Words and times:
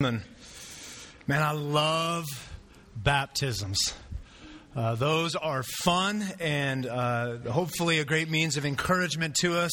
Man, 0.00 0.22
I 1.28 1.50
love 1.50 2.24
baptisms. 2.94 3.94
Uh, 4.76 4.94
those 4.94 5.34
are 5.34 5.64
fun 5.82 6.24
and 6.38 6.86
uh, 6.86 7.38
hopefully 7.38 7.98
a 7.98 8.04
great 8.04 8.30
means 8.30 8.56
of 8.56 8.64
encouragement 8.64 9.34
to 9.40 9.58
us. 9.58 9.72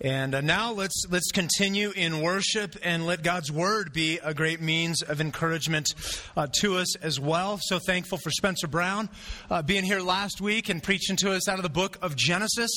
And 0.00 0.34
uh, 0.34 0.42
now 0.42 0.72
let's 0.72 1.04
let's 1.10 1.30
continue 1.32 1.90
in 1.90 2.20
worship 2.20 2.76
and 2.82 3.06
let 3.06 3.22
God's 3.22 3.50
word 3.50 3.94
be 3.94 4.18
a 4.22 4.34
great 4.34 4.60
means 4.60 5.00
of 5.00 5.22
encouragement 5.22 5.94
uh, 6.36 6.48
to 6.60 6.76
us 6.76 6.96
as 6.96 7.18
well. 7.18 7.58
So 7.62 7.78
thankful 7.78 8.18
for 8.18 8.30
Spencer 8.30 8.66
Brown 8.66 9.08
uh, 9.50 9.62
being 9.62 9.84
here 9.84 10.00
last 10.00 10.42
week 10.42 10.68
and 10.68 10.82
preaching 10.82 11.16
to 11.16 11.32
us 11.32 11.48
out 11.48 11.58
of 11.58 11.62
the 11.62 11.70
book 11.70 11.96
of 12.02 12.14
Genesis. 12.14 12.70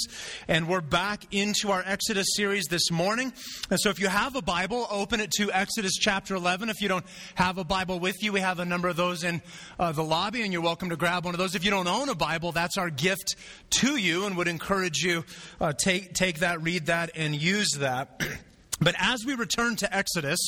And 0.47 0.69
we're 0.69 0.79
back 0.79 1.25
into 1.31 1.71
our 1.71 1.83
Exodus 1.85 2.25
series 2.37 2.67
this 2.69 2.89
morning. 2.89 3.33
And 3.69 3.77
so 3.81 3.89
if 3.89 3.99
you 3.99 4.07
have 4.07 4.37
a 4.37 4.41
Bible, 4.41 4.87
open 4.89 5.19
it 5.19 5.31
to 5.31 5.51
Exodus 5.51 5.97
chapter 5.99 6.35
11. 6.35 6.69
If 6.69 6.81
you 6.81 6.87
don't 6.87 7.05
have 7.35 7.57
a 7.57 7.65
Bible 7.65 7.99
with 7.99 8.23
you, 8.23 8.31
we 8.31 8.39
have 8.39 8.59
a 8.59 8.65
number 8.65 8.87
of 8.87 8.95
those 8.95 9.25
in 9.25 9.41
uh, 9.77 9.91
the 9.91 10.05
lobby, 10.05 10.43
and 10.43 10.53
you're 10.53 10.61
welcome 10.61 10.89
to 10.89 10.95
grab 10.95 11.25
one 11.25 11.33
of 11.33 11.37
those. 11.37 11.53
If 11.53 11.65
you 11.65 11.71
don't 11.71 11.87
own 11.87 12.07
a 12.07 12.15
Bible, 12.15 12.53
that's 12.53 12.77
our 12.77 12.89
gift 12.89 13.35
to 13.71 13.97
you, 13.97 14.25
and 14.25 14.37
would 14.37 14.47
encourage 14.47 14.99
you 14.99 15.25
uh, 15.59 15.73
take 15.73 16.13
take 16.13 16.39
that, 16.39 16.61
read 16.61 16.85
that 16.85 17.08
and 17.15 17.35
use 17.35 17.71
that. 17.79 18.21
But 18.81 18.95
as 18.97 19.25
we 19.25 19.35
return 19.35 19.75
to 19.77 19.95
Exodus, 19.95 20.39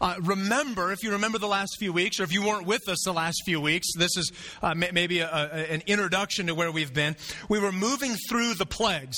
uh, 0.00 0.14
remember, 0.22 0.92
if 0.92 1.02
you 1.02 1.12
remember 1.12 1.38
the 1.38 1.46
last 1.46 1.76
few 1.78 1.92
weeks, 1.92 2.18
or 2.18 2.22
if 2.22 2.32
you 2.32 2.42
weren't 2.42 2.66
with 2.66 2.88
us 2.88 3.02
the 3.04 3.12
last 3.12 3.42
few 3.44 3.60
weeks, 3.60 3.88
this 3.96 4.16
is 4.16 4.32
uh, 4.62 4.74
maybe 4.74 5.20
a, 5.20 5.28
a, 5.28 5.72
an 5.72 5.82
introduction 5.86 6.46
to 6.46 6.54
where 6.54 6.72
we've 6.72 6.94
been. 6.94 7.14
We 7.48 7.58
were 7.58 7.72
moving 7.72 8.14
through 8.28 8.54
the 8.54 8.66
plagues 8.66 9.16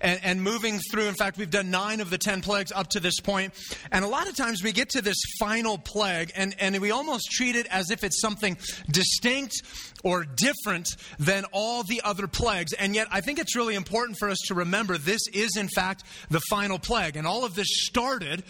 and, 0.00 0.18
and, 0.24 0.42
moving 0.42 0.80
through, 0.90 1.04
in 1.04 1.14
fact, 1.14 1.38
we've 1.38 1.50
done 1.50 1.70
nine 1.70 2.00
of 2.00 2.10
the 2.10 2.18
ten 2.18 2.40
plagues 2.40 2.72
up 2.72 2.88
to 2.90 3.00
this 3.00 3.20
point. 3.20 3.54
And 3.92 4.04
a 4.04 4.08
lot 4.08 4.28
of 4.28 4.36
times 4.36 4.62
we 4.62 4.72
get 4.72 4.90
to 4.90 5.02
this 5.02 5.20
final 5.38 5.78
plague 5.78 6.32
and, 6.34 6.56
and 6.58 6.78
we 6.80 6.90
almost 6.90 7.30
treat 7.30 7.54
it 7.54 7.66
as 7.70 7.90
if 7.90 8.02
it's 8.02 8.20
something 8.20 8.56
distinct 8.90 9.62
or 10.04 10.24
different 10.24 10.88
than 11.18 11.44
all 11.52 11.82
the 11.82 12.00
other 12.04 12.26
plagues. 12.26 12.72
And 12.72 12.94
yet, 12.94 13.08
I 13.10 13.20
think 13.20 13.38
it's 13.38 13.56
really 13.56 13.74
important 13.74 14.18
for 14.18 14.28
us 14.28 14.38
to 14.46 14.54
remember 14.54 14.98
this 14.98 15.22
is, 15.32 15.56
in 15.56 15.68
fact, 15.68 16.04
the 16.30 16.40
final 16.48 16.78
plague. 16.78 17.16
And 17.16 17.26
all 17.26 17.44
of 17.44 17.54
this 17.54 17.68
started 17.70 18.44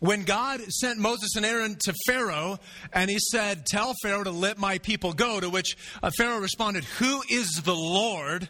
when 0.00 0.24
God 0.24 0.60
sent 0.68 0.98
Moses 0.98 1.36
and 1.36 1.46
Aaron 1.46 1.76
to 1.84 1.94
Pharaoh 2.06 2.58
and 2.92 3.08
he 3.08 3.18
said, 3.20 3.64
Tell 3.66 3.94
Pharaoh 4.02 4.24
to 4.24 4.32
let 4.32 4.58
my 4.58 4.78
people 4.78 5.12
go. 5.12 5.38
To 5.38 5.48
which 5.48 5.76
uh, 6.02 6.10
Pharaoh 6.16 6.40
responded, 6.40 6.82
Who 6.98 7.22
is 7.30 7.62
the 7.64 7.74
Lord 7.74 8.48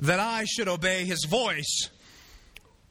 that 0.00 0.20
I 0.20 0.44
should 0.44 0.68
obey 0.68 1.06
his 1.06 1.24
voice? 1.24 1.88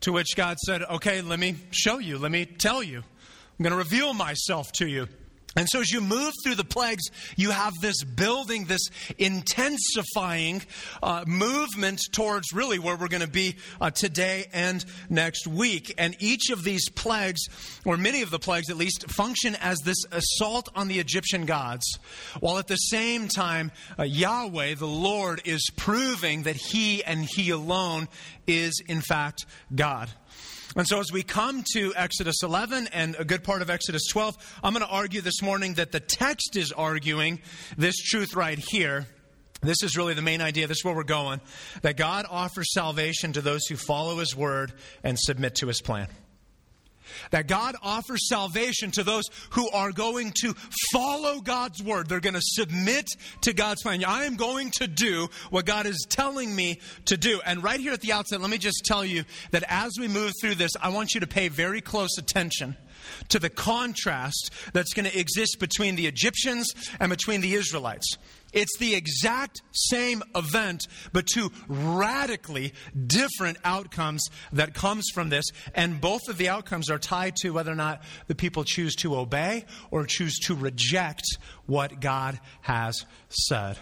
To 0.02 0.12
which 0.12 0.36
God 0.36 0.58
said, 0.58 0.82
Okay, 0.82 1.22
let 1.22 1.40
me 1.40 1.58
show 1.70 2.00
you, 2.00 2.18
let 2.18 2.32
me 2.32 2.46
tell 2.46 2.82
you. 2.82 2.98
I'm 2.98 3.64
going 3.64 3.72
to 3.72 3.78
reveal 3.78 4.16
myself 4.16 4.72
to 4.78 4.88
you. 4.88 5.08
And 5.56 5.68
so, 5.70 5.82
as 5.82 5.92
you 5.92 6.00
move 6.00 6.34
through 6.44 6.56
the 6.56 6.64
plagues, 6.64 7.04
you 7.36 7.52
have 7.52 7.74
this 7.82 8.04
building, 8.04 8.66
this 8.66 8.90
intensifying 9.18 10.62
uh, 11.04 11.26
movement 11.28 12.02
towards 12.14 12.54
really 12.54 12.80
where 12.80 12.96
we're 12.96 13.10
going 13.10 13.22
to 13.22 13.28
be 13.28 13.58
uh, 13.82 13.92
today 13.92 14.46
and 14.54 14.86
next 15.10 15.48
week. 15.48 15.94
And 15.98 16.16
each 16.20 16.52
of 16.52 16.64
these 16.64 16.90
plagues, 16.90 17.42
or 17.86 17.98
many 17.98 18.22
of 18.22 18.32
the 18.32 18.40
plagues 18.40 18.70
at 18.70 18.78
least, 18.78 19.10
function 19.10 19.56
as 19.56 19.78
this 19.80 19.98
assault 20.12 20.70
on 20.74 20.88
the 20.88 21.00
Egyptian 21.00 21.46
gods, 21.46 22.00
while 22.40 22.58
at 22.58 22.68
the 22.68 22.78
same 22.78 23.28
time, 23.28 23.72
uh, 24.00 24.04
Yahweh, 24.04 24.76
the 24.76 24.88
Lord, 24.88 25.42
is 25.44 25.70
proving 25.76 26.44
that 26.44 26.56
He 26.56 27.04
and 27.04 27.26
He 27.26 27.50
alone 27.50 28.08
is, 28.48 28.82
in 28.88 29.02
fact, 29.02 29.46
God. 29.76 30.10
And 30.76 30.88
so, 30.88 31.02
as 31.02 31.12
we 31.12 31.22
come 31.22 31.66
to 31.74 31.94
Exodus 31.98 32.44
11 32.44 32.88
and 32.94 33.18
a 33.20 33.26
good 33.26 33.44
part 33.44 33.62
of 33.62 33.70
Exodus 33.70 34.08
12, 34.08 34.38
I'm 34.64 34.74
going 34.74 34.86
to 34.86 34.92
argue 34.92 35.20
this 35.20 35.42
morning 35.42 35.74
that 35.74 35.92
the 35.92 36.00
text 36.00 36.56
is 36.56 36.72
arguing 36.72 37.42
this 37.78 37.98
truth 37.98 38.36
right 38.36 38.58
here. 38.58 39.06
This 39.62 39.84
is 39.84 39.98
really 39.98 40.14
the 40.14 40.22
main 40.22 40.42
idea. 40.42 40.68
This 40.68 40.78
is 40.78 40.86
where 40.86 40.96
we're 40.96 41.04
going. 41.04 41.42
That 41.82 41.98
God 41.98 42.26
offers 42.30 42.72
salvation 42.74 43.34
to 43.34 43.42
those 43.42 43.66
who 43.68 43.76
follow 43.76 44.18
His 44.20 44.34
word 44.34 44.72
and 45.04 45.20
submit 45.20 45.56
to 45.56 45.68
His 45.68 45.82
plan. 45.82 46.08
That 47.32 47.48
God 47.48 47.76
offers 47.82 48.28
salvation 48.28 48.92
to 48.92 49.04
those 49.04 49.26
who 49.52 49.70
are 49.70 49.92
going 49.92 50.34
to 50.42 50.54
follow 50.92 51.42
God's 51.42 51.82
word. 51.84 52.10
They're 52.10 52.20
going 52.20 52.34
to 52.34 52.42
submit 52.42 53.10
to 53.42 53.54
God's 53.54 53.82
plan. 53.84 54.04
I 54.04 54.26
am 54.26 54.36
going 54.36 54.72
to 54.72 54.88
do 54.88 55.28
what 55.50 55.66
God 55.66 55.86
is 55.86 56.06
telling 56.10 56.56
me 56.56 56.80
to 57.06 57.18
do. 57.18 57.42
And 57.46 57.64
right 57.64 57.80
here 57.80 57.94
at 57.94 58.02
the 58.02 58.14
outset, 58.14 58.42
let 58.42 58.50
me 58.50 58.58
just 58.58 58.84
tell 58.86 59.06
you 59.06 59.24
that 59.52 59.64
as 59.68 59.92
we 60.00 60.08
move 60.08 60.34
through 60.42 60.56
this, 60.56 60.72
I 60.82 60.90
want 60.90 61.14
you 61.14 61.20
to 61.22 61.28
pay 61.28 61.48
very 61.48 61.82
close 61.82 62.18
attention 62.18 62.76
to 63.30 63.40
the 63.40 63.50
contrast 63.50 64.52
that's 64.74 64.94
going 64.94 65.10
to 65.10 65.20
exist 65.20 65.60
between 65.60 65.96
the 65.96 66.08
Egyptians 66.08 66.72
and 67.00 67.10
between 67.10 67.42
the 67.42 67.54
Israelites. 67.54 68.18
It's 68.54 68.78
the 68.80 68.96
exact 68.96 69.62
same 69.72 70.24
event, 70.36 70.88
but 71.14 71.26
two 71.26 71.52
radically 71.68 72.74
different 73.08 73.58
outcomes 73.64 74.28
that 74.52 74.74
comes 74.74 75.06
from 75.14 75.30
this. 75.30 75.46
And 75.74 76.02
both 76.02 76.28
of 76.28 76.38
the 76.38 76.50
outcomes 76.50 76.90
are 76.90 77.00
tied 77.00 77.36
to 77.38 77.52
whether 77.52 77.72
or 77.72 77.76
not 77.76 78.02
the 78.28 78.36
people 78.36 78.64
choose 78.64 78.96
to 78.98 79.16
obey 79.16 79.66
or 79.90 80.06
choose 80.06 80.38
to 80.40 80.56
reject 80.56 81.24
what 81.66 82.02
God 82.02 82.40
has 82.62 83.06
said. 83.30 83.78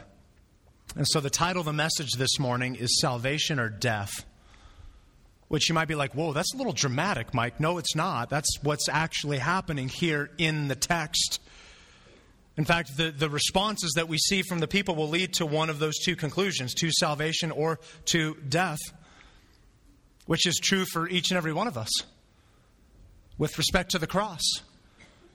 And 0.96 1.08
so 1.08 1.20
the 1.20 1.30
title 1.30 1.60
of 1.62 1.66
the 1.66 1.74
message 1.74 2.12
this 2.18 2.40
morning 2.40 2.76
is 2.76 3.00
Salvation 3.00 3.60
or 3.60 3.70
Death. 3.70 4.26
Which 5.48 5.68
you 5.68 5.74
might 5.74 5.88
be 5.88 5.96
like, 5.96 6.14
whoa, 6.14 6.32
that's 6.32 6.54
a 6.54 6.58
little 6.58 6.74
dramatic, 6.74 7.34
Mike. 7.34 7.60
No, 7.60 7.80
it's 7.80 7.96
not. 7.96 8.30
That's 8.30 8.60
what's 8.62 8.88
actually 8.88 9.40
happening 9.40 9.90
here 9.90 10.30
in 10.38 10.68
the 10.68 10.76
text. 10.76 11.42
In 12.60 12.66
fact, 12.66 12.98
the, 12.98 13.10
the 13.10 13.30
responses 13.30 13.94
that 13.96 14.10
we 14.10 14.18
see 14.18 14.42
from 14.42 14.60
the 14.60 14.68
people 14.68 14.94
will 14.94 15.08
lead 15.08 15.32
to 15.36 15.46
one 15.46 15.70
of 15.70 15.80
those 15.80 15.98
two 15.98 16.18
conclusions 16.18 16.74
to 16.74 16.92
salvation 16.92 17.52
or 17.52 17.80
to 18.08 18.36
death, 18.50 18.80
which 20.26 20.46
is 20.46 20.60
true 20.62 20.84
for 20.84 21.08
each 21.08 21.32
and 21.32 21.38
every 21.38 21.54
one 21.54 21.68
of 21.68 21.78
us 21.78 21.90
with 23.38 23.58
respect 23.58 23.92
to 23.92 23.98
the 23.98 24.08
cross. 24.08 24.42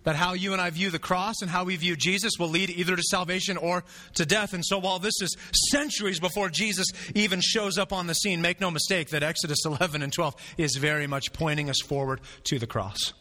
That 0.03 0.17
how 0.17 0.35
you 0.35 0.53
and 0.53 0.61
I 0.61 0.69
view 0.69 0.91
the 0.91 0.99
cross 0.99 1.37
and 1.41 1.51
how 1.51 1.65
we 1.65 1.77
view 1.77 1.97
Jesus 1.97 2.33
will 2.39 2.51
lead 2.51 2.69
either 2.69 2.95
to 2.95 3.03
salvation 3.03 3.56
or 3.56 3.85
to 4.17 4.27
death. 4.27 4.53
And 4.53 4.62
so, 4.62 4.77
while 4.77 4.99
this 4.99 5.15
is 5.23 5.35
centuries 5.71 6.21
before 6.21 6.51
Jesus 6.51 6.89
even 7.15 7.41
shows 7.41 7.79
up 7.79 7.91
on 7.91 8.06
the 8.06 8.15
scene, 8.15 8.43
make 8.43 8.61
no 8.61 8.71
mistake 8.71 9.09
that 9.09 9.23
Exodus 9.23 9.65
11 9.65 10.03
and 10.03 10.12
12 10.12 10.35
is 10.59 10.77
very 10.77 11.06
much 11.06 11.33
pointing 11.33 11.71
us 11.71 11.81
forward 11.81 12.21
to 12.45 12.59
the 12.59 12.67
cross. 12.67 13.15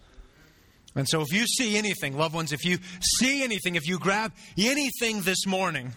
And 0.95 1.07
so, 1.09 1.21
if 1.21 1.33
you 1.33 1.47
see 1.47 1.77
anything, 1.77 2.17
loved 2.17 2.35
ones, 2.35 2.53
if 2.53 2.65
you 2.65 2.77
see 3.01 3.43
anything, 3.43 3.75
if 3.75 3.87
you 3.87 3.97
grab 3.97 4.31
anything 4.57 5.21
this 5.21 5.47
morning, 5.47 5.93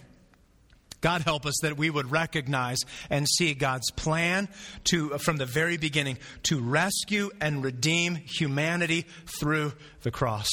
God 1.02 1.22
help 1.22 1.44
us 1.44 1.54
that 1.62 1.76
we 1.76 1.90
would 1.90 2.10
recognize 2.10 2.78
and 3.10 3.28
see 3.28 3.54
God's 3.54 3.90
plan 3.90 4.48
to, 4.84 5.18
from 5.18 5.36
the 5.36 5.46
very 5.46 5.76
beginning 5.76 6.18
to 6.44 6.60
rescue 6.60 7.30
and 7.40 7.62
redeem 7.62 8.16
humanity 8.16 9.06
through 9.38 9.72
the 10.02 10.10
cross. 10.10 10.48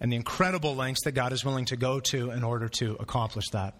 And 0.00 0.12
the 0.12 0.16
incredible 0.16 0.76
lengths 0.76 1.04
that 1.04 1.12
God 1.12 1.32
is 1.32 1.44
willing 1.44 1.64
to 1.66 1.76
go 1.76 2.00
to 2.00 2.30
in 2.30 2.44
order 2.44 2.68
to 2.68 2.96
accomplish 3.00 3.48
that. 3.52 3.74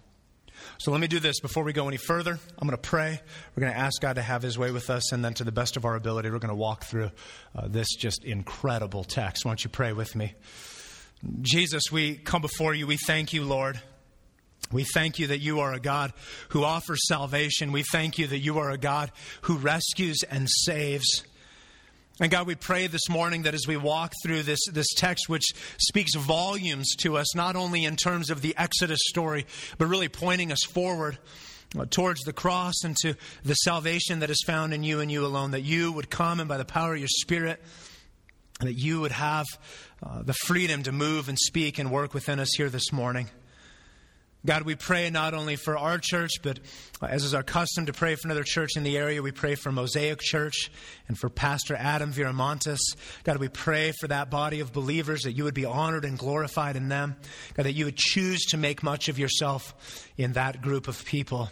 So 0.77 0.91
let 0.91 1.01
me 1.01 1.07
do 1.07 1.19
this 1.19 1.39
before 1.39 1.63
we 1.63 1.73
go 1.73 1.87
any 1.87 1.97
further. 1.97 2.31
I'm 2.31 2.67
going 2.67 2.71
to 2.71 2.77
pray. 2.77 3.19
We're 3.55 3.61
going 3.61 3.73
to 3.73 3.79
ask 3.79 4.01
God 4.01 4.13
to 4.13 4.21
have 4.21 4.41
His 4.41 4.57
way 4.57 4.71
with 4.71 4.89
us, 4.89 5.11
and 5.11 5.23
then 5.23 5.33
to 5.35 5.43
the 5.43 5.51
best 5.51 5.77
of 5.77 5.85
our 5.85 5.95
ability, 5.95 6.29
we're 6.29 6.39
going 6.39 6.49
to 6.49 6.55
walk 6.55 6.83
through 6.83 7.11
uh, 7.55 7.67
this 7.67 7.87
just 7.95 8.23
incredible 8.23 9.03
text. 9.03 9.45
Why 9.45 9.51
don't 9.51 9.63
you 9.63 9.69
pray 9.69 9.93
with 9.93 10.15
me? 10.15 10.35
Jesus, 11.41 11.91
we 11.91 12.15
come 12.15 12.41
before 12.41 12.73
you. 12.73 12.85
We 12.87 12.97
thank 12.97 13.33
you, 13.33 13.43
Lord. 13.43 13.81
We 14.71 14.83
thank 14.83 15.17
you 15.17 15.27
that 15.27 15.39
you 15.39 15.61
are 15.61 15.73
a 15.73 15.79
God 15.79 16.13
who 16.49 16.63
offers 16.63 16.99
salvation. 17.07 17.71
We 17.71 17.83
thank 17.83 18.17
you 18.17 18.27
that 18.27 18.39
you 18.39 18.59
are 18.59 18.69
a 18.69 18.77
God 18.77 19.11
who 19.43 19.57
rescues 19.57 20.17
and 20.29 20.47
saves. 20.49 21.23
And 22.19 22.31
God, 22.31 22.47
we 22.47 22.55
pray 22.55 22.87
this 22.87 23.09
morning 23.09 23.43
that 23.43 23.53
as 23.53 23.67
we 23.67 23.77
walk 23.77 24.11
through 24.23 24.41
this, 24.41 24.59
this 24.73 24.91
text, 24.95 25.29
which 25.29 25.45
speaks 25.77 26.15
volumes 26.15 26.95
to 27.01 27.15
us, 27.15 27.35
not 27.35 27.55
only 27.55 27.85
in 27.85 27.95
terms 27.95 28.31
of 28.31 28.41
the 28.41 28.55
Exodus 28.57 28.99
story, 29.03 29.45
but 29.77 29.85
really 29.85 30.09
pointing 30.09 30.51
us 30.51 30.63
forward 30.63 31.19
uh, 31.77 31.85
towards 31.91 32.21
the 32.21 32.33
cross 32.33 32.83
and 32.83 32.97
to 32.97 33.13
the 33.43 33.53
salvation 33.53 34.19
that 34.19 34.31
is 34.31 34.41
found 34.47 34.73
in 34.73 34.83
you 34.83 34.99
and 34.99 35.11
you 35.11 35.27
alone, 35.27 35.51
that 35.51 35.61
you 35.61 35.91
would 35.91 36.09
come 36.09 36.39
and 36.39 36.49
by 36.49 36.57
the 36.57 36.65
power 36.65 36.93
of 36.93 36.99
your 36.99 37.07
Spirit, 37.07 37.61
that 38.61 38.73
you 38.73 38.99
would 39.01 39.11
have 39.11 39.45
uh, 40.01 40.23
the 40.23 40.33
freedom 40.33 40.81
to 40.83 40.91
move 40.91 41.29
and 41.29 41.37
speak 41.37 41.77
and 41.77 41.91
work 41.91 42.15
within 42.15 42.39
us 42.39 42.49
here 42.57 42.69
this 42.69 42.91
morning. 42.91 43.29
God, 44.45 44.63
we 44.63 44.75
pray 44.75 45.09
not 45.09 45.33
only 45.33 45.55
for 45.55 45.77
our 45.77 45.97
church, 45.97 46.31
but 46.41 46.59
as 47.01 47.23
is 47.23 47.33
our 47.33 47.43
custom 47.43 47.87
to 47.87 47.93
pray 47.93 48.15
for 48.15 48.27
another 48.27 48.43
church 48.43 48.77
in 48.77 48.83
the 48.83 48.97
area, 48.97 49.21
we 49.21 49.31
pray 49.31 49.55
for 49.55 49.71
Mosaic 49.71 50.19
Church 50.21 50.71
and 51.07 51.17
for 51.17 51.29
Pastor 51.29 51.75
Adam 51.75 52.13
Viramontes. 52.13 52.79
God, 53.23 53.37
we 53.37 53.49
pray 53.49 53.91
for 53.99 54.07
that 54.07 54.29
body 54.29 54.59
of 54.59 54.71
believers 54.71 55.23
that 55.23 55.33
you 55.33 55.43
would 55.43 55.53
be 55.53 55.65
honored 55.65 56.05
and 56.05 56.17
glorified 56.17 56.75
in 56.75 56.87
them. 56.87 57.17
God, 57.55 57.65
that 57.65 57.73
you 57.73 57.85
would 57.85 57.97
choose 57.97 58.45
to 58.45 58.57
make 58.57 58.83
much 58.83 59.09
of 59.09 59.19
yourself 59.19 60.07
in 60.17 60.33
that 60.33 60.61
group 60.61 60.87
of 60.87 61.03
people. 61.03 61.49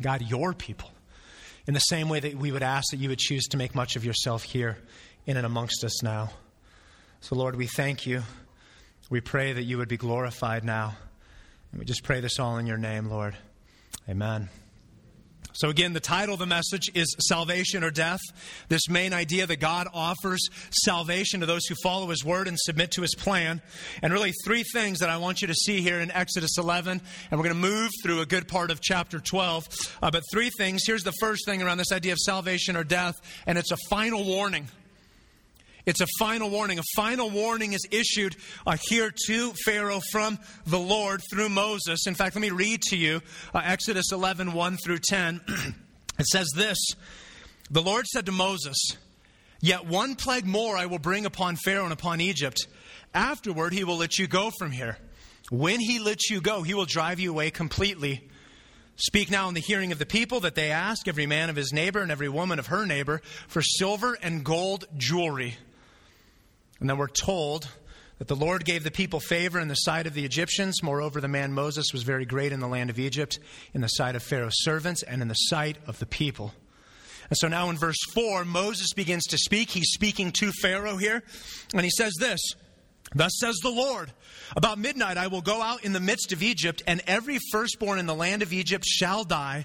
God, 0.00 0.22
your 0.22 0.54
people. 0.54 0.90
In 1.66 1.74
the 1.74 1.80
same 1.80 2.08
way 2.08 2.20
that 2.20 2.34
we 2.34 2.50
would 2.50 2.62
ask 2.62 2.90
that 2.90 2.98
you 2.98 3.10
would 3.10 3.18
choose 3.18 3.44
to 3.48 3.56
make 3.56 3.74
much 3.74 3.96
of 3.96 4.04
yourself 4.04 4.42
here 4.42 4.78
in 5.26 5.36
and 5.36 5.46
amongst 5.46 5.84
us 5.84 6.02
now. 6.02 6.30
So, 7.20 7.36
Lord, 7.36 7.56
we 7.56 7.66
thank 7.66 8.06
you 8.06 8.22
We 9.10 9.20
pray 9.20 9.52
that 9.52 9.64
you 9.64 9.76
would 9.78 9.88
be 9.88 9.98
glorified 9.98 10.64
now. 10.64 10.96
And 11.74 11.80
we 11.80 11.86
just 11.86 12.04
pray 12.04 12.20
this 12.20 12.38
all 12.38 12.58
in 12.58 12.66
your 12.66 12.76
name, 12.76 13.10
Lord. 13.10 13.34
Amen. 14.08 14.48
So, 15.54 15.70
again, 15.70 15.92
the 15.92 15.98
title 15.98 16.34
of 16.34 16.38
the 16.38 16.46
message 16.46 16.88
is 16.94 17.16
Salvation 17.26 17.82
or 17.82 17.90
Death. 17.90 18.20
This 18.68 18.88
main 18.88 19.12
idea 19.12 19.44
that 19.48 19.58
God 19.58 19.88
offers 19.92 20.48
salvation 20.70 21.40
to 21.40 21.46
those 21.46 21.66
who 21.66 21.74
follow 21.82 22.06
His 22.10 22.24
word 22.24 22.46
and 22.46 22.56
submit 22.60 22.92
to 22.92 23.02
His 23.02 23.16
plan. 23.16 23.60
And 24.02 24.12
really, 24.12 24.32
three 24.44 24.62
things 24.72 25.00
that 25.00 25.10
I 25.10 25.16
want 25.16 25.42
you 25.42 25.48
to 25.48 25.54
see 25.54 25.80
here 25.80 25.98
in 25.98 26.12
Exodus 26.12 26.58
11. 26.58 27.02
And 27.32 27.40
we're 27.40 27.44
going 27.44 27.60
to 27.60 27.68
move 27.68 27.90
through 28.04 28.20
a 28.20 28.26
good 28.26 28.46
part 28.46 28.70
of 28.70 28.80
chapter 28.80 29.18
12. 29.18 29.66
Uh, 30.00 30.12
but 30.12 30.22
three 30.30 30.50
things. 30.56 30.82
Here's 30.86 31.02
the 31.02 31.14
first 31.18 31.44
thing 31.44 31.60
around 31.60 31.78
this 31.78 31.90
idea 31.90 32.12
of 32.12 32.18
salvation 32.18 32.76
or 32.76 32.84
death, 32.84 33.16
and 33.48 33.58
it's 33.58 33.72
a 33.72 33.76
final 33.90 34.22
warning. 34.22 34.68
It's 35.86 36.00
a 36.00 36.06
final 36.18 36.48
warning. 36.48 36.78
A 36.78 36.84
final 36.96 37.28
warning 37.28 37.74
is 37.74 37.86
issued 37.90 38.36
uh, 38.66 38.78
here 38.88 39.12
to 39.26 39.52
Pharaoh 39.66 40.00
from 40.12 40.38
the 40.66 40.78
Lord 40.78 41.20
through 41.30 41.50
Moses. 41.50 42.06
In 42.06 42.14
fact, 42.14 42.34
let 42.34 42.40
me 42.40 42.50
read 42.50 42.80
to 42.88 42.96
you 42.96 43.20
uh, 43.54 43.60
Exodus 43.62 44.10
11 44.10 44.54
1 44.54 44.76
through 44.78 45.00
10. 45.06 45.40
it 46.18 46.26
says 46.26 46.48
this 46.56 46.78
The 47.70 47.82
Lord 47.82 48.06
said 48.06 48.26
to 48.26 48.32
Moses, 48.32 48.76
Yet 49.60 49.86
one 49.86 50.14
plague 50.14 50.46
more 50.46 50.76
I 50.76 50.86
will 50.86 50.98
bring 50.98 51.26
upon 51.26 51.56
Pharaoh 51.56 51.84
and 51.84 51.92
upon 51.92 52.20
Egypt. 52.20 52.66
Afterward, 53.12 53.74
he 53.74 53.84
will 53.84 53.98
let 53.98 54.18
you 54.18 54.26
go 54.26 54.50
from 54.58 54.72
here. 54.72 54.98
When 55.50 55.80
he 55.80 55.98
lets 55.98 56.30
you 56.30 56.40
go, 56.40 56.62
he 56.62 56.72
will 56.72 56.86
drive 56.86 57.20
you 57.20 57.30
away 57.30 57.50
completely. 57.50 58.28
Speak 58.96 59.30
now 59.30 59.48
in 59.48 59.54
the 59.54 59.60
hearing 59.60 59.92
of 59.92 59.98
the 59.98 60.06
people 60.06 60.40
that 60.40 60.54
they 60.54 60.70
ask 60.70 61.06
every 61.08 61.26
man 61.26 61.50
of 61.50 61.56
his 61.56 61.72
neighbor 61.72 62.00
and 62.00 62.10
every 62.10 62.28
woman 62.28 62.58
of 62.58 62.68
her 62.68 62.86
neighbor 62.86 63.20
for 63.48 63.60
silver 63.60 64.16
and 64.22 64.44
gold 64.44 64.86
jewelry 64.96 65.56
and 66.84 66.90
then 66.90 66.98
we're 66.98 67.08
told 67.08 67.66
that 68.18 68.28
the 68.28 68.36
Lord 68.36 68.66
gave 68.66 68.84
the 68.84 68.90
people 68.90 69.18
favor 69.18 69.58
in 69.58 69.68
the 69.68 69.74
sight 69.74 70.06
of 70.06 70.12
the 70.12 70.26
Egyptians. 70.26 70.82
Moreover, 70.82 71.18
the 71.18 71.28
man 71.28 71.54
Moses 71.54 71.94
was 71.94 72.02
very 72.02 72.26
great 72.26 72.52
in 72.52 72.60
the 72.60 72.68
land 72.68 72.90
of 72.90 72.98
Egypt, 72.98 73.38
in 73.72 73.80
the 73.80 73.88
sight 73.88 74.16
of 74.16 74.22
Pharaoh's 74.22 74.62
servants, 74.62 75.02
and 75.02 75.22
in 75.22 75.28
the 75.28 75.34
sight 75.34 75.78
of 75.86 75.98
the 75.98 76.04
people. 76.04 76.52
And 77.30 77.38
so 77.38 77.48
now 77.48 77.70
in 77.70 77.78
verse 77.78 77.96
4, 78.12 78.44
Moses 78.44 78.92
begins 78.92 79.24
to 79.28 79.38
speak. 79.38 79.70
He's 79.70 79.94
speaking 79.94 80.30
to 80.32 80.52
Pharaoh 80.60 80.98
here, 80.98 81.22
and 81.72 81.84
he 81.84 81.90
says 81.90 82.12
this 82.20 82.38
Thus 83.14 83.32
says 83.40 83.56
the 83.62 83.70
Lord, 83.70 84.12
about 84.54 84.78
midnight 84.78 85.16
I 85.16 85.28
will 85.28 85.40
go 85.40 85.62
out 85.62 85.84
in 85.84 85.94
the 85.94 86.00
midst 86.00 86.32
of 86.32 86.42
Egypt, 86.42 86.82
and 86.86 87.00
every 87.06 87.38
firstborn 87.50 87.98
in 87.98 88.04
the 88.04 88.14
land 88.14 88.42
of 88.42 88.52
Egypt 88.52 88.84
shall 88.84 89.24
die, 89.24 89.64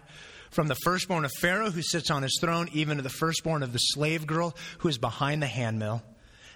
from 0.51 0.67
the 0.67 0.75
firstborn 0.85 1.25
of 1.25 1.33
Pharaoh 1.41 1.69
who 1.69 1.81
sits 1.81 2.09
on 2.09 2.23
his 2.23 2.37
throne, 2.39 2.69
even 2.71 2.95
to 2.95 3.03
the 3.03 3.09
firstborn 3.09 3.61
of 3.61 3.73
the 3.73 3.79
slave 3.79 4.25
girl 4.25 4.55
who 4.77 4.87
is 4.87 4.97
behind 4.97 5.43
the 5.43 5.47
handmill 5.47 6.01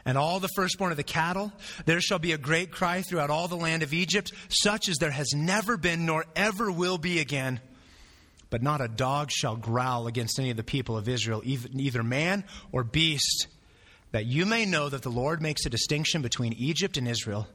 and 0.06 0.18
all 0.18 0.40
the 0.40 0.50
firstborn 0.56 0.92
of 0.92 0.98
the 0.98 1.04
cattle. 1.04 1.52
There 1.86 2.02
shall 2.02 2.20
be 2.20 2.34
a 2.34 2.38
great 2.38 2.72
cry 2.72 3.02
throughout 3.02 3.30
all 3.30 3.48
the 3.48 3.56
land 3.56 3.84
of 3.84 3.94
Egypt, 3.94 4.32
such 4.50 4.90
as 4.90 4.98
there 4.98 5.12
has 5.12 5.34
never 5.34 5.78
been 5.78 6.06
nor 6.06 6.26
ever 6.36 6.72
will 6.72 6.98
be 6.98 7.20
again. 7.20 7.60
But 8.50 8.62
not 8.62 8.82
a 8.82 8.88
dog 8.88 9.32
shall 9.32 9.56
growl 9.56 10.08
against 10.08 10.38
any 10.40 10.52
of 10.52 10.58
the 10.58 10.64
people 10.64 10.98
of 10.98 11.10
Israel, 11.10 11.42
either 11.44 12.04
man 12.04 12.44
or 12.72 12.84
beast, 12.84 13.48
that 14.12 14.26
you 14.26 14.46
may 14.46 14.66
know 14.66 14.90
that 14.90 15.02
the 15.02 15.10
Lord 15.10 15.42
makes 15.42 15.66
a 15.66 15.70
distinction 15.70 16.22
between 16.22 16.54
Egypt 16.54 16.98
and 16.98 17.08
Israel. 17.08 17.48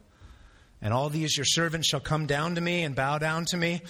And 0.83 0.93
all 0.93 1.09
these 1.09 1.37
your 1.37 1.47
servants 1.47 1.89
shall 1.89 2.01
come 2.01 2.27
down 2.27 2.55
to 2.57 2.61
me 2.61 2.83
and 2.83 2.97
bow 2.97 3.19
down 3.19 3.45
to 3.47 3.57
me, 3.57 3.83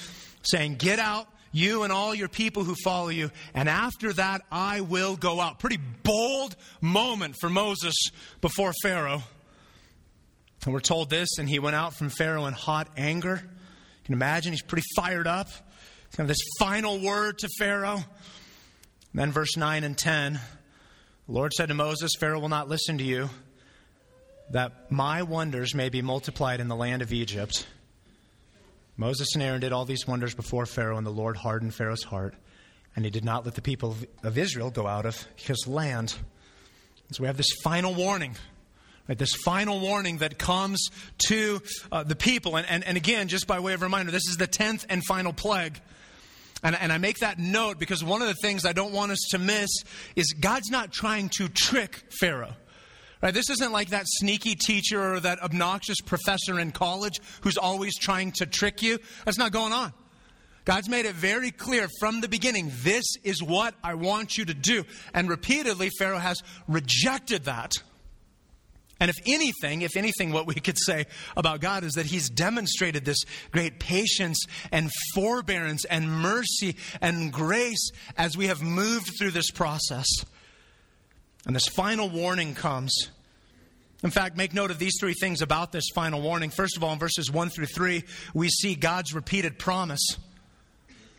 saying, 0.42 0.76
Get 0.76 0.98
out 0.98 1.28
you 1.52 1.82
and 1.82 1.92
all 1.92 2.14
your 2.14 2.28
people 2.28 2.64
who 2.64 2.74
follow 2.84 3.08
you, 3.08 3.30
and 3.54 3.68
after 3.68 4.12
that 4.14 4.42
I 4.50 4.80
will 4.80 5.16
go 5.16 5.40
out. 5.40 5.58
Pretty 5.58 5.78
bold 6.02 6.56
moment 6.80 7.36
for 7.40 7.48
Moses 7.50 7.94
before 8.40 8.72
Pharaoh. 8.82 9.22
And 10.64 10.74
we're 10.74 10.80
told 10.80 11.08
this, 11.08 11.38
and 11.38 11.48
he 11.48 11.58
went 11.58 11.76
out 11.76 11.94
from 11.94 12.10
Pharaoh 12.10 12.46
in 12.46 12.54
hot 12.54 12.88
anger. 12.96 13.40
You 13.42 14.04
can 14.04 14.14
imagine 14.14 14.52
he's 14.52 14.62
pretty 14.62 14.86
fired 14.96 15.26
up. 15.26 15.48
It's 16.06 16.16
kind 16.16 16.28
of 16.28 16.36
this 16.36 16.46
final 16.58 17.00
word 17.00 17.38
to 17.38 17.48
Pharaoh. 17.58 18.02
And 19.12 19.20
then 19.20 19.32
verse 19.32 19.56
9 19.56 19.84
and 19.84 19.96
10 19.96 20.40
the 21.28 21.34
Lord 21.34 21.52
said 21.52 21.68
to 21.68 21.74
Moses, 21.74 22.12
Pharaoh 22.18 22.40
will 22.40 22.48
not 22.48 22.70
listen 22.70 22.96
to 22.96 23.04
you, 23.04 23.28
that 24.50 24.90
my 24.90 25.22
wonders 25.22 25.74
may 25.74 25.90
be 25.90 26.00
multiplied 26.00 26.58
in 26.58 26.68
the 26.68 26.76
land 26.76 27.02
of 27.02 27.12
Egypt. 27.12 27.66
Moses 28.98 29.28
and 29.34 29.42
Aaron 29.44 29.60
did 29.60 29.72
all 29.72 29.84
these 29.84 30.08
wonders 30.08 30.34
before 30.34 30.66
Pharaoh, 30.66 30.98
and 30.98 31.06
the 31.06 31.10
Lord 31.10 31.36
hardened 31.36 31.72
Pharaoh's 31.72 32.02
heart, 32.02 32.34
and 32.96 33.04
he 33.04 33.12
did 33.12 33.24
not 33.24 33.44
let 33.44 33.54
the 33.54 33.62
people 33.62 33.96
of 34.24 34.36
Israel 34.36 34.70
go 34.70 34.88
out 34.88 35.06
of 35.06 35.24
his 35.36 35.68
land. 35.68 36.16
So 37.12 37.22
we 37.22 37.28
have 37.28 37.36
this 37.36 37.50
final 37.62 37.94
warning. 37.94 38.34
Right, 39.08 39.16
this 39.16 39.32
final 39.44 39.80
warning 39.80 40.18
that 40.18 40.36
comes 40.38 40.90
to 41.28 41.62
uh, 41.90 42.02
the 42.02 42.16
people. 42.16 42.56
And, 42.56 42.66
and, 42.68 42.84
and 42.84 42.96
again, 42.98 43.28
just 43.28 43.46
by 43.46 43.58
way 43.60 43.72
of 43.72 43.80
reminder, 43.80 44.12
this 44.12 44.28
is 44.28 44.36
the 44.36 44.48
10th 44.48 44.84
and 44.90 45.02
final 45.04 45.32
plague. 45.32 45.80
And, 46.62 46.76
and 46.78 46.92
I 46.92 46.98
make 46.98 47.20
that 47.20 47.38
note 47.38 47.78
because 47.78 48.04
one 48.04 48.20
of 48.20 48.28
the 48.28 48.34
things 48.34 48.66
I 48.66 48.74
don't 48.74 48.92
want 48.92 49.12
us 49.12 49.28
to 49.30 49.38
miss 49.38 49.70
is 50.14 50.34
God's 50.38 50.70
not 50.70 50.92
trying 50.92 51.30
to 51.38 51.48
trick 51.48 52.02
Pharaoh. 52.20 52.54
Right? 53.20 53.34
This 53.34 53.50
isn't 53.50 53.72
like 53.72 53.90
that 53.90 54.04
sneaky 54.06 54.54
teacher 54.54 55.14
or 55.14 55.20
that 55.20 55.42
obnoxious 55.42 56.00
professor 56.00 56.60
in 56.60 56.70
college 56.70 57.20
who's 57.40 57.56
always 57.56 57.96
trying 57.98 58.32
to 58.32 58.46
trick 58.46 58.80
you. 58.82 58.98
That's 59.24 59.38
not 59.38 59.50
going 59.52 59.72
on. 59.72 59.92
God's 60.64 60.88
made 60.88 61.06
it 61.06 61.14
very 61.14 61.50
clear 61.50 61.88
from 61.98 62.20
the 62.20 62.28
beginning 62.28 62.70
this 62.82 63.04
is 63.24 63.42
what 63.42 63.74
I 63.82 63.94
want 63.94 64.36
you 64.36 64.44
to 64.44 64.54
do. 64.54 64.84
And 65.14 65.28
repeatedly, 65.28 65.90
Pharaoh 65.98 66.18
has 66.18 66.42
rejected 66.68 67.44
that. 67.44 67.72
And 69.00 69.10
if 69.10 69.16
anything, 69.26 69.82
if 69.82 69.96
anything, 69.96 70.32
what 70.32 70.46
we 70.46 70.54
could 70.56 70.78
say 70.78 71.06
about 71.36 71.60
God 71.60 71.84
is 71.84 71.94
that 71.94 72.06
He's 72.06 72.28
demonstrated 72.28 73.04
this 73.04 73.24
great 73.50 73.80
patience 73.80 74.44
and 74.70 74.90
forbearance 75.14 75.84
and 75.86 76.10
mercy 76.10 76.76
and 77.00 77.32
grace 77.32 77.90
as 78.16 78.36
we 78.36 78.48
have 78.48 78.62
moved 78.62 79.10
through 79.18 79.30
this 79.30 79.50
process. 79.50 80.06
And 81.46 81.54
this 81.54 81.66
final 81.68 82.08
warning 82.08 82.54
comes. 82.54 83.10
In 84.02 84.10
fact, 84.10 84.36
make 84.36 84.54
note 84.54 84.70
of 84.70 84.78
these 84.78 84.96
three 85.00 85.14
things 85.14 85.42
about 85.42 85.72
this 85.72 85.88
final 85.94 86.20
warning. 86.20 86.50
First 86.50 86.76
of 86.76 86.84
all, 86.84 86.92
in 86.92 86.98
verses 86.98 87.30
1 87.30 87.50
through 87.50 87.66
3, 87.66 88.04
we 88.34 88.48
see 88.48 88.74
God's 88.74 89.14
repeated 89.14 89.58
promise. 89.58 90.18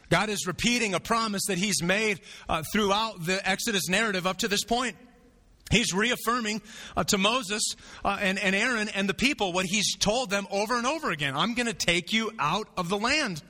God 0.10 0.30
is 0.30 0.48
repeating 0.48 0.94
a 0.94 1.00
promise 1.00 1.44
that 1.48 1.58
He's 1.58 1.84
made 1.84 2.22
uh, 2.48 2.64
throughout 2.72 3.26
the 3.26 3.48
Exodus 3.48 3.90
narrative 3.90 4.26
up 4.26 4.38
to 4.38 4.48
this 4.48 4.64
point. 4.64 4.96
He's 5.72 5.94
reaffirming 5.94 6.62
uh, 6.98 7.04
to 7.06 7.18
Moses 7.18 7.76
uh, 8.04 8.18
and, 8.20 8.40
and 8.40 8.56
Aaron 8.56 8.90
and 8.90 9.08
the 9.08 9.14
people 9.14 9.54
what 9.54 9.66
he's 9.68 9.96
told 9.98 10.32
them 10.32 10.48
over 10.50 10.76
and 10.76 10.88
over 10.88 11.12
again 11.12 11.36
I'm 11.36 11.54
going 11.54 11.68
to 11.68 11.74
take 11.74 12.12
you 12.12 12.32
out 12.40 12.68
of 12.76 12.90
the 12.90 12.98
land. 12.98 13.44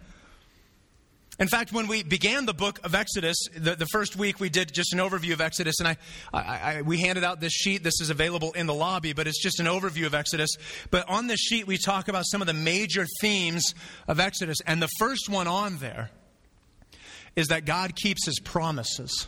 In 1.39 1.47
fact, 1.47 1.71
when 1.71 1.87
we 1.87 2.03
began 2.03 2.45
the 2.45 2.53
book 2.53 2.79
of 2.83 2.93
Exodus, 2.93 3.37
the, 3.55 3.73
the 3.73 3.85
first 3.85 4.17
week 4.17 4.41
we 4.41 4.49
did 4.49 4.73
just 4.73 4.91
an 4.91 4.99
overview 4.99 5.31
of 5.31 5.39
Exodus, 5.39 5.79
and 5.79 5.87
I, 5.87 5.97
I, 6.33 6.39
I, 6.39 6.81
we 6.81 6.99
handed 6.99 7.23
out 7.23 7.39
this 7.39 7.53
sheet. 7.53 7.81
This 7.81 8.01
is 8.01 8.09
available 8.09 8.51
in 8.51 8.67
the 8.67 8.73
lobby, 8.73 9.13
but 9.13 9.25
it's 9.25 9.41
just 9.41 9.61
an 9.61 9.65
overview 9.65 10.05
of 10.05 10.13
Exodus. 10.13 10.49
But 10.91 11.07
on 11.07 11.27
this 11.27 11.39
sheet, 11.39 11.65
we 11.65 11.77
talk 11.77 12.09
about 12.09 12.25
some 12.25 12.41
of 12.41 12.47
the 12.47 12.53
major 12.53 13.05
themes 13.21 13.73
of 14.05 14.19
Exodus. 14.19 14.57
And 14.67 14.81
the 14.81 14.89
first 14.99 15.29
one 15.29 15.47
on 15.47 15.77
there 15.77 16.11
is 17.37 17.47
that 17.47 17.63
God 17.63 17.95
keeps 17.95 18.25
his 18.25 18.39
promises. 18.41 19.27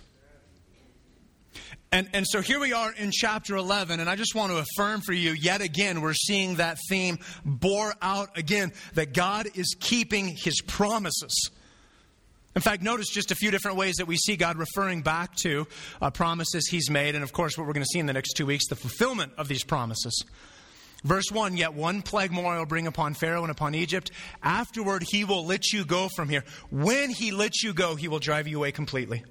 And, 1.93 2.09
and 2.13 2.27
so 2.27 2.41
here 2.41 2.59
we 2.59 2.73
are 2.73 2.91
in 2.91 3.11
chapter 3.11 3.55
11, 3.55 4.01
and 4.01 4.09
I 4.09 4.17
just 4.17 4.35
want 4.35 4.51
to 4.51 4.57
affirm 4.57 4.99
for 4.99 5.13
you 5.13 5.31
yet 5.31 5.61
again, 5.61 6.01
we're 6.01 6.13
seeing 6.13 6.55
that 6.55 6.77
theme 6.89 7.19
bore 7.45 7.93
out 8.01 8.37
again 8.37 8.73
that 8.95 9.13
God 9.13 9.47
is 9.55 9.77
keeping 9.79 10.27
his 10.27 10.59
promises. 10.61 11.51
In 12.55 12.61
fact, 12.61 12.83
notice 12.83 13.07
just 13.09 13.31
a 13.31 13.35
few 13.35 13.49
different 13.49 13.77
ways 13.77 13.95
that 13.95 14.07
we 14.07 14.17
see 14.17 14.35
God 14.35 14.57
referring 14.57 15.01
back 15.01 15.35
to 15.37 15.67
uh, 16.01 16.11
promises 16.11 16.67
He's 16.67 16.89
made, 16.89 17.15
and 17.15 17.23
of 17.23 17.31
course, 17.31 17.57
what 17.57 17.65
we're 17.65 17.73
going 17.73 17.85
to 17.85 17.89
see 17.93 17.99
in 17.99 18.07
the 18.07 18.13
next 18.13 18.33
two 18.33 18.45
weeks, 18.45 18.67
the 18.67 18.75
fulfillment 18.75 19.31
of 19.37 19.47
these 19.47 19.63
promises. 19.63 20.25
Verse 21.03 21.31
1 21.31 21.57
Yet 21.57 21.73
one 21.73 22.01
plague 22.01 22.31
more 22.31 22.53
I 22.53 22.59
will 22.59 22.65
bring 22.65 22.87
upon 22.87 23.13
Pharaoh 23.13 23.43
and 23.43 23.51
upon 23.51 23.73
Egypt. 23.73 24.11
Afterward, 24.43 25.03
he 25.09 25.23
will 25.23 25.45
let 25.45 25.71
you 25.71 25.85
go 25.85 26.09
from 26.15 26.29
here. 26.29 26.43
When 26.69 27.09
he 27.09 27.31
lets 27.31 27.63
you 27.63 27.73
go, 27.73 27.95
he 27.95 28.07
will 28.07 28.19
drive 28.19 28.47
you 28.47 28.57
away 28.57 28.71
completely. 28.71 29.23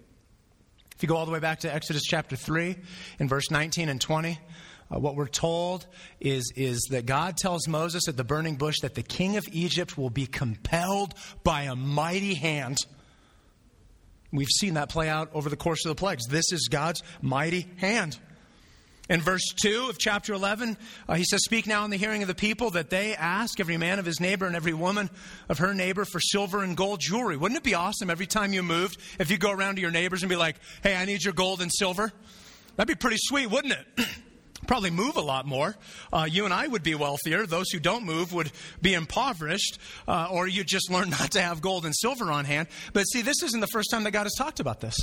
If 0.96 1.02
you 1.02 1.08
go 1.08 1.16
all 1.16 1.26
the 1.26 1.32
way 1.32 1.38
back 1.38 1.60
to 1.60 1.72
Exodus 1.72 2.02
chapter 2.02 2.36
3, 2.36 2.76
in 3.20 3.28
verse 3.28 3.50
19 3.50 3.88
and 3.88 4.00
20, 4.00 4.38
uh, 4.92 4.98
what 4.98 5.14
we're 5.14 5.28
told 5.28 5.86
is, 6.20 6.52
is 6.56 6.88
that 6.90 7.06
God 7.06 7.36
tells 7.36 7.68
Moses 7.68 8.08
at 8.08 8.16
the 8.16 8.24
burning 8.24 8.56
bush 8.56 8.76
that 8.82 8.94
the 8.94 9.02
king 9.02 9.36
of 9.36 9.46
Egypt 9.52 9.96
will 9.96 10.10
be 10.10 10.26
compelled 10.26 11.14
by 11.44 11.62
a 11.62 11.76
mighty 11.76 12.34
hand 12.34 12.78
We've 14.32 14.48
seen 14.48 14.74
that 14.74 14.88
play 14.88 15.08
out 15.08 15.30
over 15.34 15.48
the 15.48 15.56
course 15.56 15.84
of 15.84 15.88
the 15.90 15.94
plagues. 15.94 16.26
This 16.26 16.52
is 16.52 16.68
God's 16.68 17.02
mighty 17.20 17.68
hand. 17.78 18.18
In 19.08 19.20
verse 19.20 19.42
2 19.60 19.88
of 19.90 19.98
chapter 19.98 20.32
11, 20.32 20.76
uh, 21.08 21.14
he 21.14 21.24
says, 21.24 21.42
Speak 21.42 21.66
now 21.66 21.84
in 21.84 21.90
the 21.90 21.96
hearing 21.96 22.22
of 22.22 22.28
the 22.28 22.34
people 22.34 22.70
that 22.70 22.90
they 22.90 23.16
ask 23.16 23.58
every 23.58 23.76
man 23.76 23.98
of 23.98 24.06
his 24.06 24.20
neighbor 24.20 24.46
and 24.46 24.54
every 24.54 24.72
woman 24.72 25.10
of 25.48 25.58
her 25.58 25.74
neighbor 25.74 26.04
for 26.04 26.20
silver 26.20 26.62
and 26.62 26.76
gold 26.76 27.00
jewelry. 27.00 27.36
Wouldn't 27.36 27.58
it 27.58 27.64
be 27.64 27.74
awesome 27.74 28.08
every 28.08 28.26
time 28.26 28.52
you 28.52 28.62
moved 28.62 29.00
if 29.18 29.28
you 29.28 29.36
go 29.36 29.50
around 29.50 29.74
to 29.74 29.80
your 29.80 29.90
neighbors 29.90 30.22
and 30.22 30.30
be 30.30 30.36
like, 30.36 30.56
Hey, 30.84 30.94
I 30.94 31.06
need 31.06 31.24
your 31.24 31.34
gold 31.34 31.60
and 31.60 31.72
silver? 31.72 32.12
That'd 32.76 32.86
be 32.86 33.00
pretty 33.00 33.18
sweet, 33.18 33.48
wouldn't 33.48 33.74
it? 33.74 34.06
probably 34.66 34.90
move 34.90 35.16
a 35.16 35.20
lot 35.20 35.46
more. 35.46 35.76
Uh, 36.12 36.26
you 36.30 36.44
and 36.44 36.54
I 36.54 36.66
would 36.66 36.82
be 36.82 36.94
wealthier. 36.94 37.46
Those 37.46 37.70
who 37.70 37.80
don't 37.80 38.04
move 38.04 38.32
would 38.32 38.52
be 38.80 38.94
impoverished, 38.94 39.78
uh, 40.06 40.28
or 40.30 40.46
you'd 40.46 40.66
just 40.66 40.90
learn 40.90 41.10
not 41.20 41.32
to 41.32 41.42
have 41.42 41.60
gold 41.60 41.84
and 41.84 41.94
silver 41.94 42.30
on 42.30 42.44
hand. 42.44 42.68
But 42.92 43.04
see, 43.04 43.22
this 43.22 43.42
isn't 43.42 43.60
the 43.60 43.68
first 43.68 43.90
time 43.90 44.04
that 44.04 44.12
God 44.12 44.24
has 44.24 44.34
talked 44.34 44.60
about 44.60 44.80
this. 44.80 44.96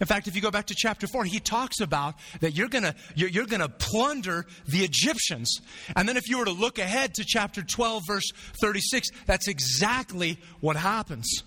In 0.00 0.08
fact, 0.08 0.26
if 0.26 0.34
you 0.34 0.42
go 0.42 0.50
back 0.50 0.66
to 0.66 0.74
chapter 0.76 1.06
4, 1.06 1.24
he 1.24 1.38
talks 1.38 1.80
about 1.80 2.16
that 2.40 2.56
you're 2.56 2.68
going 2.68 2.92
you're, 3.14 3.28
you're 3.28 3.46
gonna 3.46 3.68
plunder 3.68 4.44
the 4.66 4.78
Egyptians. 4.78 5.60
And 5.94 6.08
then 6.08 6.16
if 6.16 6.28
you 6.28 6.38
were 6.38 6.46
to 6.46 6.52
look 6.52 6.78
ahead 6.78 7.14
to 7.14 7.24
chapter 7.24 7.62
12, 7.62 8.02
verse 8.06 8.28
36, 8.60 9.08
that's 9.26 9.46
exactly 9.46 10.38
what 10.60 10.74
happens. 10.74 11.44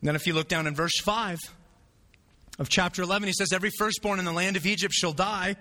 And 0.00 0.08
then 0.08 0.16
if 0.16 0.26
you 0.26 0.34
look 0.34 0.48
down 0.48 0.66
in 0.66 0.74
verse 0.74 0.98
5 1.00 1.38
of 2.58 2.68
chapter 2.68 3.02
11, 3.02 3.28
he 3.28 3.32
says, 3.32 3.52
Every 3.52 3.70
firstborn 3.78 4.18
in 4.18 4.24
the 4.24 4.32
land 4.32 4.56
of 4.56 4.66
Egypt 4.66 4.92
shall 4.92 5.12
die, 5.12 5.56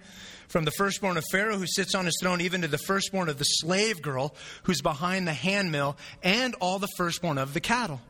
from 0.48 0.66
the 0.66 0.72
firstborn 0.72 1.18
of 1.18 1.24
Pharaoh 1.32 1.58
who 1.58 1.68
sits 1.68 1.94
on 1.94 2.06
his 2.06 2.18
throne, 2.22 2.42
even 2.42 2.62
to 2.62 2.68
the 2.68 2.78
firstborn 2.78 3.30
of 3.30 3.38
the 3.38 3.44
slave 3.44 4.02
girl 4.02 4.34
who's 4.64 4.82
behind 4.82 5.28
the 5.28 5.34
handmill, 5.34 5.98
and 6.24 6.56
all 6.56 6.80
the 6.80 6.88
firstborn 6.98 7.38
of 7.38 7.54
the 7.54 7.60
cattle. 7.60 8.02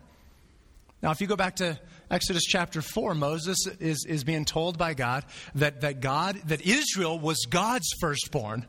Now, 1.01 1.11
if 1.11 1.21
you 1.21 1.27
go 1.27 1.35
back 1.35 1.57
to 1.57 1.79
Exodus 2.09 2.43
chapter 2.43 2.81
4, 2.81 3.13
Moses 3.13 3.57
is, 3.79 4.05
is 4.07 4.23
being 4.23 4.45
told 4.45 4.77
by 4.77 4.93
God 4.93 5.25
that, 5.55 5.81
that 5.81 5.99
God, 5.99 6.41
that 6.45 6.61
Israel 6.61 7.19
was 7.19 7.45
God's 7.49 7.89
firstborn, 7.99 8.65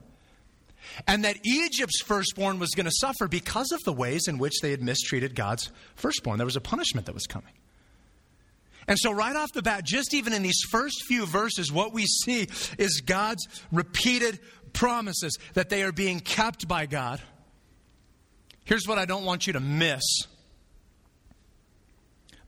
and 1.07 1.25
that 1.25 1.37
Egypt's 1.45 2.03
firstborn 2.03 2.59
was 2.59 2.71
going 2.71 2.87
to 2.87 2.93
suffer 2.93 3.29
because 3.29 3.71
of 3.73 3.81
the 3.85 3.93
ways 3.93 4.27
in 4.27 4.39
which 4.39 4.61
they 4.61 4.71
had 4.71 4.83
mistreated 4.83 5.35
God's 5.35 5.71
firstborn. 5.95 6.39
There 6.39 6.47
was 6.47 6.57
a 6.57 6.61
punishment 6.61 7.07
that 7.07 7.15
was 7.15 7.27
coming. 7.27 7.53
And 8.89 8.99
so, 8.99 9.13
right 9.13 9.37
off 9.37 9.53
the 9.53 9.63
bat, 9.63 9.85
just 9.85 10.15
even 10.15 10.33
in 10.33 10.43
these 10.43 10.61
first 10.71 11.05
few 11.07 11.27
verses, 11.27 11.71
what 11.71 11.93
we 11.93 12.07
see 12.07 12.49
is 12.79 13.03
God's 13.03 13.47
repeated 13.71 14.41
promises 14.73 15.37
that 15.53 15.69
they 15.69 15.83
are 15.83 15.93
being 15.93 16.21
kept 16.21 16.67
by 16.67 16.87
God. 16.87 17.21
Here's 18.65 18.89
what 18.89 18.99
I 18.99 19.05
don't 19.05 19.25
want 19.25 19.47
you 19.47 19.53
to 19.53 19.61
miss 19.61 20.03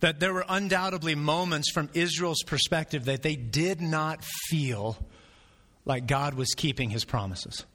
that 0.01 0.19
there 0.19 0.33
were 0.33 0.47
undoubtedly 0.49 1.15
moments 1.15 1.71
from 1.71 1.91
Israel's 1.93 2.43
perspective 2.43 3.05
that 3.05 3.23
they 3.23 3.37
did 3.37 3.83
not 3.83 4.25
feel 4.49 4.97
like 5.85 6.07
God 6.07 6.33
was 6.33 6.55
keeping 6.57 6.89
his 6.89 7.05
promises. 7.05 7.67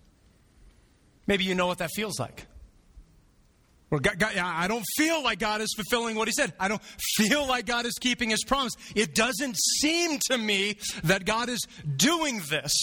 Maybe 1.27 1.43
you 1.43 1.53
know 1.53 1.67
what 1.67 1.77
that 1.77 1.91
feels 1.95 2.19
like. 2.19 2.48
Or 3.92 4.00
God, 4.00 4.18
God, 4.18 4.36
I 4.38 4.68
don't 4.68 4.86
feel 4.98 5.24
like 5.24 5.39
God 5.39 5.62
is 5.62 5.74
fulfilling 5.75 6.15
what 6.15 6.27
he 6.27 6.34
said. 6.34 6.54
I 6.60 6.68
don't 6.68 6.82
feel 6.84 7.48
like 7.48 7.65
God 7.65 7.86
is 7.86 7.94
keeping 8.00 8.32
his 8.32 8.44
promise. 8.44 8.74
It 8.96 9.13
doesn't 9.13 9.56
seem 9.58 10.20
to 10.30 10.38
me 10.38 10.77
that 11.04 11.25
God 11.25 11.50
is 11.50 11.60
doing 11.96 12.42
this. 12.50 12.74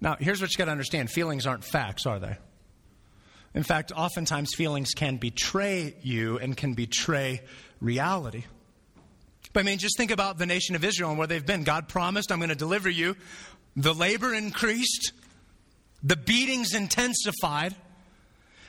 Now, 0.00 0.16
here's 0.18 0.40
what 0.40 0.50
you 0.50 0.56
got 0.56 0.64
to 0.64 0.70
understand 0.70 1.10
feelings 1.10 1.46
aren't 1.46 1.64
facts, 1.64 2.06
are 2.06 2.18
they? 2.18 2.38
In 3.54 3.62
fact, 3.62 3.92
oftentimes 3.94 4.54
feelings 4.54 4.92
can 4.94 5.18
betray 5.18 5.94
you 6.02 6.38
and 6.38 6.56
can 6.56 6.74
betray 6.74 7.42
reality. 7.80 8.44
But 9.52 9.60
I 9.60 9.62
mean, 9.64 9.78
just 9.78 9.96
think 9.96 10.10
about 10.10 10.38
the 10.38 10.46
nation 10.46 10.76
of 10.76 10.84
Israel 10.84 11.10
and 11.10 11.18
where 11.18 11.26
they've 11.26 11.44
been. 11.44 11.64
God 11.64 11.88
promised, 11.88 12.30
I'm 12.30 12.38
going 12.38 12.50
to 12.50 12.54
deliver 12.54 12.88
you. 12.88 13.16
The 13.76 13.92
labor 13.92 14.32
increased, 14.32 15.12
the 16.02 16.16
beatings 16.16 16.74
intensified. 16.74 17.74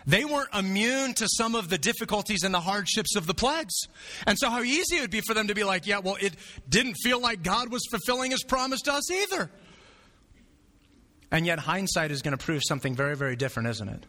They 0.05 0.25
weren't 0.25 0.53
immune 0.53 1.13
to 1.15 1.27
some 1.29 1.55
of 1.55 1.69
the 1.69 1.77
difficulties 1.77 2.43
and 2.43 2.53
the 2.53 2.59
hardships 2.59 3.15
of 3.15 3.27
the 3.27 3.33
plagues. 3.33 3.87
And 4.25 4.37
so, 4.37 4.49
how 4.49 4.61
easy 4.61 4.97
it 4.97 5.01
would 5.01 5.11
be 5.11 5.21
for 5.21 5.33
them 5.33 5.47
to 5.47 5.55
be 5.55 5.63
like, 5.63 5.87
yeah, 5.87 5.99
well, 5.99 6.17
it 6.19 6.33
didn't 6.67 6.95
feel 7.03 7.19
like 7.19 7.43
God 7.43 7.71
was 7.71 7.81
fulfilling 7.89 8.31
his 8.31 8.43
promise 8.43 8.81
to 8.81 8.93
us 8.93 9.11
either. 9.11 9.51
And 11.31 11.45
yet, 11.45 11.59
hindsight 11.59 12.11
is 12.11 12.21
going 12.21 12.37
to 12.37 12.43
prove 12.43 12.61
something 12.67 12.95
very, 12.95 13.15
very 13.15 13.35
different, 13.35 13.69
isn't 13.69 13.89
it? 13.89 14.05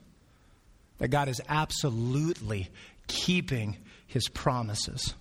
that 1.02 1.08
God 1.08 1.26
is 1.26 1.42
absolutely 1.48 2.70
keeping 3.08 3.76
his 4.06 4.28
promises. 4.28 5.14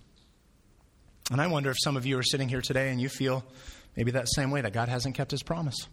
And 1.28 1.40
I 1.40 1.48
wonder 1.48 1.70
if 1.70 1.76
some 1.82 1.96
of 1.96 2.06
you 2.06 2.16
are 2.18 2.22
sitting 2.22 2.48
here 2.48 2.60
today 2.60 2.90
and 2.90 3.00
you 3.00 3.08
feel 3.08 3.44
maybe 3.96 4.12
that 4.12 4.28
same 4.28 4.52
way 4.52 4.60
that 4.60 4.72
God 4.72 4.88
hasn't 4.88 5.16
kept 5.16 5.32
his 5.32 5.42
promise. 5.42 5.88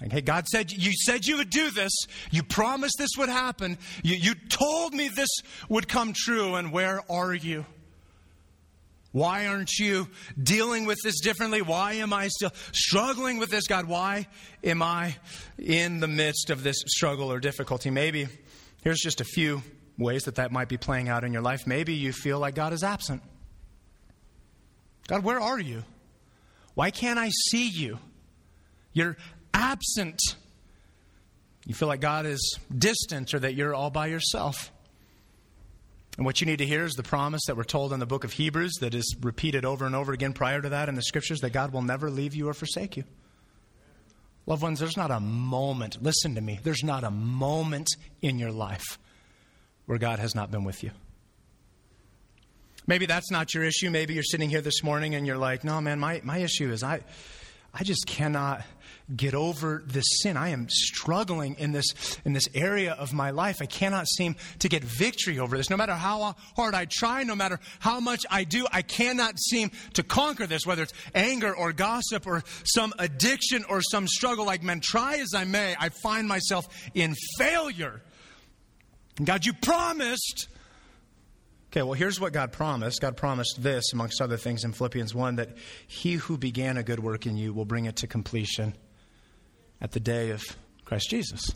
Hey, 0.00 0.20
God 0.20 0.46
said, 0.46 0.70
you 0.70 0.92
said 0.92 1.26
you 1.26 1.38
would 1.38 1.50
do 1.50 1.70
this. 1.70 1.92
You 2.30 2.44
promised 2.44 2.94
this 2.98 3.10
would 3.18 3.28
happen. 3.28 3.78
You, 4.04 4.14
you 4.14 4.34
told 4.34 4.94
me 4.94 5.08
this 5.08 5.28
would 5.68 5.88
come 5.88 6.12
true, 6.14 6.54
and 6.54 6.72
where 6.72 7.02
are 7.10 7.34
you? 7.34 7.66
Why 9.10 9.46
aren't 9.46 9.72
you 9.78 10.06
dealing 10.40 10.86
with 10.86 10.98
this 11.02 11.20
differently? 11.20 11.62
Why 11.62 11.94
am 11.94 12.12
I 12.12 12.28
still 12.28 12.52
struggling 12.72 13.38
with 13.38 13.50
this, 13.50 13.66
God? 13.66 13.86
Why 13.86 14.28
am 14.62 14.82
I 14.82 15.16
in 15.58 15.98
the 15.98 16.08
midst 16.08 16.50
of 16.50 16.62
this 16.62 16.76
struggle 16.86 17.32
or 17.32 17.40
difficulty? 17.40 17.90
Maybe 17.90 18.28
here's 18.84 19.00
just 19.00 19.20
a 19.20 19.24
few 19.24 19.62
ways 19.96 20.24
that 20.24 20.36
that 20.36 20.52
might 20.52 20.68
be 20.68 20.76
playing 20.76 21.08
out 21.08 21.24
in 21.24 21.32
your 21.32 21.42
life. 21.42 21.66
Maybe 21.66 21.94
you 21.94 22.12
feel 22.12 22.38
like 22.38 22.54
God 22.54 22.72
is 22.72 22.84
absent. 22.84 23.22
God, 25.08 25.24
where 25.24 25.40
are 25.40 25.58
you? 25.58 25.82
Why 26.74 26.90
can't 26.90 27.18
I 27.18 27.30
see 27.30 27.68
you? 27.68 27.98
You're 28.92 29.16
absent. 29.58 30.20
You 31.66 31.74
feel 31.74 31.88
like 31.88 32.00
God 32.00 32.24
is 32.24 32.58
distant 32.76 33.34
or 33.34 33.40
that 33.40 33.54
you're 33.54 33.74
all 33.74 33.90
by 33.90 34.06
yourself. 34.06 34.72
And 36.16 36.24
what 36.24 36.40
you 36.40 36.46
need 36.46 36.58
to 36.58 36.66
hear 36.66 36.84
is 36.84 36.94
the 36.94 37.02
promise 37.02 37.42
that 37.46 37.56
we're 37.56 37.64
told 37.64 37.92
in 37.92 38.00
the 38.00 38.06
book 38.06 38.24
of 38.24 38.32
Hebrews 38.32 38.74
that 38.80 38.94
is 38.94 39.16
repeated 39.20 39.64
over 39.64 39.86
and 39.86 39.94
over 39.94 40.12
again 40.12 40.32
prior 40.32 40.60
to 40.60 40.70
that 40.70 40.88
in 40.88 40.94
the 40.94 41.02
scriptures 41.02 41.40
that 41.40 41.50
God 41.50 41.72
will 41.72 41.82
never 41.82 42.10
leave 42.10 42.34
you 42.34 42.48
or 42.48 42.54
forsake 42.54 42.96
you. 42.96 43.04
Loved 44.46 44.62
ones, 44.62 44.80
there's 44.80 44.96
not 44.96 45.10
a 45.10 45.20
moment, 45.20 46.02
listen 46.02 46.34
to 46.36 46.40
me, 46.40 46.58
there's 46.62 46.82
not 46.82 47.04
a 47.04 47.10
moment 47.10 47.88
in 48.22 48.38
your 48.38 48.50
life 48.50 48.98
where 49.84 49.98
God 49.98 50.18
has 50.18 50.34
not 50.34 50.50
been 50.50 50.64
with 50.64 50.82
you. 50.82 50.90
Maybe 52.86 53.04
that's 53.04 53.30
not 53.30 53.52
your 53.52 53.64
issue. 53.64 53.90
Maybe 53.90 54.14
you're 54.14 54.22
sitting 54.22 54.48
here 54.48 54.62
this 54.62 54.82
morning 54.82 55.14
and 55.14 55.26
you're 55.26 55.36
like, 55.36 55.62
no, 55.62 55.78
man, 55.82 56.00
my, 56.00 56.22
my 56.24 56.38
issue 56.38 56.72
is 56.72 56.82
I, 56.82 57.00
I 57.74 57.84
just 57.84 58.06
cannot 58.06 58.62
get 59.14 59.34
over 59.34 59.82
this 59.86 60.04
sin. 60.22 60.36
I 60.36 60.50
am 60.50 60.68
struggling 60.68 61.56
in 61.58 61.72
this, 61.72 62.18
in 62.24 62.32
this 62.32 62.48
area 62.54 62.92
of 62.92 63.12
my 63.12 63.30
life. 63.30 63.58
I 63.60 63.66
cannot 63.66 64.06
seem 64.06 64.36
to 64.58 64.68
get 64.68 64.84
victory 64.84 65.38
over 65.38 65.56
this. 65.56 65.70
No 65.70 65.76
matter 65.76 65.94
how 65.94 66.34
hard 66.56 66.74
I 66.74 66.86
try, 66.90 67.22
no 67.22 67.34
matter 67.34 67.58
how 67.78 68.00
much 68.00 68.24
I 68.30 68.44
do, 68.44 68.66
I 68.70 68.82
cannot 68.82 69.38
seem 69.38 69.70
to 69.94 70.02
conquer 70.02 70.46
this, 70.46 70.66
whether 70.66 70.82
it's 70.82 70.92
anger 71.14 71.54
or 71.54 71.72
gossip 71.72 72.26
or 72.26 72.42
some 72.64 72.92
addiction 72.98 73.64
or 73.68 73.80
some 73.82 74.06
struggle. 74.06 74.44
Like, 74.44 74.62
men. 74.62 74.80
try 74.80 75.16
as 75.18 75.34
I 75.34 75.44
may, 75.44 75.74
I 75.78 75.88
find 75.88 76.28
myself 76.28 76.68
in 76.94 77.14
failure. 77.38 78.02
God, 79.22 79.46
you 79.46 79.52
promised 79.52 80.48
Okay, 81.70 81.82
well, 81.82 81.92
here's 81.92 82.18
what 82.18 82.32
God 82.32 82.52
promised. 82.52 83.00
God 83.00 83.16
promised 83.16 83.62
this, 83.62 83.92
amongst 83.92 84.22
other 84.22 84.38
things, 84.38 84.64
in 84.64 84.72
Philippians 84.72 85.14
1 85.14 85.36
that 85.36 85.50
he 85.86 86.14
who 86.14 86.38
began 86.38 86.78
a 86.78 86.82
good 86.82 87.00
work 87.00 87.26
in 87.26 87.36
you 87.36 87.52
will 87.52 87.66
bring 87.66 87.84
it 87.84 87.96
to 87.96 88.06
completion 88.06 88.74
at 89.80 89.92
the 89.92 90.00
day 90.00 90.30
of 90.30 90.42
Christ 90.86 91.10
Jesus. 91.10 91.52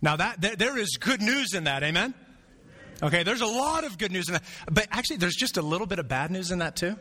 Now, 0.00 0.16
that, 0.16 0.40
there 0.40 0.78
is 0.78 0.96
good 0.98 1.20
news 1.20 1.52
in 1.52 1.64
that, 1.64 1.82
amen? 1.82 2.14
Okay, 3.02 3.22
there's 3.22 3.42
a 3.42 3.46
lot 3.46 3.84
of 3.84 3.98
good 3.98 4.12
news 4.12 4.28
in 4.28 4.34
that. 4.34 4.44
But 4.70 4.88
actually, 4.90 5.18
there's 5.18 5.36
just 5.36 5.58
a 5.58 5.62
little 5.62 5.86
bit 5.86 5.98
of 5.98 6.08
bad 6.08 6.30
news 6.30 6.50
in 6.50 6.60
that, 6.60 6.76
too. 6.76 6.96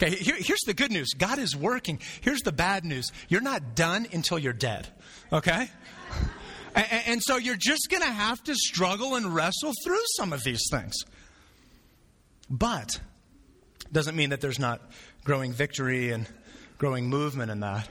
Okay, 0.00 0.14
here, 0.14 0.36
here's 0.38 0.60
the 0.66 0.74
good 0.74 0.92
news 0.92 1.14
God 1.14 1.38
is 1.38 1.56
working. 1.56 1.98
Here's 2.20 2.42
the 2.42 2.52
bad 2.52 2.84
news 2.84 3.10
you're 3.28 3.40
not 3.40 3.74
done 3.74 4.06
until 4.12 4.38
you're 4.38 4.52
dead. 4.52 4.86
Okay? 5.32 5.70
and, 6.76 7.02
and 7.06 7.22
so 7.22 7.36
you're 7.36 7.56
just 7.56 7.88
going 7.90 8.02
to 8.02 8.10
have 8.10 8.42
to 8.44 8.54
struggle 8.54 9.16
and 9.16 9.34
wrestle 9.34 9.72
through 9.84 10.02
some 10.16 10.32
of 10.32 10.44
these 10.44 10.62
things. 10.70 10.94
But 12.48 13.00
doesn't 13.92 14.16
mean 14.16 14.30
that 14.30 14.40
there's 14.40 14.58
not 14.58 14.80
growing 15.24 15.52
victory 15.52 16.10
and 16.10 16.26
growing 16.78 17.08
movement 17.08 17.50
in 17.50 17.60
that. 17.60 17.88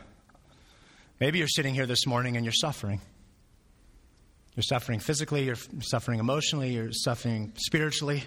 Maybe 1.20 1.40
you're 1.40 1.48
sitting 1.48 1.74
here 1.74 1.86
this 1.86 2.06
morning 2.06 2.36
and 2.36 2.46
you're 2.46 2.54
suffering. 2.54 3.02
You're 4.56 4.64
suffering 4.64 5.00
physically, 5.00 5.44
you're 5.44 5.58
suffering 5.82 6.20
emotionally, 6.20 6.74
you're 6.74 6.92
suffering 6.92 7.52
spiritually. 7.58 8.24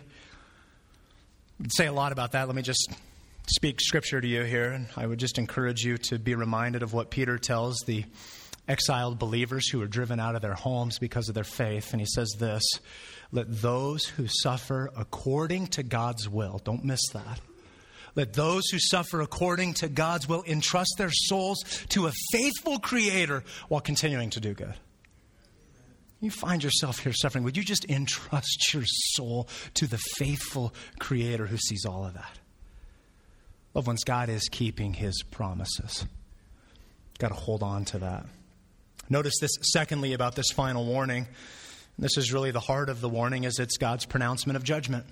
I'd 1.62 1.72
say 1.72 1.86
a 1.86 1.92
lot 1.92 2.12
about 2.12 2.32
that. 2.32 2.46
Let 2.46 2.54
me 2.54 2.62
just 2.62 2.92
speak 3.46 3.80
scripture 3.80 4.20
to 4.20 4.26
you 4.26 4.42
here. 4.42 4.70
And 4.72 4.88
I 4.96 5.06
would 5.06 5.18
just 5.18 5.38
encourage 5.38 5.82
you 5.84 5.96
to 5.98 6.18
be 6.18 6.34
reminded 6.34 6.82
of 6.82 6.92
what 6.92 7.10
Peter 7.10 7.38
tells 7.38 7.78
the 7.86 8.04
exiled 8.68 9.18
believers 9.18 9.68
who 9.68 9.78
were 9.78 9.86
driven 9.86 10.20
out 10.20 10.36
of 10.36 10.42
their 10.42 10.54
homes 10.54 10.98
because 10.98 11.28
of 11.28 11.34
their 11.34 11.44
faith. 11.44 11.92
And 11.92 12.00
he 12.00 12.06
says 12.06 12.36
this 12.38 12.62
let 13.32 13.60
those 13.60 14.04
who 14.04 14.26
suffer 14.26 14.90
according 14.96 15.68
to 15.68 15.82
God's 15.82 16.28
will, 16.28 16.60
don't 16.64 16.84
miss 16.84 17.00
that. 17.12 17.40
Let 18.14 18.32
those 18.32 18.68
who 18.68 18.78
suffer 18.78 19.20
according 19.20 19.74
to 19.74 19.88
God's 19.88 20.28
will 20.28 20.42
entrust 20.46 20.94
their 20.98 21.10
souls 21.12 21.58
to 21.90 22.06
a 22.06 22.12
faithful 22.32 22.78
Creator 22.78 23.44
while 23.68 23.80
continuing 23.80 24.30
to 24.30 24.40
do 24.40 24.54
good. 24.54 24.74
You 26.20 26.30
find 26.30 26.64
yourself 26.64 26.98
here 26.98 27.12
suffering. 27.12 27.44
Would 27.44 27.56
you 27.56 27.62
just 27.62 27.84
entrust 27.84 28.74
your 28.74 28.82
soul 28.86 29.48
to 29.74 29.86
the 29.86 29.98
faithful 30.16 30.74
Creator 30.98 31.46
who 31.46 31.58
sees 31.58 31.84
all 31.84 32.06
of 32.06 32.14
that? 32.14 32.38
Loved 33.74 33.86
ones, 33.86 34.02
God 34.04 34.28
is 34.28 34.48
keeping 34.50 34.94
his 34.94 35.22
promises. 35.30 36.06
Got 37.18 37.28
to 37.28 37.34
hold 37.34 37.62
on 37.62 37.84
to 37.86 37.98
that. 37.98 38.26
Notice 39.10 39.34
this, 39.40 39.52
secondly, 39.62 40.12
about 40.12 40.36
this 40.36 40.50
final 40.50 40.84
warning. 40.84 41.26
This 41.98 42.16
is 42.16 42.32
really 42.32 42.50
the 42.50 42.60
heart 42.60 42.88
of 42.88 43.00
the 43.00 43.08
warning, 43.08 43.44
is 43.44 43.58
it's 43.58 43.76
God's 43.76 44.04
pronouncement 44.04 44.56
of 44.56 44.62
judgment. 44.62 45.04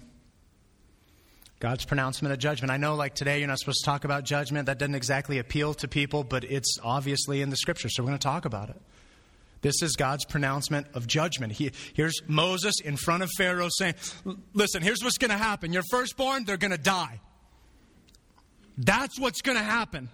God's 1.59 1.87
pronouncement 1.87 2.33
of 2.33 2.39
judgment. 2.39 2.71
I 2.71 2.77
know, 2.77 2.95
like 2.95 3.15
today, 3.15 3.39
you're 3.39 3.49
not 3.49 3.59
supposed 3.59 3.81
to 3.81 3.87
talk 3.87 4.05
about 4.05 4.25
judgment. 4.25 4.67
That 4.67 4.79
doesn't 4.79 4.95
exactly 4.95 5.39
appeal 5.39 5.73
to 5.75 5.89
people, 5.89 6.23
but 6.23 6.45
it's 6.45 6.79
obviously 6.83 7.41
in 7.41 7.49
the 7.49 7.57
scripture, 7.57 7.89
so 7.89 8.03
we're 8.03 8.09
going 8.09 8.19
to 8.19 8.23
talk 8.23 8.45
about 8.45 8.69
it. 8.69 8.81
This 9.63 9.83
is 9.83 9.97
God's 9.97 10.25
pronouncement 10.27 10.87
of 10.95 11.07
judgment. 11.07 11.55
He, 11.55 11.73
here's 11.95 12.21
Moses 12.29 12.75
in 12.85 12.97
front 12.97 13.23
of 13.23 13.31
Pharaoh 13.37 13.69
saying, 13.71 13.95
Listen, 14.53 14.83
here's 14.83 15.03
what's 15.03 15.19
going 15.19 15.31
to 15.31 15.39
happen. 15.39 15.73
Your 15.73 15.83
firstborn, 15.91 16.45
they're 16.45 16.59
going 16.59 16.73
to 16.73 16.79
die. 16.79 17.21
That's 18.77 19.19
what's 19.19 19.41
going 19.41 19.57
to 19.57 19.65
happen. 19.65 20.11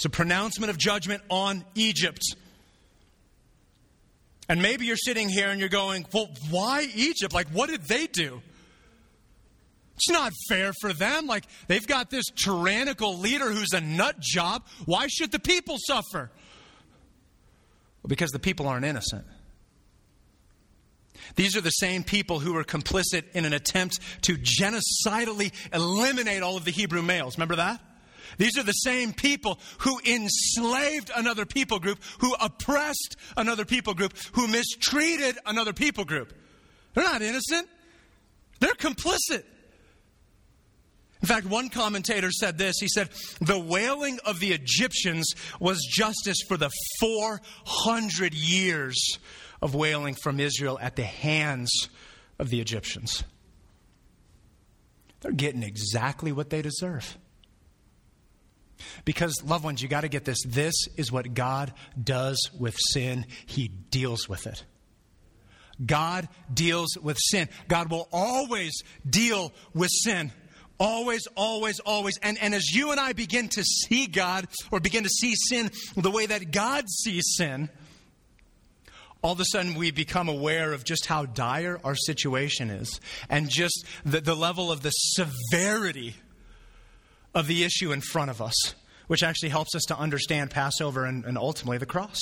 It's 0.00 0.06
a 0.06 0.08
pronouncement 0.08 0.70
of 0.70 0.78
judgment 0.78 1.22
on 1.28 1.62
Egypt. 1.74 2.22
And 4.48 4.62
maybe 4.62 4.86
you're 4.86 4.96
sitting 4.96 5.28
here 5.28 5.50
and 5.50 5.60
you're 5.60 5.68
going, 5.68 6.06
Well, 6.14 6.30
why 6.48 6.86
Egypt? 6.94 7.34
Like, 7.34 7.48
what 7.48 7.68
did 7.68 7.82
they 7.82 8.06
do? 8.06 8.40
It's 9.96 10.08
not 10.08 10.32
fair 10.48 10.72
for 10.80 10.94
them. 10.94 11.26
Like, 11.26 11.44
they've 11.66 11.86
got 11.86 12.08
this 12.08 12.24
tyrannical 12.34 13.18
leader 13.18 13.50
who's 13.50 13.74
a 13.74 13.82
nut 13.82 14.18
job. 14.20 14.64
Why 14.86 15.06
should 15.06 15.32
the 15.32 15.38
people 15.38 15.76
suffer? 15.86 16.30
Well, 18.02 18.08
because 18.08 18.30
the 18.30 18.38
people 18.38 18.68
aren't 18.68 18.86
innocent. 18.86 19.26
These 21.36 21.58
are 21.58 21.60
the 21.60 21.68
same 21.68 22.04
people 22.04 22.38
who 22.40 22.54
were 22.54 22.64
complicit 22.64 23.24
in 23.34 23.44
an 23.44 23.52
attempt 23.52 23.98
to 24.22 24.38
genocidally 24.38 25.52
eliminate 25.74 26.42
all 26.42 26.56
of 26.56 26.64
the 26.64 26.70
Hebrew 26.70 27.02
males. 27.02 27.36
Remember 27.36 27.56
that? 27.56 27.82
These 28.38 28.58
are 28.58 28.62
the 28.62 28.72
same 28.72 29.12
people 29.12 29.58
who 29.78 30.00
enslaved 30.06 31.10
another 31.14 31.46
people 31.46 31.78
group, 31.78 31.98
who 32.18 32.34
oppressed 32.40 33.16
another 33.36 33.64
people 33.64 33.94
group, 33.94 34.14
who 34.32 34.46
mistreated 34.46 35.38
another 35.46 35.72
people 35.72 36.04
group. 36.04 36.32
They're 36.94 37.04
not 37.04 37.22
innocent, 37.22 37.68
they're 38.60 38.74
complicit. 38.74 39.44
In 41.22 41.28
fact, 41.28 41.46
one 41.46 41.68
commentator 41.68 42.30
said 42.30 42.56
this. 42.56 42.76
He 42.80 42.88
said, 42.88 43.10
The 43.40 43.58
wailing 43.58 44.18
of 44.24 44.40
the 44.40 44.52
Egyptians 44.52 45.34
was 45.58 45.86
justice 45.90 46.38
for 46.48 46.56
the 46.56 46.70
400 46.98 48.32
years 48.32 49.18
of 49.60 49.74
wailing 49.74 50.14
from 50.14 50.40
Israel 50.40 50.78
at 50.80 50.96
the 50.96 51.04
hands 51.04 51.90
of 52.38 52.48
the 52.48 52.60
Egyptians. 52.60 53.22
They're 55.20 55.32
getting 55.32 55.62
exactly 55.62 56.32
what 56.32 56.48
they 56.48 56.62
deserve. 56.62 57.18
Because, 59.04 59.42
loved 59.44 59.64
ones, 59.64 59.82
you 59.82 59.88
got 59.88 60.02
to 60.02 60.08
get 60.08 60.24
this. 60.24 60.38
This 60.46 60.74
is 60.96 61.10
what 61.12 61.34
God 61.34 61.72
does 62.02 62.50
with 62.58 62.76
sin, 62.78 63.26
He 63.46 63.68
deals 63.68 64.28
with 64.28 64.46
it. 64.46 64.64
God 65.84 66.28
deals 66.52 66.96
with 67.00 67.16
sin. 67.18 67.48
God 67.68 67.90
will 67.90 68.08
always 68.12 68.82
deal 69.08 69.52
with 69.74 69.90
sin. 69.90 70.30
Always, 70.78 71.26
always, 71.36 71.78
always. 71.80 72.18
And, 72.22 72.38
and 72.38 72.54
as 72.54 72.74
you 72.74 72.90
and 72.90 72.98
I 72.98 73.12
begin 73.12 73.48
to 73.50 73.62
see 73.62 74.06
God 74.06 74.46
or 74.70 74.80
begin 74.80 75.04
to 75.04 75.10
see 75.10 75.34
sin 75.34 75.70
the 75.96 76.10
way 76.10 76.26
that 76.26 76.52
God 76.52 76.88
sees 76.88 77.24
sin, 77.36 77.68
all 79.22 79.32
of 79.32 79.40
a 79.40 79.44
sudden 79.44 79.74
we 79.74 79.90
become 79.90 80.28
aware 80.28 80.72
of 80.72 80.84
just 80.84 81.06
how 81.06 81.26
dire 81.26 81.78
our 81.84 81.94
situation 81.94 82.70
is 82.70 83.00
and 83.28 83.50
just 83.50 83.84
the, 84.04 84.22
the 84.22 84.34
level 84.34 84.72
of 84.72 84.82
the 84.82 84.90
severity 84.90 86.14
of 87.34 87.46
the 87.46 87.64
issue 87.64 87.92
in 87.92 88.00
front 88.00 88.30
of 88.30 88.40
us, 88.40 88.74
which 89.06 89.22
actually 89.22 89.50
helps 89.50 89.74
us 89.74 89.82
to 89.88 89.98
understand 89.98 90.50
Passover 90.50 91.04
and, 91.04 91.24
and 91.24 91.38
ultimately 91.38 91.78
the 91.78 91.86
cross. 91.86 92.18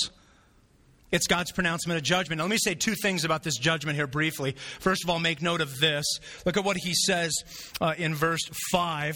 It's 1.11 1.25
God's 1.25 1.51
pronouncement 1.51 1.97
of 1.97 2.03
judgment. 2.03 2.37
Now, 2.37 2.43
let 2.43 2.51
me 2.51 2.57
say 2.59 2.75
two 2.75 2.93
things 2.93 3.25
about 3.25 3.41
this 3.41 3.57
judgment 3.57 3.95
here 3.95 4.05
briefly. 4.05 4.55
First 4.79 5.03
of 5.03 5.09
all, 5.09 5.19
make 5.19 5.41
note 5.41 5.61
of 5.61 5.79
this. 5.79 6.05
Look 6.45 6.55
at 6.55 6.63
what 6.63 6.77
he 6.77 6.93
says 6.93 7.33
uh, 7.81 7.95
in 7.97 8.13
verse 8.13 8.41
5. 8.71 9.15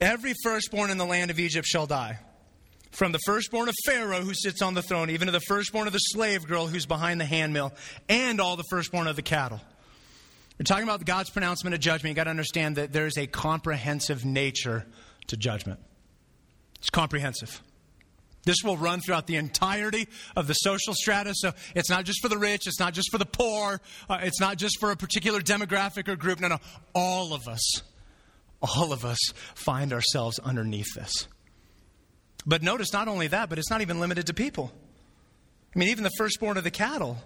Every 0.00 0.34
firstborn 0.42 0.90
in 0.90 0.98
the 0.98 1.06
land 1.06 1.30
of 1.30 1.38
Egypt 1.38 1.66
shall 1.66 1.86
die. 1.86 2.18
From 2.90 3.12
the 3.12 3.18
firstborn 3.24 3.68
of 3.68 3.74
Pharaoh 3.86 4.20
who 4.20 4.34
sits 4.34 4.60
on 4.60 4.74
the 4.74 4.82
throne, 4.82 5.08
even 5.10 5.26
to 5.26 5.32
the 5.32 5.40
firstborn 5.40 5.86
of 5.86 5.92
the 5.92 5.98
slave 5.98 6.46
girl 6.46 6.66
who's 6.66 6.86
behind 6.86 7.20
the 7.20 7.24
handmill, 7.24 7.72
and 8.08 8.40
all 8.40 8.56
the 8.56 8.64
firstborn 8.70 9.06
of 9.06 9.16
the 9.16 9.22
cattle. 9.22 9.60
We're 10.58 10.64
talking 10.64 10.84
about 10.84 11.04
God's 11.04 11.30
pronouncement 11.30 11.74
of 11.74 11.80
judgment. 11.80 12.10
You've 12.10 12.16
got 12.16 12.24
to 12.24 12.30
understand 12.30 12.76
that 12.76 12.92
there's 12.92 13.18
a 13.18 13.26
comprehensive 13.26 14.24
nature 14.24 14.86
to 15.26 15.36
judgment. 15.36 15.80
It's 16.78 16.90
comprehensive. 16.90 17.60
This 18.44 18.62
will 18.62 18.76
run 18.76 19.00
throughout 19.00 19.26
the 19.26 19.36
entirety 19.36 20.06
of 20.36 20.46
the 20.46 20.54
social 20.54 20.94
strata. 20.94 21.32
So 21.34 21.52
it's 21.74 21.90
not 21.90 22.04
just 22.04 22.20
for 22.20 22.28
the 22.28 22.38
rich, 22.38 22.66
it's 22.66 22.78
not 22.78 22.92
just 22.92 23.10
for 23.10 23.18
the 23.18 23.26
poor, 23.26 23.80
uh, 24.08 24.18
it's 24.22 24.40
not 24.40 24.58
just 24.58 24.78
for 24.78 24.90
a 24.90 24.96
particular 24.96 25.40
demographic 25.40 26.08
or 26.08 26.16
group. 26.16 26.40
No, 26.40 26.48
no. 26.48 26.58
All 26.94 27.32
of 27.32 27.48
us, 27.48 27.82
all 28.60 28.92
of 28.92 29.04
us 29.04 29.18
find 29.54 29.92
ourselves 29.92 30.38
underneath 30.38 30.94
this. 30.94 31.26
But 32.46 32.62
notice 32.62 32.92
not 32.92 33.08
only 33.08 33.28
that, 33.28 33.48
but 33.48 33.58
it's 33.58 33.70
not 33.70 33.80
even 33.80 33.98
limited 33.98 34.26
to 34.26 34.34
people. 34.34 34.70
I 35.74 35.78
mean, 35.78 35.88
even 35.88 36.04
the 36.04 36.10
firstborn 36.18 36.58
of 36.58 36.64
the 36.64 36.70
cattle 36.70 37.18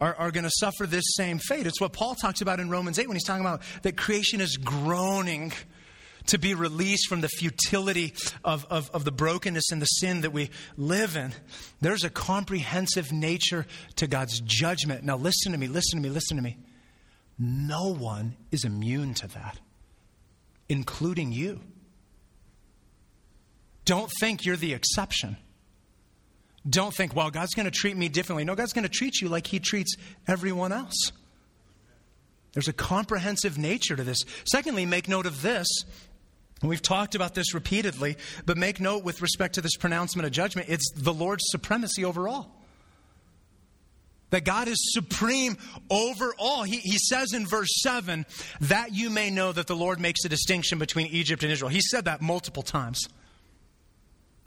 are, 0.00 0.14
are 0.16 0.30
going 0.30 0.44
to 0.44 0.50
suffer 0.50 0.86
this 0.86 1.04
same 1.14 1.38
fate. 1.38 1.66
It's 1.66 1.80
what 1.80 1.92
Paul 1.92 2.14
talks 2.14 2.40
about 2.40 2.60
in 2.60 2.70
Romans 2.70 2.98
8 2.98 3.08
when 3.08 3.16
he's 3.16 3.24
talking 3.24 3.44
about 3.44 3.62
that 3.82 3.96
creation 3.96 4.40
is 4.40 4.56
groaning 4.56 5.52
to 6.26 6.38
be 6.38 6.54
released 6.54 7.08
from 7.08 7.20
the 7.20 7.28
futility 7.28 8.14
of, 8.44 8.66
of, 8.70 8.90
of, 8.92 9.04
the 9.04 9.12
brokenness 9.12 9.70
and 9.70 9.80
the 9.82 9.86
sin 9.86 10.22
that 10.22 10.32
we 10.32 10.50
live 10.76 11.16
in. 11.16 11.34
There's 11.80 12.02
a 12.02 12.10
comprehensive 12.10 13.12
nature 13.12 13.66
to 13.96 14.06
God's 14.06 14.40
judgment. 14.40 15.04
Now, 15.04 15.16
listen 15.16 15.52
to 15.52 15.58
me, 15.58 15.68
listen 15.68 15.98
to 15.98 16.02
me, 16.02 16.08
listen 16.08 16.38
to 16.38 16.42
me. 16.42 16.56
No 17.38 17.92
one 17.92 18.36
is 18.50 18.64
immune 18.64 19.14
to 19.14 19.26
that, 19.28 19.58
including 20.68 21.32
you. 21.32 21.60
Don't 23.84 24.10
think 24.18 24.46
you're 24.46 24.56
the 24.56 24.72
exception. 24.72 25.36
Don't 26.68 26.94
think, 26.94 27.14
well, 27.14 27.30
God's 27.30 27.54
going 27.54 27.66
to 27.66 27.70
treat 27.70 27.96
me 27.96 28.08
differently. 28.08 28.44
No, 28.44 28.54
God's 28.54 28.72
going 28.72 28.84
to 28.84 28.88
treat 28.88 29.20
you 29.20 29.28
like 29.28 29.46
He 29.46 29.58
treats 29.58 29.96
everyone 30.26 30.72
else. 30.72 31.12
There's 32.54 32.68
a 32.68 32.72
comprehensive 32.72 33.58
nature 33.58 33.96
to 33.96 34.04
this. 34.04 34.18
Secondly, 34.44 34.86
make 34.86 35.08
note 35.08 35.26
of 35.26 35.42
this 35.42 35.66
We've 36.62 36.82
talked 36.82 37.14
about 37.14 37.34
this 37.34 37.54
repeatedly, 37.54 38.16
but 38.46 38.56
make 38.56 38.80
note 38.80 39.04
with 39.04 39.22
respect 39.22 39.56
to 39.56 39.60
this 39.60 39.76
pronouncement 39.76 40.26
of 40.26 40.32
judgment, 40.32 40.68
it's 40.68 40.90
the 40.94 41.12
Lord's 41.12 41.44
supremacy 41.48 42.04
over 42.04 42.28
all. 42.28 42.50
That 44.30 44.44
God 44.44 44.66
is 44.66 44.78
supreme 44.92 45.58
over 45.90 46.34
all. 46.38 46.62
He, 46.62 46.78
he 46.78 46.98
says 46.98 47.32
in 47.32 47.46
verse 47.46 47.68
7 47.82 48.24
that 48.62 48.92
you 48.94 49.10
may 49.10 49.30
know 49.30 49.52
that 49.52 49.66
the 49.66 49.76
Lord 49.76 50.00
makes 50.00 50.24
a 50.24 50.28
distinction 50.28 50.78
between 50.78 51.08
Egypt 51.08 51.42
and 51.42 51.52
Israel. 51.52 51.68
He 51.68 51.80
said 51.80 52.06
that 52.06 52.20
multiple 52.20 52.62
times. 52.62 53.06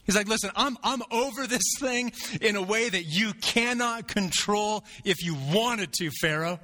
He's 0.07 0.15
like, 0.15 0.27
listen, 0.27 0.49
I'm, 0.55 0.77
I'm 0.83 1.03
over 1.11 1.45
this 1.45 1.75
thing 1.79 2.13
in 2.41 2.55
a 2.55 2.61
way 2.61 2.87
that 2.87 3.03
you 3.03 3.33
cannot 3.33 4.07
control 4.07 4.83
if 5.03 5.23
you 5.23 5.35
wanted 5.51 5.91
to, 5.99 6.09
Pharaoh. 6.21 6.59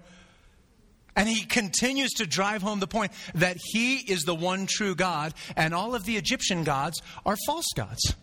And 1.16 1.28
he 1.28 1.46
continues 1.46 2.12
to 2.14 2.26
drive 2.26 2.62
home 2.62 2.80
the 2.80 2.88
point 2.88 3.12
that 3.36 3.58
he 3.62 3.98
is 3.98 4.24
the 4.24 4.34
one 4.34 4.66
true 4.66 4.96
God, 4.96 5.34
and 5.56 5.74
all 5.74 5.94
of 5.94 6.06
the 6.06 6.18
Egyptian 6.18 6.64
gods 6.64 7.02
are 7.26 7.36
false 7.46 7.68
gods. 7.76 8.16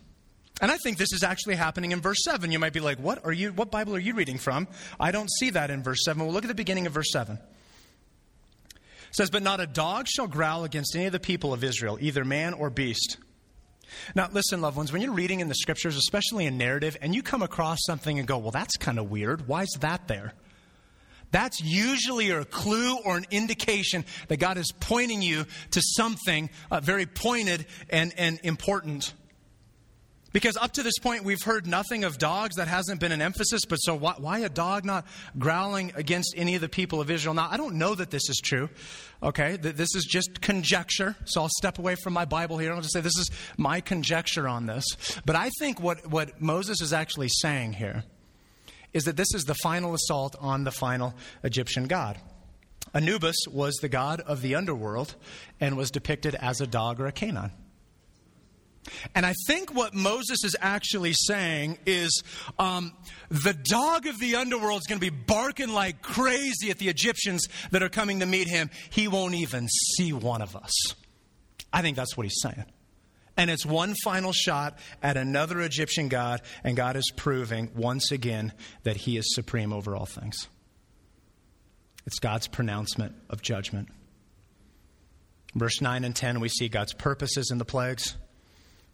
And 0.59 0.71
I 0.71 0.77
think 0.77 0.97
this 0.97 1.13
is 1.13 1.23
actually 1.23 1.55
happening 1.55 1.91
in 1.91 2.01
verse 2.01 2.23
7. 2.23 2.51
You 2.51 2.59
might 2.59 2.73
be 2.73 2.79
like, 2.79 2.99
what 2.99 3.23
are 3.23 3.31
you 3.31 3.53
what 3.53 3.71
Bible 3.71 3.95
are 3.95 3.99
you 3.99 4.13
reading 4.13 4.37
from? 4.37 4.67
I 4.99 5.11
don't 5.11 5.29
see 5.31 5.51
that 5.51 5.71
in 5.71 5.83
verse 5.83 6.03
7. 6.03 6.21
Well, 6.23 6.33
look 6.33 6.43
at 6.43 6.49
the 6.49 6.55
beginning 6.55 6.85
of 6.87 6.93
verse 6.93 7.11
7. 7.11 7.37
It 7.37 9.15
says, 9.15 9.29
But 9.29 9.43
not 9.43 9.59
a 9.59 9.67
dog 9.67 10.07
shall 10.07 10.27
growl 10.27 10.63
against 10.63 10.95
any 10.95 11.05
of 11.05 11.11
the 11.11 11.19
people 11.19 11.53
of 11.53 11.63
Israel, 11.63 11.97
either 12.01 12.25
man 12.25 12.53
or 12.53 12.69
beast. 12.69 13.17
Now, 14.15 14.29
listen, 14.31 14.61
loved 14.61 14.77
ones, 14.77 14.91
when 14.91 15.01
you're 15.01 15.13
reading 15.13 15.39
in 15.39 15.47
the 15.47 15.55
scriptures, 15.55 15.97
especially 15.97 16.45
in 16.45 16.57
narrative, 16.57 16.97
and 17.01 17.13
you 17.13 17.23
come 17.23 17.41
across 17.41 17.79
something 17.85 18.19
and 18.19 18.27
go, 18.27 18.37
well, 18.37 18.51
that's 18.51 18.77
kind 18.77 18.99
of 18.99 19.09
weird. 19.09 19.47
Why 19.47 19.63
is 19.63 19.77
that 19.81 20.07
there? 20.07 20.33
That's 21.31 21.61
usually 21.61 22.29
a 22.29 22.43
clue 22.43 22.97
or 23.05 23.17
an 23.17 23.25
indication 23.31 24.05
that 24.27 24.37
God 24.37 24.57
is 24.57 24.71
pointing 24.79 25.21
you 25.21 25.45
to 25.71 25.81
something 25.81 26.49
uh, 26.69 26.81
very 26.81 27.05
pointed 27.05 27.65
and, 27.89 28.13
and 28.17 28.39
important. 28.43 29.13
Because 30.33 30.55
up 30.55 30.71
to 30.73 30.83
this 30.83 30.97
point, 30.99 31.23
we've 31.23 31.41
heard 31.41 31.67
nothing 31.67 32.03
of 32.03 32.17
dogs. 32.17 32.55
That 32.55 32.67
hasn't 32.67 32.99
been 32.99 33.11
an 33.11 33.21
emphasis. 33.21 33.65
But 33.65 33.77
so, 33.77 33.95
why, 33.95 34.15
why, 34.17 34.39
a 34.39 34.49
dog 34.49 34.85
not 34.85 35.05
growling 35.37 35.91
against 35.95 36.33
any 36.37 36.55
of 36.55 36.61
the 36.61 36.69
people 36.69 37.01
of 37.01 37.11
Israel? 37.11 37.33
Now, 37.33 37.49
I 37.51 37.57
don't 37.57 37.75
know 37.75 37.93
that 37.95 38.11
this 38.11 38.29
is 38.29 38.37
true. 38.43 38.69
Okay, 39.21 39.57
this 39.57 39.93
is 39.93 40.05
just 40.09 40.41
conjecture. 40.41 41.15
So 41.25 41.41
I'll 41.41 41.49
step 41.49 41.79
away 41.79 41.95
from 41.95 42.13
my 42.13 42.25
Bible 42.25 42.57
here. 42.57 42.73
I'll 42.73 42.81
just 42.81 42.93
say 42.93 43.01
this 43.01 43.17
is 43.17 43.29
my 43.57 43.81
conjecture 43.81 44.47
on 44.47 44.65
this. 44.65 44.85
But 45.25 45.35
I 45.35 45.49
think 45.59 45.79
what, 45.79 46.07
what 46.07 46.41
Moses 46.41 46.81
is 46.81 46.93
actually 46.93 47.29
saying 47.29 47.73
here 47.73 48.03
is 48.93 49.03
that 49.03 49.17
this 49.17 49.33
is 49.33 49.43
the 49.45 49.55
final 49.55 49.93
assault 49.93 50.35
on 50.39 50.63
the 50.63 50.71
final 50.71 51.13
Egyptian 51.43 51.87
god. 51.87 52.17
Anubis 52.93 53.37
was 53.49 53.75
the 53.75 53.89
god 53.89 54.21
of 54.21 54.41
the 54.41 54.55
underworld 54.55 55.15
and 55.59 55.77
was 55.77 55.91
depicted 55.91 56.35
as 56.35 56.59
a 56.59 56.67
dog 56.67 56.99
or 56.99 57.07
a 57.07 57.11
canine. 57.11 57.51
And 59.13 59.25
I 59.25 59.33
think 59.47 59.73
what 59.73 59.93
Moses 59.93 60.43
is 60.43 60.55
actually 60.59 61.13
saying 61.13 61.77
is 61.85 62.23
um, 62.57 62.93
the 63.29 63.53
dog 63.53 64.07
of 64.07 64.19
the 64.19 64.35
underworld 64.35 64.81
is 64.81 64.87
going 64.87 64.99
to 64.99 65.11
be 65.11 65.15
barking 65.15 65.69
like 65.69 66.01
crazy 66.01 66.71
at 66.71 66.79
the 66.79 66.89
Egyptians 66.89 67.47
that 67.71 67.83
are 67.83 67.89
coming 67.89 68.19
to 68.19 68.25
meet 68.25 68.47
him. 68.47 68.69
He 68.89 69.07
won't 69.07 69.35
even 69.35 69.67
see 69.69 70.13
one 70.13 70.41
of 70.41 70.55
us. 70.55 70.73
I 71.71 71.81
think 71.81 71.95
that's 71.95 72.17
what 72.17 72.25
he's 72.25 72.41
saying. 72.41 72.65
And 73.37 73.49
it's 73.49 73.65
one 73.65 73.95
final 74.03 74.33
shot 74.33 74.77
at 75.01 75.15
another 75.15 75.61
Egyptian 75.61 76.09
god, 76.09 76.41
and 76.63 76.75
God 76.75 76.95
is 76.95 77.11
proving 77.15 77.71
once 77.75 78.11
again 78.11 78.51
that 78.83 78.97
he 78.97 79.17
is 79.17 79.33
supreme 79.33 79.71
over 79.71 79.95
all 79.95 80.05
things. 80.05 80.47
It's 82.05 82.19
God's 82.19 82.47
pronouncement 82.47 83.15
of 83.29 83.41
judgment. 83.41 83.87
Verse 85.55 85.81
9 85.81 86.03
and 86.03 86.15
10, 86.15 86.39
we 86.39 86.49
see 86.49 86.67
God's 86.67 86.93
purposes 86.93 87.51
in 87.51 87.57
the 87.57 87.65
plagues. 87.65 88.15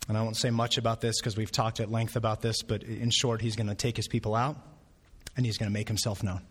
And 0.08 0.18
I 0.18 0.22
won't 0.22 0.38
say 0.38 0.50
much 0.50 0.78
about 0.78 1.02
this 1.02 1.20
because 1.20 1.36
we've 1.36 1.52
talked 1.52 1.80
at 1.80 1.92
length 1.92 2.16
about 2.16 2.42
this, 2.42 2.62
but 2.62 2.84
in 2.84 3.10
short, 3.10 3.42
he's 3.42 3.56
going 3.56 3.68
to 3.68 3.76
take 3.76 3.98
his 3.98 4.08
people 4.08 4.36
out 4.36 4.58
and 5.36 5.46
he's 5.46 5.58
going 5.58 5.70
to 5.70 5.74
make 5.74 5.88
himself 5.88 6.24
known. 6.24 6.42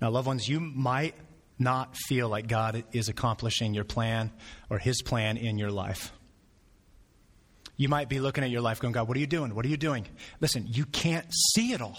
Now, 0.00 0.10
loved 0.10 0.26
ones, 0.26 0.48
you 0.48 0.60
might 0.60 1.14
not 1.58 1.96
feel 1.96 2.28
like 2.28 2.48
God 2.48 2.84
is 2.92 3.08
accomplishing 3.08 3.74
your 3.74 3.84
plan 3.84 4.32
or 4.70 4.78
his 4.78 5.02
plan 5.02 5.36
in 5.36 5.58
your 5.58 5.70
life. 5.70 6.12
You 7.76 7.88
might 7.88 8.08
be 8.08 8.20
looking 8.20 8.44
at 8.44 8.50
your 8.50 8.60
life 8.60 8.80
going, 8.80 8.92
God, 8.92 9.08
what 9.08 9.16
are 9.16 9.20
you 9.20 9.26
doing? 9.26 9.54
What 9.54 9.64
are 9.64 9.68
you 9.68 9.76
doing? 9.76 10.06
Listen, 10.40 10.66
you 10.68 10.84
can't 10.86 11.26
see 11.52 11.72
it 11.72 11.80
all 11.80 11.98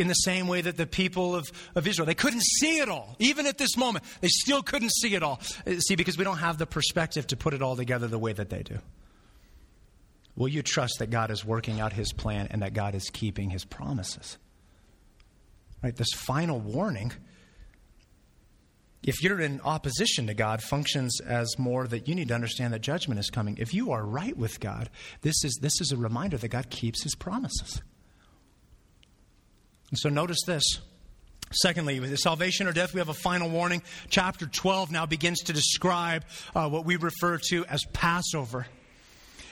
in 0.00 0.08
the 0.08 0.14
same 0.14 0.48
way 0.48 0.62
that 0.62 0.78
the 0.78 0.86
people 0.86 1.36
of, 1.36 1.52
of 1.74 1.86
Israel, 1.86 2.06
they 2.06 2.14
couldn't 2.14 2.42
see 2.42 2.78
it 2.78 2.88
all. 2.88 3.16
Even 3.18 3.46
at 3.46 3.58
this 3.58 3.76
moment, 3.76 4.04
they 4.22 4.28
still 4.28 4.62
couldn't 4.62 4.92
see 4.92 5.14
it 5.14 5.22
all. 5.22 5.40
Uh, 5.66 5.78
see, 5.78 5.94
because 5.94 6.16
we 6.16 6.24
don't 6.24 6.38
have 6.38 6.56
the 6.56 6.66
perspective 6.66 7.26
to 7.26 7.36
put 7.36 7.52
it 7.52 7.60
all 7.60 7.76
together 7.76 8.08
the 8.08 8.18
way 8.18 8.32
that 8.32 8.48
they 8.48 8.62
do. 8.62 8.78
Will 10.36 10.48
you 10.48 10.62
trust 10.62 10.94
that 11.00 11.10
God 11.10 11.30
is 11.30 11.44
working 11.44 11.80
out 11.80 11.92
his 11.92 12.14
plan 12.14 12.48
and 12.50 12.62
that 12.62 12.72
God 12.72 12.94
is 12.94 13.10
keeping 13.10 13.50
his 13.50 13.66
promises? 13.66 14.38
Right, 15.82 15.94
this 15.94 16.12
final 16.14 16.58
warning, 16.58 17.12
if 19.02 19.22
you're 19.22 19.40
in 19.40 19.60
opposition 19.62 20.28
to 20.28 20.34
God, 20.34 20.62
functions 20.62 21.20
as 21.20 21.58
more 21.58 21.86
that 21.86 22.08
you 22.08 22.14
need 22.14 22.28
to 22.28 22.34
understand 22.34 22.72
that 22.72 22.80
judgment 22.80 23.20
is 23.20 23.28
coming. 23.28 23.58
If 23.58 23.74
you 23.74 23.92
are 23.92 24.04
right 24.04 24.36
with 24.36 24.60
God, 24.60 24.88
this 25.20 25.44
is, 25.44 25.58
this 25.60 25.78
is 25.82 25.92
a 25.92 25.98
reminder 25.98 26.38
that 26.38 26.48
God 26.48 26.70
keeps 26.70 27.02
his 27.02 27.14
promises. 27.14 27.82
And 29.90 29.98
so 29.98 30.08
notice 30.08 30.42
this. 30.46 30.62
Secondly, 31.52 31.98
with 31.98 32.16
salvation 32.18 32.68
or 32.68 32.72
death, 32.72 32.94
we 32.94 33.00
have 33.00 33.08
a 33.08 33.14
final 33.14 33.50
warning. 33.50 33.82
Chapter 34.08 34.46
12 34.46 34.92
now 34.92 35.04
begins 35.04 35.40
to 35.40 35.52
describe 35.52 36.24
uh, 36.54 36.68
what 36.68 36.84
we 36.84 36.94
refer 36.94 37.38
to 37.48 37.64
as 37.66 37.82
Passover. 37.92 38.66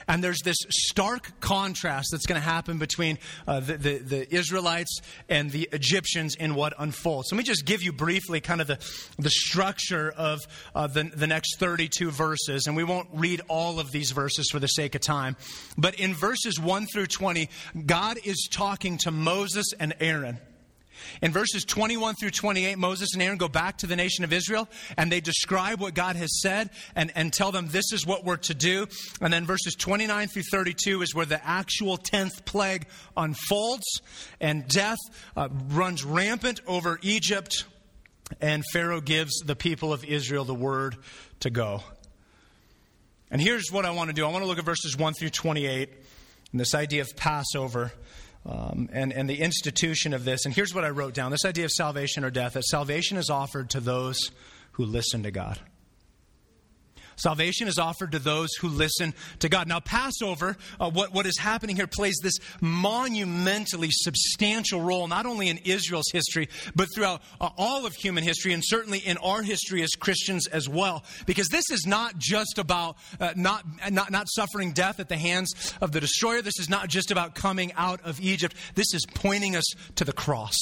And 0.08 0.24
there's 0.24 0.40
this 0.40 0.56
stark 0.70 1.38
contrast 1.40 2.08
that's 2.12 2.26
going 2.26 2.40
to 2.40 2.46
happen 2.46 2.78
between 2.78 3.18
uh, 3.46 3.60
the, 3.60 3.76
the, 3.76 3.98
the, 3.98 4.34
Israelites 4.34 5.00
and 5.28 5.50
the 5.50 5.68
Egyptians 5.72 6.34
in 6.34 6.54
what 6.54 6.72
unfolds. 6.78 7.30
Let 7.30 7.38
me 7.38 7.44
just 7.44 7.66
give 7.66 7.82
you 7.82 7.92
briefly 7.92 8.40
kind 8.40 8.62
of 8.62 8.66
the, 8.66 8.78
the 9.18 9.30
structure 9.30 10.10
of 10.16 10.40
uh, 10.74 10.86
the, 10.86 11.04
the 11.04 11.26
next 11.26 11.58
32 11.58 12.10
verses. 12.10 12.66
And 12.66 12.74
we 12.74 12.84
won't 12.84 13.08
read 13.12 13.42
all 13.48 13.78
of 13.78 13.92
these 13.92 14.10
verses 14.12 14.48
for 14.50 14.58
the 14.58 14.66
sake 14.66 14.94
of 14.94 15.02
time. 15.02 15.36
But 15.76 15.96
in 15.96 16.14
verses 16.14 16.58
1 16.58 16.86
through 16.86 17.06
20, 17.06 17.50
God 17.84 18.18
is 18.24 18.48
talking 18.50 18.96
to 18.98 19.10
Moses 19.10 19.66
and 19.78 19.94
Aaron. 20.00 20.38
In 21.22 21.32
verses 21.32 21.64
21 21.64 22.14
through 22.16 22.30
28, 22.30 22.78
Moses 22.78 23.10
and 23.12 23.22
Aaron 23.22 23.38
go 23.38 23.48
back 23.48 23.78
to 23.78 23.86
the 23.86 23.96
nation 23.96 24.24
of 24.24 24.32
Israel 24.32 24.68
and 24.96 25.10
they 25.10 25.20
describe 25.20 25.80
what 25.80 25.94
God 25.94 26.16
has 26.16 26.40
said 26.40 26.70
and, 26.94 27.12
and 27.14 27.32
tell 27.32 27.52
them 27.52 27.68
this 27.68 27.92
is 27.92 28.06
what 28.06 28.24
we're 28.24 28.36
to 28.36 28.54
do. 28.54 28.86
And 29.20 29.32
then 29.32 29.46
verses 29.46 29.74
29 29.74 30.28
through 30.28 30.42
32 30.50 31.02
is 31.02 31.14
where 31.14 31.26
the 31.26 31.44
actual 31.46 31.98
10th 31.98 32.44
plague 32.44 32.86
unfolds 33.16 34.00
and 34.40 34.66
death 34.68 34.98
uh, 35.36 35.48
runs 35.70 36.04
rampant 36.04 36.60
over 36.66 36.98
Egypt. 37.02 37.64
And 38.40 38.62
Pharaoh 38.72 39.00
gives 39.00 39.40
the 39.40 39.56
people 39.56 39.92
of 39.92 40.04
Israel 40.04 40.44
the 40.44 40.54
word 40.54 40.96
to 41.40 41.50
go. 41.50 41.82
And 43.30 43.40
here's 43.40 43.70
what 43.70 43.84
I 43.84 43.90
want 43.90 44.08
to 44.08 44.14
do 44.14 44.24
I 44.24 44.30
want 44.30 44.42
to 44.42 44.48
look 44.48 44.58
at 44.58 44.64
verses 44.64 44.96
1 44.96 45.14
through 45.14 45.30
28 45.30 45.90
and 46.52 46.60
this 46.60 46.74
idea 46.74 47.02
of 47.02 47.14
Passover 47.16 47.92
um, 48.46 48.88
and, 48.92 49.12
and 49.12 49.28
the 49.28 49.40
institution 49.40 50.14
of 50.14 50.24
this. 50.24 50.44
And 50.44 50.54
here's 50.54 50.74
what 50.74 50.84
I 50.84 50.90
wrote 50.90 51.14
down 51.14 51.30
this 51.30 51.44
idea 51.44 51.64
of 51.64 51.70
salvation 51.70 52.24
or 52.24 52.30
death 52.30 52.54
that 52.54 52.64
salvation 52.64 53.16
is 53.16 53.30
offered 53.30 53.70
to 53.70 53.80
those 53.80 54.30
who 54.72 54.84
listen 54.84 55.22
to 55.24 55.30
God. 55.30 55.58
Salvation 57.18 57.68
is 57.68 57.78
offered 57.78 58.12
to 58.12 58.18
those 58.18 58.48
who 58.60 58.68
listen 58.68 59.12
to 59.40 59.48
God. 59.48 59.68
Now, 59.68 59.80
Passover, 59.80 60.56
uh, 60.80 60.90
what, 60.90 61.12
what 61.12 61.26
is 61.26 61.36
happening 61.38 61.76
here, 61.76 61.86
plays 61.86 62.16
this 62.22 62.38
monumentally 62.60 63.88
substantial 63.90 64.80
role, 64.80 65.06
not 65.08 65.26
only 65.26 65.48
in 65.48 65.58
Israel's 65.58 66.10
history, 66.12 66.48
but 66.74 66.88
throughout 66.94 67.22
uh, 67.40 67.50
all 67.58 67.84
of 67.84 67.94
human 67.94 68.24
history, 68.24 68.52
and 68.52 68.62
certainly 68.64 68.98
in 69.00 69.16
our 69.18 69.42
history 69.42 69.82
as 69.82 69.90
Christians 69.90 70.46
as 70.46 70.68
well. 70.68 71.04
Because 71.26 71.48
this 71.48 71.70
is 71.70 71.86
not 71.86 72.18
just 72.18 72.58
about 72.58 72.96
uh, 73.20 73.32
not, 73.36 73.64
not, 73.90 74.10
not 74.10 74.28
suffering 74.28 74.72
death 74.72 75.00
at 75.00 75.08
the 75.08 75.18
hands 75.18 75.74
of 75.80 75.92
the 75.92 76.00
destroyer. 76.00 76.40
This 76.40 76.58
is 76.58 76.68
not 76.68 76.88
just 76.88 77.10
about 77.10 77.34
coming 77.34 77.72
out 77.74 78.00
of 78.04 78.20
Egypt. 78.20 78.54
This 78.74 78.94
is 78.94 79.04
pointing 79.14 79.56
us 79.56 79.66
to 79.96 80.04
the 80.04 80.12
cross. 80.12 80.56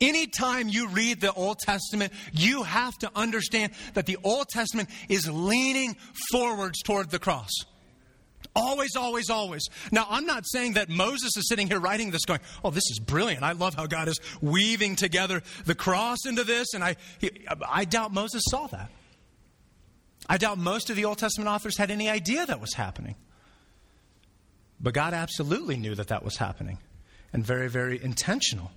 Anytime 0.00 0.68
you 0.68 0.88
read 0.88 1.20
the 1.20 1.32
Old 1.32 1.58
Testament, 1.58 2.12
you 2.32 2.62
have 2.62 2.96
to 2.98 3.10
understand 3.14 3.72
that 3.94 4.06
the 4.06 4.18
Old 4.24 4.48
Testament 4.48 4.88
is 5.08 5.30
leaning 5.30 5.96
forwards 6.30 6.82
toward 6.82 7.10
the 7.10 7.18
cross. 7.18 7.50
Always, 8.54 8.96
always, 8.96 9.30
always. 9.30 9.62
Now, 9.92 10.06
I'm 10.08 10.26
not 10.26 10.44
saying 10.46 10.74
that 10.74 10.88
Moses 10.88 11.36
is 11.36 11.48
sitting 11.48 11.68
here 11.68 11.78
writing 11.78 12.10
this 12.10 12.24
going, 12.24 12.40
oh, 12.64 12.70
this 12.70 12.90
is 12.90 12.98
brilliant. 12.98 13.42
I 13.42 13.52
love 13.52 13.74
how 13.74 13.86
God 13.86 14.08
is 14.08 14.18
weaving 14.40 14.96
together 14.96 15.42
the 15.64 15.74
cross 15.74 16.26
into 16.26 16.44
this. 16.44 16.74
And 16.74 16.82
I, 16.82 16.96
I 17.68 17.84
doubt 17.84 18.12
Moses 18.12 18.42
saw 18.48 18.66
that. 18.68 18.90
I 20.28 20.38
doubt 20.38 20.58
most 20.58 20.90
of 20.90 20.96
the 20.96 21.04
Old 21.04 21.18
Testament 21.18 21.48
authors 21.48 21.76
had 21.76 21.90
any 21.90 22.08
idea 22.08 22.46
that 22.46 22.60
was 22.60 22.74
happening. 22.74 23.16
But 24.80 24.94
God 24.94 25.14
absolutely 25.14 25.76
knew 25.76 25.94
that 25.94 26.08
that 26.08 26.24
was 26.24 26.36
happening 26.36 26.78
and 27.32 27.44
very, 27.44 27.68
very 27.68 28.02
intentional. 28.02 28.70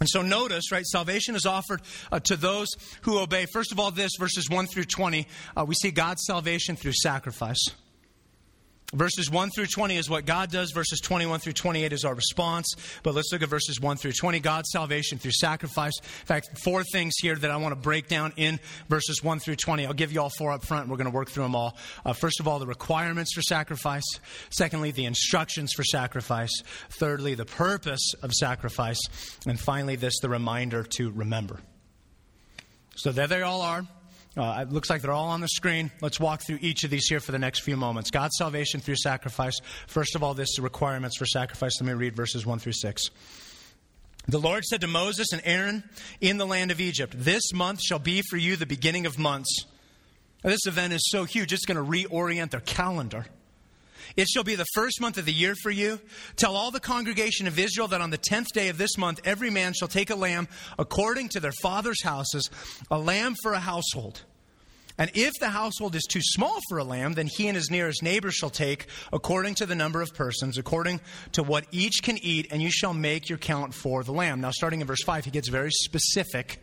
And 0.00 0.08
so 0.08 0.22
notice, 0.22 0.72
right, 0.72 0.86
salvation 0.86 1.36
is 1.36 1.44
offered 1.44 1.82
uh, 2.10 2.20
to 2.20 2.36
those 2.36 2.68
who 3.02 3.18
obey. 3.18 3.46
First 3.52 3.70
of 3.70 3.78
all, 3.78 3.90
this, 3.90 4.12
verses 4.18 4.48
1 4.48 4.66
through 4.66 4.84
20, 4.84 5.26
uh, 5.54 5.64
we 5.66 5.74
see 5.74 5.90
God's 5.90 6.22
salvation 6.26 6.74
through 6.74 6.94
sacrifice. 6.94 7.62
Verses 8.92 9.30
1 9.30 9.50
through 9.50 9.66
20 9.66 9.96
is 9.96 10.10
what 10.10 10.26
God 10.26 10.50
does. 10.50 10.72
Verses 10.72 11.00
21 11.00 11.38
through 11.40 11.52
28 11.52 11.92
is 11.92 12.04
our 12.04 12.14
response. 12.14 12.74
But 13.02 13.14
let's 13.14 13.32
look 13.32 13.42
at 13.42 13.48
verses 13.48 13.80
1 13.80 13.96
through 13.98 14.12
20. 14.12 14.40
God's 14.40 14.70
salvation 14.72 15.18
through 15.18 15.30
sacrifice. 15.32 15.92
In 16.00 16.26
fact, 16.26 16.58
four 16.64 16.82
things 16.82 17.14
here 17.20 17.36
that 17.36 17.50
I 17.50 17.56
want 17.56 17.72
to 17.72 17.80
break 17.80 18.08
down 18.08 18.32
in 18.36 18.58
verses 18.88 19.22
1 19.22 19.38
through 19.38 19.56
20. 19.56 19.86
I'll 19.86 19.92
give 19.92 20.12
you 20.12 20.20
all 20.20 20.30
four 20.36 20.50
up 20.50 20.64
front. 20.64 20.88
We're 20.88 20.96
going 20.96 21.10
to 21.10 21.14
work 21.14 21.30
through 21.30 21.44
them 21.44 21.54
all. 21.54 21.76
Uh, 22.04 22.12
first 22.12 22.40
of 22.40 22.48
all, 22.48 22.58
the 22.58 22.66
requirements 22.66 23.32
for 23.32 23.42
sacrifice. 23.42 24.04
Secondly, 24.50 24.90
the 24.90 25.04
instructions 25.04 25.72
for 25.72 25.84
sacrifice. 25.84 26.62
Thirdly, 26.90 27.34
the 27.34 27.44
purpose 27.44 28.14
of 28.22 28.32
sacrifice. 28.32 29.00
And 29.46 29.58
finally, 29.58 29.94
this, 29.94 30.18
the 30.20 30.28
reminder 30.28 30.82
to 30.96 31.10
remember. 31.12 31.60
So 32.96 33.12
there 33.12 33.28
they 33.28 33.42
all 33.42 33.62
are. 33.62 33.86
Uh, 34.40 34.62
it 34.62 34.72
looks 34.72 34.88
like 34.88 35.02
they're 35.02 35.12
all 35.12 35.28
on 35.28 35.42
the 35.42 35.48
screen. 35.48 35.90
Let's 36.00 36.18
walk 36.18 36.40
through 36.40 36.60
each 36.62 36.82
of 36.82 36.90
these 36.90 37.04
here 37.06 37.20
for 37.20 37.30
the 37.30 37.38
next 37.38 37.60
few 37.60 37.76
moments. 37.76 38.10
God's 38.10 38.38
salvation 38.38 38.80
through 38.80 38.96
sacrifice. 38.96 39.60
First 39.86 40.16
of 40.16 40.22
all, 40.22 40.32
this 40.32 40.56
the 40.56 40.62
requirements 40.62 41.18
for 41.18 41.26
sacrifice. 41.26 41.78
Let 41.78 41.86
me 41.86 41.92
read 41.92 42.16
verses 42.16 42.46
1 42.46 42.58
through 42.58 42.72
6. 42.72 43.10
The 44.28 44.40
Lord 44.40 44.64
said 44.64 44.80
to 44.80 44.86
Moses 44.86 45.34
and 45.34 45.42
Aaron 45.44 45.84
in 46.22 46.38
the 46.38 46.46
land 46.46 46.70
of 46.70 46.80
Egypt, 46.80 47.14
This 47.18 47.52
month 47.52 47.82
shall 47.82 47.98
be 47.98 48.22
for 48.30 48.38
you 48.38 48.56
the 48.56 48.64
beginning 48.64 49.04
of 49.04 49.18
months. 49.18 49.66
Now, 50.42 50.48
this 50.48 50.66
event 50.66 50.94
is 50.94 51.10
so 51.10 51.24
huge, 51.24 51.52
it's 51.52 51.66
going 51.66 51.76
to 51.76 52.08
reorient 52.08 52.50
their 52.50 52.60
calendar. 52.60 53.26
It 54.16 54.26
shall 54.26 54.42
be 54.42 54.54
the 54.54 54.64
first 54.74 55.02
month 55.02 55.18
of 55.18 55.26
the 55.26 55.32
year 55.34 55.54
for 55.54 55.70
you. 55.70 56.00
Tell 56.36 56.56
all 56.56 56.70
the 56.70 56.80
congregation 56.80 57.46
of 57.46 57.58
Israel 57.58 57.88
that 57.88 58.00
on 58.00 58.08
the 58.08 58.16
tenth 58.16 58.48
day 58.54 58.68
of 58.70 58.78
this 58.78 58.96
month, 58.96 59.20
every 59.24 59.50
man 59.50 59.74
shall 59.74 59.86
take 59.86 60.08
a 60.08 60.16
lamb 60.16 60.48
according 60.78 61.28
to 61.30 61.40
their 61.40 61.52
father's 61.60 62.02
houses, 62.02 62.48
a 62.90 62.98
lamb 62.98 63.34
for 63.42 63.52
a 63.52 63.60
household. 63.60 64.22
And 65.00 65.10
if 65.14 65.32
the 65.40 65.48
household 65.48 65.94
is 65.94 66.02
too 66.02 66.20
small 66.20 66.58
for 66.68 66.76
a 66.76 66.84
lamb, 66.84 67.14
then 67.14 67.26
he 67.26 67.48
and 67.48 67.56
his 67.56 67.70
nearest 67.70 68.02
neighbor 68.02 68.30
shall 68.30 68.50
take 68.50 68.86
according 69.14 69.54
to 69.56 69.66
the 69.66 69.74
number 69.74 70.02
of 70.02 70.14
persons, 70.14 70.58
according 70.58 71.00
to 71.32 71.42
what 71.42 71.64
each 71.72 72.02
can 72.02 72.18
eat, 72.18 72.48
and 72.50 72.60
you 72.60 72.70
shall 72.70 72.92
make 72.92 73.30
your 73.30 73.38
count 73.38 73.72
for 73.72 74.04
the 74.04 74.12
lamb. 74.12 74.42
Now, 74.42 74.50
starting 74.50 74.82
in 74.82 74.86
verse 74.86 75.02
5, 75.02 75.24
he 75.24 75.30
gets 75.30 75.48
very 75.48 75.70
specific 75.70 76.62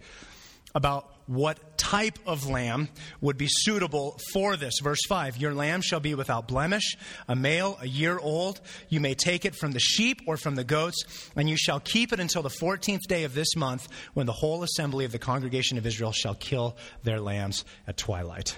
about 0.75 1.16
what 1.27 1.77
type 1.77 2.17
of 2.25 2.49
lamb 2.49 2.89
would 3.21 3.37
be 3.37 3.47
suitable 3.49 4.19
for 4.31 4.55
this. 4.55 4.79
Verse 4.81 5.05
5 5.07 5.37
Your 5.37 5.53
lamb 5.53 5.81
shall 5.81 5.99
be 5.99 6.15
without 6.15 6.47
blemish, 6.47 6.97
a 7.27 7.35
male, 7.35 7.77
a 7.81 7.87
year 7.87 8.17
old. 8.17 8.59
You 8.89 8.99
may 8.99 9.13
take 9.13 9.45
it 9.45 9.55
from 9.55 9.71
the 9.71 9.79
sheep 9.79 10.21
or 10.25 10.37
from 10.37 10.55
the 10.55 10.63
goats, 10.63 11.03
and 11.35 11.49
you 11.49 11.57
shall 11.57 11.79
keep 11.79 12.11
it 12.11 12.19
until 12.19 12.41
the 12.41 12.49
14th 12.49 13.03
day 13.07 13.23
of 13.23 13.33
this 13.33 13.55
month, 13.55 13.87
when 14.13 14.25
the 14.25 14.33
whole 14.33 14.63
assembly 14.63 15.05
of 15.05 15.11
the 15.11 15.19
congregation 15.19 15.77
of 15.77 15.85
Israel 15.85 16.11
shall 16.11 16.35
kill 16.35 16.77
their 17.03 17.19
lambs 17.19 17.63
at 17.87 17.97
twilight. 17.97 18.57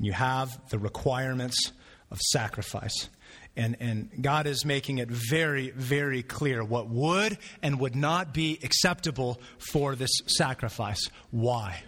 You 0.00 0.12
have 0.12 0.68
the 0.70 0.78
requirements 0.78 1.72
of 2.10 2.18
sacrifice. 2.18 3.08
And, 3.54 3.76
and 3.80 4.10
God 4.22 4.46
is 4.46 4.64
making 4.64 4.98
it 4.98 5.08
very, 5.10 5.70
very 5.70 6.22
clear 6.22 6.64
what 6.64 6.88
would 6.88 7.36
and 7.62 7.78
would 7.80 7.94
not 7.94 8.32
be 8.32 8.58
acceptable 8.62 9.40
for 9.58 9.94
this 9.94 10.10
sacrifice. 10.26 11.10
Why? 11.30 11.82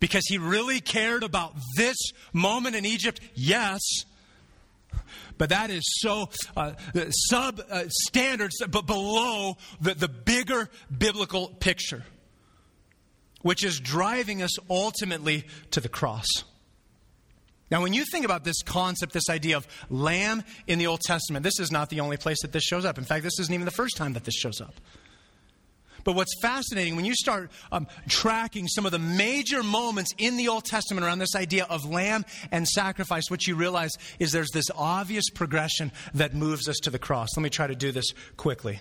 Because 0.00 0.24
he 0.26 0.38
really 0.38 0.80
cared 0.80 1.22
about 1.22 1.54
this 1.76 1.96
moment 2.32 2.74
in 2.74 2.84
Egypt? 2.84 3.20
Yes. 3.34 3.80
But 5.38 5.50
that 5.50 5.70
is 5.70 5.82
so 6.00 6.28
uh, 6.56 6.72
sub 7.28 7.60
uh, 7.70 7.84
standards, 7.88 8.56
but 8.68 8.86
below 8.86 9.56
the, 9.80 9.94
the 9.94 10.08
bigger 10.08 10.68
biblical 10.96 11.48
picture, 11.48 12.04
which 13.42 13.64
is 13.64 13.78
driving 13.78 14.42
us 14.42 14.58
ultimately 14.68 15.46
to 15.70 15.80
the 15.80 15.88
cross. 15.88 16.26
Now, 17.70 17.82
when 17.82 17.92
you 17.92 18.04
think 18.04 18.24
about 18.24 18.44
this 18.44 18.62
concept, 18.62 19.12
this 19.12 19.28
idea 19.30 19.56
of 19.56 19.66
lamb 19.88 20.42
in 20.66 20.78
the 20.78 20.88
Old 20.88 21.00
Testament, 21.00 21.44
this 21.44 21.60
is 21.60 21.70
not 21.70 21.88
the 21.88 22.00
only 22.00 22.16
place 22.16 22.42
that 22.42 22.52
this 22.52 22.64
shows 22.64 22.84
up. 22.84 22.98
In 22.98 23.04
fact, 23.04 23.22
this 23.22 23.38
isn't 23.38 23.54
even 23.54 23.64
the 23.64 23.70
first 23.70 23.96
time 23.96 24.14
that 24.14 24.24
this 24.24 24.34
shows 24.34 24.60
up. 24.60 24.74
But 26.02 26.14
what's 26.14 26.34
fascinating 26.40 26.96
when 26.96 27.04
you 27.04 27.14
start 27.14 27.50
um, 27.70 27.86
tracking 28.08 28.66
some 28.68 28.86
of 28.86 28.92
the 28.92 28.98
major 28.98 29.62
moments 29.62 30.12
in 30.18 30.36
the 30.36 30.48
Old 30.48 30.64
Testament 30.64 31.04
around 31.06 31.18
this 31.18 31.34
idea 31.36 31.64
of 31.64 31.84
lamb 31.84 32.24
and 32.50 32.66
sacrifice, 32.66 33.24
what 33.28 33.46
you 33.46 33.54
realize 33.54 33.92
is 34.18 34.32
there's 34.32 34.50
this 34.50 34.70
obvious 34.76 35.28
progression 35.30 35.92
that 36.14 36.34
moves 36.34 36.68
us 36.68 36.76
to 36.78 36.90
the 36.90 36.98
cross. 36.98 37.28
Let 37.36 37.42
me 37.42 37.50
try 37.50 37.66
to 37.66 37.74
do 37.74 37.92
this 37.92 38.12
quickly. 38.36 38.80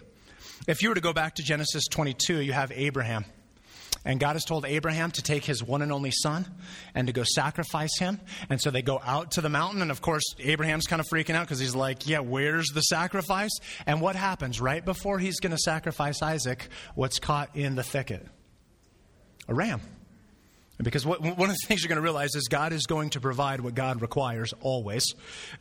If 0.68 0.82
you 0.82 0.90
were 0.90 0.96
to 0.96 1.02
go 1.02 1.14
back 1.14 1.36
to 1.36 1.44
Genesis 1.44 1.86
22, 1.88 2.42
you 2.42 2.54
have 2.54 2.72
Abraham. 2.72 3.26
And 4.06 4.20
God 4.20 4.34
has 4.34 4.46
told 4.46 4.66
Abraham 4.66 5.12
to 5.12 5.22
take 5.22 5.44
his 5.44 5.64
one 5.64 5.82
and 5.82 5.92
only 5.92 6.12
son 6.12 6.46
and 6.96 7.08
to 7.08 7.14
go 7.14 7.24
sacrifice 7.24 7.98
him. 8.00 8.20
And 8.50 8.62
so 8.62 8.72
they 8.72 8.82
go 8.82 9.02
out 9.04 9.32
to 9.32 9.42
the 9.42 9.50
mountain. 9.50 9.82
And 9.82 9.92
of 9.92 10.02
course, 10.02 10.24
Abraham's 10.40 10.88
kind 10.88 11.00
of 11.00 11.08
freaking 11.08 11.36
out 11.36 11.46
because 11.46 11.60
he's 11.60 11.76
like, 11.76 12.08
Yeah, 12.08 12.20
where's 12.20 12.68
the 12.70 12.82
sacrifice? 12.82 13.52
And 13.86 14.02
what 14.02 14.16
happens? 14.16 14.62
Right 14.62 14.84
before 14.84 15.20
he's 15.20 15.40
going 15.40 15.52
to 15.52 15.58
sacrifice 15.58 16.22
Isaac, 16.22 16.68
what's 16.96 17.20
caught 17.20 17.56
in 17.56 17.76
the 17.76 17.84
thicket? 17.84 18.26
A 19.48 19.54
ram. 19.54 19.82
Because 20.82 21.06
what, 21.06 21.22
one 21.22 21.50
of 21.50 21.56
the 21.56 21.68
things 21.68 21.84
you're 21.84 21.90
going 21.90 21.98
to 21.98 22.02
realize 22.02 22.36
is 22.36 22.48
God 22.48 22.72
is 22.72 22.86
going 22.86 23.10
to 23.12 23.20
provide 23.20 23.60
what 23.60 23.76
God 23.76 24.02
requires 24.02 24.54
always. 24.62 25.04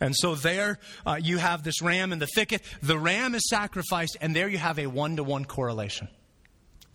And 0.00 0.14
so 0.14 0.36
there 0.36 0.78
uh, 1.04 1.18
you 1.20 1.38
have 1.38 1.64
this 1.64 1.82
ram 1.82 2.12
in 2.12 2.20
the 2.20 2.28
thicket. 2.28 2.62
The 2.82 2.98
ram 2.98 3.34
is 3.34 3.48
sacrificed, 3.48 4.16
and 4.20 4.34
there 4.34 4.48
you 4.48 4.58
have 4.58 4.78
a 4.78 4.86
one 4.86 5.16
to 5.16 5.24
one 5.24 5.44
correlation. 5.44 6.08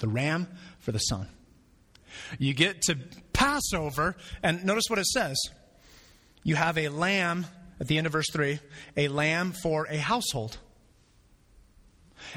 The 0.03 0.09
ram 0.09 0.49
for 0.79 0.91
the 0.91 0.99
son. 0.99 1.29
You 2.37 2.53
get 2.53 2.81
to 2.83 2.97
Passover, 3.31 4.17
and 4.43 4.65
notice 4.65 4.83
what 4.89 4.99
it 4.99 5.05
says. 5.05 5.37
You 6.43 6.55
have 6.55 6.77
a 6.77 6.89
lamb, 6.89 7.45
at 7.79 7.87
the 7.87 7.97
end 7.97 8.05
of 8.05 8.11
verse 8.11 8.29
3, 8.33 8.59
a 8.97 9.07
lamb 9.07 9.53
for 9.53 9.87
a 9.89 9.95
household. 9.95 10.57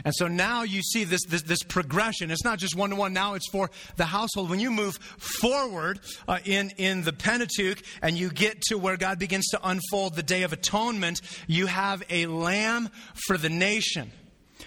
And 0.04 0.14
so 0.14 0.28
now 0.28 0.62
you 0.62 0.80
see 0.80 1.02
this, 1.02 1.22
this, 1.24 1.42
this 1.42 1.64
progression. 1.64 2.30
It's 2.30 2.44
not 2.44 2.60
just 2.60 2.76
one 2.76 2.90
to 2.90 2.96
one, 2.96 3.12
now 3.12 3.34
it's 3.34 3.50
for 3.50 3.68
the 3.96 4.04
household. 4.04 4.48
When 4.48 4.60
you 4.60 4.70
move 4.70 4.94
forward 5.18 5.98
uh, 6.28 6.38
in, 6.44 6.70
in 6.76 7.02
the 7.02 7.12
Pentateuch 7.12 7.82
and 8.00 8.16
you 8.16 8.30
get 8.30 8.62
to 8.68 8.78
where 8.78 8.96
God 8.96 9.18
begins 9.18 9.48
to 9.48 9.60
unfold 9.68 10.14
the 10.14 10.22
Day 10.22 10.44
of 10.44 10.52
Atonement, 10.52 11.20
you 11.48 11.66
have 11.66 12.04
a 12.10 12.26
lamb 12.26 12.90
for 13.26 13.36
the 13.36 13.48
nation. 13.48 14.12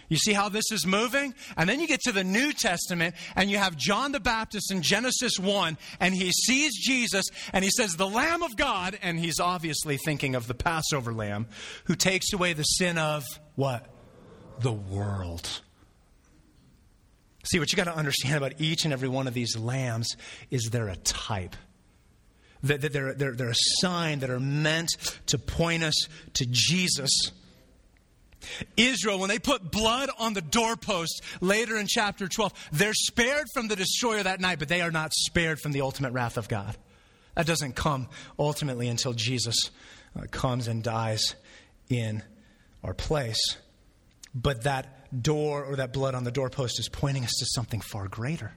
You 0.09 0.17
see 0.17 0.33
how 0.33 0.49
this 0.49 0.71
is 0.71 0.85
moving? 0.85 1.35
And 1.55 1.69
then 1.69 1.79
you 1.79 1.87
get 1.87 2.01
to 2.01 2.11
the 2.11 2.23
New 2.23 2.51
Testament 2.51 3.15
and 3.35 3.49
you 3.49 3.57
have 3.57 3.77
John 3.77 4.11
the 4.11 4.19
Baptist 4.19 4.71
in 4.71 4.81
Genesis 4.81 5.39
1 5.39 5.77
and 5.99 6.15
he 6.15 6.31
sees 6.31 6.75
Jesus 6.75 7.25
and 7.53 7.63
he 7.63 7.69
says, 7.69 7.93
The 7.93 8.07
Lamb 8.07 8.41
of 8.41 8.57
God. 8.57 8.97
And 9.01 9.19
he's 9.19 9.39
obviously 9.39 9.97
thinking 9.97 10.33
of 10.35 10.47
the 10.47 10.55
Passover 10.55 11.13
lamb 11.13 11.47
who 11.85 11.95
takes 11.95 12.33
away 12.33 12.53
the 12.53 12.63
sin 12.63 12.97
of 12.97 13.23
what? 13.55 13.85
The 14.59 14.73
world. 14.73 15.61
See, 17.43 17.59
what 17.59 17.71
you 17.71 17.77
got 17.77 17.85
to 17.85 17.95
understand 17.95 18.35
about 18.35 18.59
each 18.59 18.83
and 18.83 18.93
every 18.93 19.07
one 19.07 19.27
of 19.27 19.33
these 19.33 19.57
lambs 19.57 20.17
is 20.49 20.69
they're 20.71 20.89
a 20.89 20.95
type. 20.97 21.55
That 22.63 22.81
they're, 22.81 23.13
they're, 23.13 23.33
they're 23.33 23.49
a 23.49 23.55
sign 23.79 24.19
that 24.19 24.29
are 24.29 24.39
meant 24.39 24.89
to 25.27 25.37
point 25.37 25.83
us 25.83 25.95
to 26.33 26.45
Jesus. 26.49 27.31
Israel, 28.77 29.19
when 29.19 29.29
they 29.29 29.39
put 29.39 29.71
blood 29.71 30.09
on 30.17 30.33
the 30.33 30.41
doorpost 30.41 31.21
later 31.41 31.77
in 31.77 31.87
chapter 31.87 32.27
12, 32.27 32.69
they're 32.71 32.93
spared 32.93 33.47
from 33.53 33.67
the 33.67 33.75
destroyer 33.75 34.23
that 34.23 34.39
night, 34.39 34.59
but 34.59 34.67
they 34.67 34.81
are 34.81 34.91
not 34.91 35.13
spared 35.13 35.59
from 35.59 35.71
the 35.71 35.81
ultimate 35.81 36.13
wrath 36.13 36.37
of 36.37 36.47
God. 36.47 36.77
That 37.35 37.45
doesn't 37.45 37.75
come 37.75 38.07
ultimately 38.37 38.87
until 38.87 39.13
Jesus 39.13 39.71
uh, 40.17 40.23
comes 40.31 40.67
and 40.67 40.83
dies 40.83 41.35
in 41.89 42.23
our 42.83 42.93
place. 42.93 43.57
But 44.33 44.63
that 44.63 45.21
door 45.23 45.63
or 45.63 45.77
that 45.77 45.93
blood 45.93 46.15
on 46.15 46.23
the 46.23 46.31
doorpost 46.31 46.79
is 46.79 46.89
pointing 46.89 47.23
us 47.23 47.33
to 47.39 47.45
something 47.45 47.81
far 47.81 48.07
greater. 48.07 48.53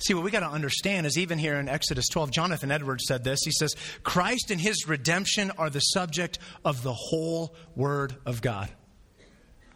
See, 0.00 0.14
what 0.14 0.24
we 0.24 0.30
got 0.30 0.40
to 0.40 0.48
understand 0.48 1.06
is 1.06 1.18
even 1.18 1.38
here 1.38 1.56
in 1.56 1.68
Exodus 1.68 2.08
12, 2.08 2.30
Jonathan 2.30 2.70
Edwards 2.70 3.04
said 3.06 3.22
this. 3.22 3.40
He 3.44 3.50
says, 3.50 3.74
Christ 4.02 4.50
and 4.50 4.60
his 4.60 4.88
redemption 4.88 5.50
are 5.58 5.68
the 5.68 5.80
subject 5.80 6.38
of 6.64 6.82
the 6.82 6.94
whole 6.94 7.54
Word 7.76 8.16
of 8.24 8.40
God. 8.40 8.70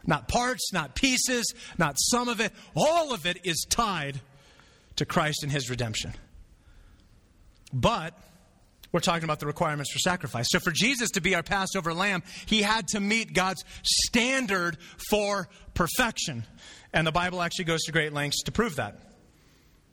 Not 0.06 0.28
parts, 0.28 0.72
not 0.72 0.94
pieces, 0.94 1.52
not 1.78 1.96
some 1.98 2.28
of 2.28 2.40
it. 2.40 2.52
All 2.74 3.12
of 3.12 3.26
it 3.26 3.38
is 3.44 3.66
tied 3.68 4.20
to 4.96 5.04
Christ 5.04 5.42
and 5.42 5.52
his 5.52 5.68
redemption. 5.68 6.14
But 7.72 8.18
we're 8.92 9.00
talking 9.00 9.24
about 9.24 9.40
the 9.40 9.46
requirements 9.46 9.92
for 9.92 9.98
sacrifice. 9.98 10.46
So, 10.50 10.60
for 10.60 10.70
Jesus 10.70 11.10
to 11.12 11.20
be 11.20 11.34
our 11.34 11.42
Passover 11.42 11.92
lamb, 11.92 12.22
he 12.46 12.62
had 12.62 12.86
to 12.88 13.00
meet 13.00 13.32
God's 13.32 13.64
standard 13.82 14.78
for 15.10 15.48
perfection. 15.74 16.44
And 16.92 17.06
the 17.06 17.12
Bible 17.12 17.42
actually 17.42 17.64
goes 17.64 17.82
to 17.84 17.92
great 17.92 18.12
lengths 18.12 18.42
to 18.44 18.52
prove 18.52 18.76
that. 18.76 19.13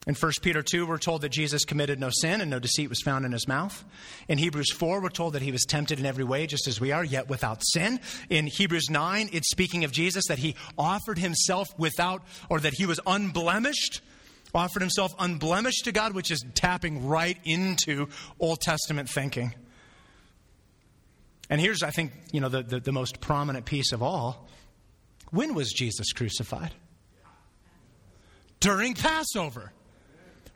In 0.07 0.15
1 0.15 0.31
Peter 0.41 0.63
2, 0.63 0.87
we're 0.87 0.97
told 0.97 1.21
that 1.21 1.29
Jesus 1.29 1.63
committed 1.63 1.99
no 1.99 2.09
sin 2.09 2.41
and 2.41 2.49
no 2.49 2.57
deceit 2.57 2.89
was 2.89 3.01
found 3.01 3.23
in 3.23 3.31
his 3.31 3.47
mouth. 3.47 3.85
In 4.27 4.39
Hebrews 4.39 4.71
4, 4.71 4.99
we're 4.99 5.09
told 5.09 5.33
that 5.33 5.43
he 5.43 5.51
was 5.51 5.63
tempted 5.63 5.99
in 5.99 6.07
every 6.07 6.23
way, 6.23 6.47
just 6.47 6.67
as 6.67 6.81
we 6.81 6.91
are, 6.91 7.03
yet 7.03 7.29
without 7.29 7.61
sin. 7.63 7.99
In 8.27 8.47
Hebrews 8.47 8.89
9, 8.89 9.29
it's 9.31 9.51
speaking 9.51 9.83
of 9.83 9.91
Jesus 9.91 10.25
that 10.27 10.39
he 10.39 10.55
offered 10.75 11.19
himself 11.19 11.67
without, 11.77 12.23
or 12.49 12.59
that 12.59 12.73
he 12.73 12.87
was 12.87 12.99
unblemished, 13.05 14.01
offered 14.55 14.81
himself 14.81 15.13
unblemished 15.19 15.85
to 15.85 15.91
God, 15.91 16.15
which 16.15 16.31
is 16.31 16.43
tapping 16.55 17.05
right 17.05 17.37
into 17.43 18.07
Old 18.39 18.59
Testament 18.59 19.07
thinking. 19.07 19.53
And 21.47 21.61
here's, 21.61 21.83
I 21.83 21.91
think, 21.91 22.11
you 22.31 22.41
know, 22.41 22.49
the, 22.49 22.63
the, 22.63 22.79
the 22.79 22.91
most 22.91 23.21
prominent 23.21 23.65
piece 23.65 23.91
of 23.91 24.01
all. 24.01 24.47
When 25.29 25.53
was 25.53 25.71
Jesus 25.71 26.11
crucified? 26.11 26.73
During 28.59 28.95
Passover. 28.95 29.73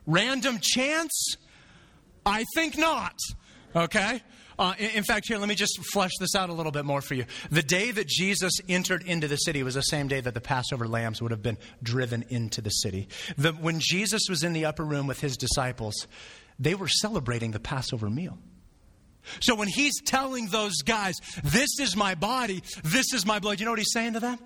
Random 0.06 0.58
chance? 0.60 1.36
I 2.24 2.44
think 2.54 2.78
not. 2.78 3.14
Okay? 3.74 4.22
Uh, 4.58 4.74
in, 4.78 5.04
fact, 5.04 5.28
here, 5.28 5.36
let 5.36 5.48
me 5.48 5.54
just 5.54 5.78
flesh 5.92 6.12
this 6.18 6.34
out 6.34 6.48
a 6.48 6.52
little 6.52 6.72
bit 6.72 6.86
more 6.86 7.02
for 7.02 7.14
you. 7.14 7.26
The 7.50 7.62
day 7.62 7.90
that 7.90 8.06
Jesus 8.06 8.52
entered 8.68 9.02
into 9.02 9.28
the 9.28 9.36
city 9.36 9.62
was 9.62 9.74
the 9.74 9.82
same 9.82 10.08
day 10.08 10.20
that 10.20 10.32
the 10.32 10.40
Passover 10.40 10.88
lambs 10.88 11.20
would 11.20 11.30
have 11.30 11.42
been 11.42 11.58
driven 11.82 12.24
into 12.30 12.62
the 12.62 12.70
city. 12.70 13.08
The, 13.36 13.52
when 13.52 13.80
Jesus 13.80 14.22
was 14.30 14.42
in 14.42 14.54
the 14.54 14.64
upper 14.64 14.84
room 14.84 15.06
with 15.06 15.20
his 15.20 15.36
disciples, 15.36 16.06
they 16.58 16.74
were 16.74 16.88
celebrating 16.88 17.50
the 17.50 17.60
Passover 17.60 18.08
meal. 18.08 18.38
So 19.40 19.54
when 19.54 19.68
he's 19.68 20.00
telling 20.00 20.46
those 20.48 20.76
guys, 20.82 21.16
This 21.44 21.78
is 21.80 21.96
my 21.96 22.14
body, 22.14 22.62
this 22.82 23.12
is 23.12 23.26
my 23.26 23.40
blood, 23.40 23.60
you 23.60 23.66
know 23.66 23.72
what 23.72 23.78
he's 23.78 23.92
saying 23.92 24.14
to 24.14 24.20
them? 24.20 24.38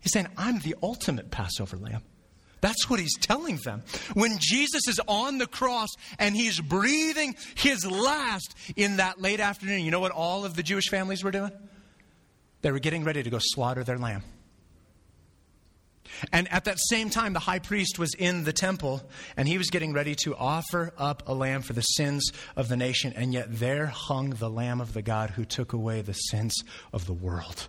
He's 0.00 0.12
saying, 0.12 0.28
I'm 0.36 0.60
the 0.60 0.76
ultimate 0.82 1.30
Passover 1.30 1.76
lamb. 1.76 2.02
That's 2.60 2.90
what 2.90 3.00
he's 3.00 3.16
telling 3.18 3.56
them. 3.64 3.82
When 4.14 4.36
Jesus 4.38 4.86
is 4.86 5.00
on 5.06 5.38
the 5.38 5.46
cross 5.46 5.88
and 6.18 6.36
he's 6.36 6.60
breathing 6.60 7.36
his 7.54 7.90
last 7.90 8.54
in 8.76 8.96
that 8.98 9.20
late 9.20 9.40
afternoon, 9.40 9.84
you 9.84 9.90
know 9.90 10.00
what 10.00 10.12
all 10.12 10.44
of 10.44 10.54
the 10.54 10.62
Jewish 10.62 10.88
families 10.88 11.24
were 11.24 11.30
doing? 11.30 11.52
They 12.62 12.70
were 12.70 12.78
getting 12.78 13.04
ready 13.04 13.22
to 13.22 13.30
go 13.30 13.38
slaughter 13.40 13.84
their 13.84 13.98
lamb. 13.98 14.22
And 16.32 16.52
at 16.52 16.64
that 16.64 16.78
same 16.78 17.08
time, 17.08 17.32
the 17.32 17.38
high 17.38 17.60
priest 17.60 17.98
was 17.98 18.14
in 18.14 18.44
the 18.44 18.52
temple 18.52 19.02
and 19.36 19.48
he 19.48 19.58
was 19.58 19.70
getting 19.70 19.92
ready 19.92 20.14
to 20.24 20.36
offer 20.36 20.92
up 20.98 21.22
a 21.26 21.34
lamb 21.34 21.62
for 21.62 21.72
the 21.72 21.82
sins 21.82 22.30
of 22.56 22.68
the 22.68 22.76
nation. 22.76 23.12
And 23.16 23.32
yet 23.32 23.46
there 23.48 23.86
hung 23.86 24.30
the 24.30 24.50
Lamb 24.50 24.80
of 24.80 24.92
the 24.92 25.02
God 25.02 25.30
who 25.30 25.44
took 25.44 25.72
away 25.72 26.02
the 26.02 26.12
sins 26.12 26.54
of 26.92 27.06
the 27.06 27.12
world. 27.12 27.68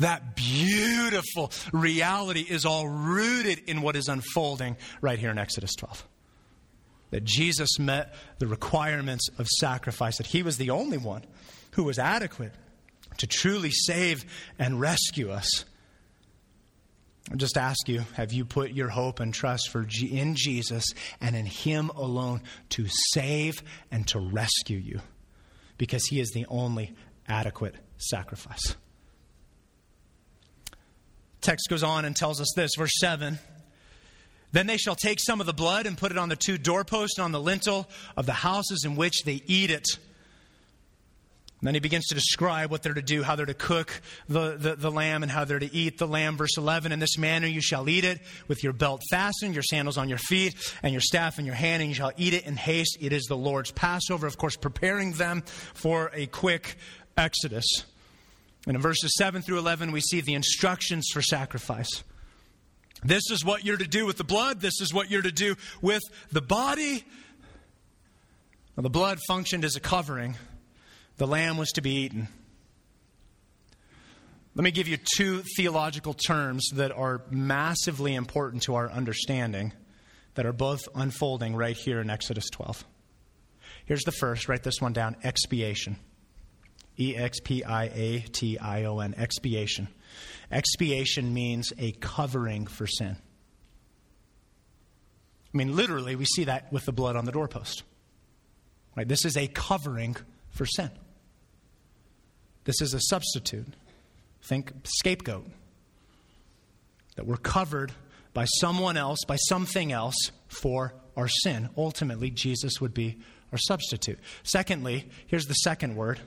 That 0.00 0.34
beautiful 0.34 1.52
reality 1.72 2.40
is 2.40 2.64
all 2.64 2.88
rooted 2.88 3.60
in 3.66 3.82
what 3.82 3.96
is 3.96 4.08
unfolding 4.08 4.78
right 5.02 5.18
here 5.18 5.30
in 5.30 5.38
Exodus 5.38 5.74
12. 5.74 6.06
That 7.10 7.24
Jesus 7.24 7.78
met 7.78 8.14
the 8.38 8.46
requirements 8.46 9.28
of 9.38 9.46
sacrifice, 9.46 10.16
that 10.16 10.26
he 10.26 10.42
was 10.42 10.56
the 10.56 10.70
only 10.70 10.96
one 10.96 11.24
who 11.72 11.84
was 11.84 11.98
adequate 11.98 12.52
to 13.18 13.26
truly 13.26 13.70
save 13.70 14.24
and 14.58 14.80
rescue 14.80 15.30
us. 15.30 15.66
I 17.30 17.36
just 17.36 17.58
ask 17.58 17.86
you 17.86 18.04
have 18.14 18.32
you 18.32 18.46
put 18.46 18.72
your 18.72 18.88
hope 18.88 19.20
and 19.20 19.34
trust 19.34 19.68
for 19.68 19.84
G- 19.84 20.18
in 20.18 20.34
Jesus 20.34 20.84
and 21.20 21.36
in 21.36 21.44
Him 21.44 21.90
alone 21.90 22.42
to 22.70 22.86
save 23.12 23.62
and 23.90 24.06
to 24.08 24.18
rescue 24.18 24.78
you? 24.78 25.00
Because 25.76 26.06
He 26.06 26.20
is 26.20 26.30
the 26.30 26.46
only 26.48 26.94
adequate 27.28 27.74
sacrifice. 27.98 28.76
Text 31.40 31.68
goes 31.68 31.82
on 31.82 32.04
and 32.04 32.14
tells 32.14 32.40
us 32.40 32.52
this, 32.54 32.72
verse 32.76 32.92
7. 32.98 33.38
Then 34.52 34.66
they 34.66 34.76
shall 34.76 34.96
take 34.96 35.20
some 35.20 35.40
of 35.40 35.46
the 35.46 35.52
blood 35.52 35.86
and 35.86 35.96
put 35.96 36.10
it 36.10 36.18
on 36.18 36.28
the 36.28 36.36
two 36.36 36.58
doorposts 36.58 37.18
and 37.18 37.24
on 37.24 37.32
the 37.32 37.40
lintel 37.40 37.88
of 38.16 38.26
the 38.26 38.32
houses 38.32 38.84
in 38.84 38.96
which 38.96 39.22
they 39.24 39.42
eat 39.46 39.70
it. 39.70 39.86
And 41.60 41.66
then 41.66 41.74
he 41.74 41.80
begins 41.80 42.06
to 42.06 42.14
describe 42.14 42.70
what 42.70 42.82
they're 42.82 42.94
to 42.94 43.02
do, 43.02 43.22
how 43.22 43.36
they're 43.36 43.44
to 43.44 43.52
cook 43.52 44.00
the, 44.30 44.56
the, 44.56 44.76
the, 44.76 44.90
lamb, 44.90 45.22
and 45.22 45.30
how 45.30 45.44
they're 45.44 45.58
to 45.58 45.74
eat 45.74 45.98
the 45.98 46.06
lamb. 46.08 46.38
Verse 46.38 46.56
11 46.56 46.90
In 46.90 47.00
this 47.00 47.18
manner 47.18 47.46
you 47.46 47.60
shall 47.60 47.86
eat 47.88 48.02
it, 48.02 48.18
with 48.48 48.64
your 48.64 48.72
belt 48.72 49.02
fastened, 49.10 49.54
your 49.54 49.62
sandals 49.62 49.98
on 49.98 50.08
your 50.08 50.18
feet, 50.18 50.54
and 50.82 50.92
your 50.92 51.02
staff 51.02 51.38
in 51.38 51.44
your 51.44 51.54
hand, 51.54 51.82
and 51.82 51.90
you 51.90 51.94
shall 51.94 52.12
eat 52.16 52.32
it 52.32 52.46
in 52.46 52.56
haste. 52.56 52.96
It 52.98 53.12
is 53.12 53.24
the 53.24 53.36
Lord's 53.36 53.72
Passover, 53.72 54.26
of 54.26 54.38
course, 54.38 54.56
preparing 54.56 55.12
them 55.12 55.42
for 55.74 56.10
a 56.14 56.26
quick 56.26 56.76
exodus. 57.18 57.66
And 58.66 58.76
in 58.76 58.82
verses 58.82 59.14
7 59.16 59.42
through 59.42 59.58
11, 59.58 59.92
we 59.92 60.00
see 60.00 60.20
the 60.20 60.34
instructions 60.34 61.08
for 61.12 61.22
sacrifice. 61.22 62.04
This 63.02 63.30
is 63.30 63.44
what 63.44 63.64
you're 63.64 63.78
to 63.78 63.88
do 63.88 64.04
with 64.04 64.18
the 64.18 64.24
blood, 64.24 64.60
this 64.60 64.80
is 64.80 64.92
what 64.92 65.10
you're 65.10 65.22
to 65.22 65.32
do 65.32 65.56
with 65.80 66.02
the 66.30 66.42
body. 66.42 67.04
Now, 68.76 68.82
the 68.82 68.90
blood 68.90 69.18
functioned 69.26 69.64
as 69.64 69.76
a 69.76 69.80
covering 69.80 70.36
the 71.16 71.26
lamb 71.26 71.58
was 71.58 71.68
to 71.72 71.82
be 71.82 71.90
eaten. 71.96 72.28
Let 74.54 74.64
me 74.64 74.70
give 74.70 74.88
you 74.88 74.96
two 74.96 75.42
theological 75.54 76.14
terms 76.14 76.66
that 76.74 76.92
are 76.92 77.22
massively 77.30 78.14
important 78.14 78.62
to 78.64 78.74
our 78.74 78.90
understanding 78.90 79.74
that 80.34 80.46
are 80.46 80.52
both 80.54 80.80
unfolding 80.94 81.54
right 81.54 81.76
here 81.76 82.00
in 82.00 82.08
Exodus 82.08 82.48
12. 82.50 82.84
Here's 83.84 84.02
the 84.04 84.12
first, 84.12 84.48
write 84.48 84.62
this 84.62 84.80
one 84.80 84.94
down 84.94 85.16
expiation. 85.22 85.96
E 87.00 87.16
X 87.16 87.40
P 87.40 87.64
I 87.64 87.84
A 87.84 88.20
T 88.20 88.58
I 88.58 88.84
O 88.84 88.98
N, 88.98 89.14
expiation. 89.16 89.88
Expiation 90.50 91.32
means 91.32 91.72
a 91.78 91.92
covering 91.92 92.66
for 92.66 92.86
sin. 92.86 93.16
I 95.52 95.56
mean, 95.56 95.74
literally, 95.74 96.14
we 96.14 96.26
see 96.26 96.44
that 96.44 96.72
with 96.72 96.84
the 96.84 96.92
blood 96.92 97.16
on 97.16 97.24
the 97.24 97.32
doorpost. 97.32 97.82
Right? 98.96 99.08
This 99.08 99.24
is 99.24 99.36
a 99.36 99.48
covering 99.48 100.16
for 100.50 100.66
sin. 100.66 100.90
This 102.64 102.80
is 102.80 102.94
a 102.94 103.00
substitute. 103.00 103.66
Think 104.42 104.72
scapegoat. 104.84 105.46
That 107.16 107.26
we're 107.26 107.36
covered 107.36 107.92
by 108.32 108.44
someone 108.44 108.96
else, 108.96 109.20
by 109.26 109.36
something 109.36 109.92
else 109.92 110.30
for 110.48 110.94
our 111.16 111.28
sin. 111.28 111.68
Ultimately, 111.76 112.30
Jesus 112.30 112.80
would 112.80 112.94
be 112.94 113.18
our 113.52 113.58
substitute. 113.58 114.18
Secondly, 114.42 115.08
here's 115.26 115.46
the 115.46 115.54
second 115.54 115.96
word 115.96 116.20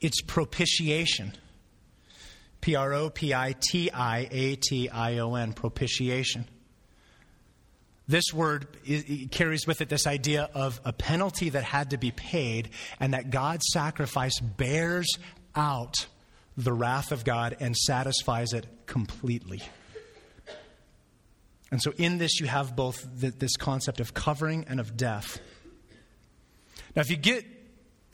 it's 0.00 0.20
propitiation. 0.22 1.32
P 2.60 2.74
R 2.74 2.92
O 2.92 3.10
P 3.10 3.32
I 3.34 3.54
T 3.58 3.90
I 3.90 4.28
A 4.30 4.56
T 4.56 4.88
I 4.88 5.18
O 5.18 5.34
N, 5.34 5.52
propitiation. 5.52 6.46
This 8.06 8.32
word 8.34 8.66
carries 9.30 9.66
with 9.66 9.80
it 9.80 9.88
this 9.88 10.06
idea 10.06 10.50
of 10.52 10.80
a 10.84 10.92
penalty 10.92 11.50
that 11.50 11.62
had 11.62 11.90
to 11.90 11.96
be 11.96 12.10
paid, 12.10 12.70
and 12.98 13.14
that 13.14 13.30
God's 13.30 13.64
sacrifice 13.72 14.38
bears 14.40 15.08
out 15.54 16.06
the 16.56 16.72
wrath 16.72 17.12
of 17.12 17.24
God 17.24 17.56
and 17.60 17.76
satisfies 17.76 18.52
it 18.52 18.66
completely. 18.86 19.62
And 21.70 21.80
so, 21.80 21.92
in 21.96 22.18
this, 22.18 22.40
you 22.40 22.46
have 22.46 22.74
both 22.74 23.06
this 23.14 23.56
concept 23.56 24.00
of 24.00 24.12
covering 24.12 24.64
and 24.68 24.80
of 24.80 24.96
death. 24.96 25.38
Now, 26.96 27.02
if 27.02 27.10
you 27.10 27.16
get, 27.16 27.44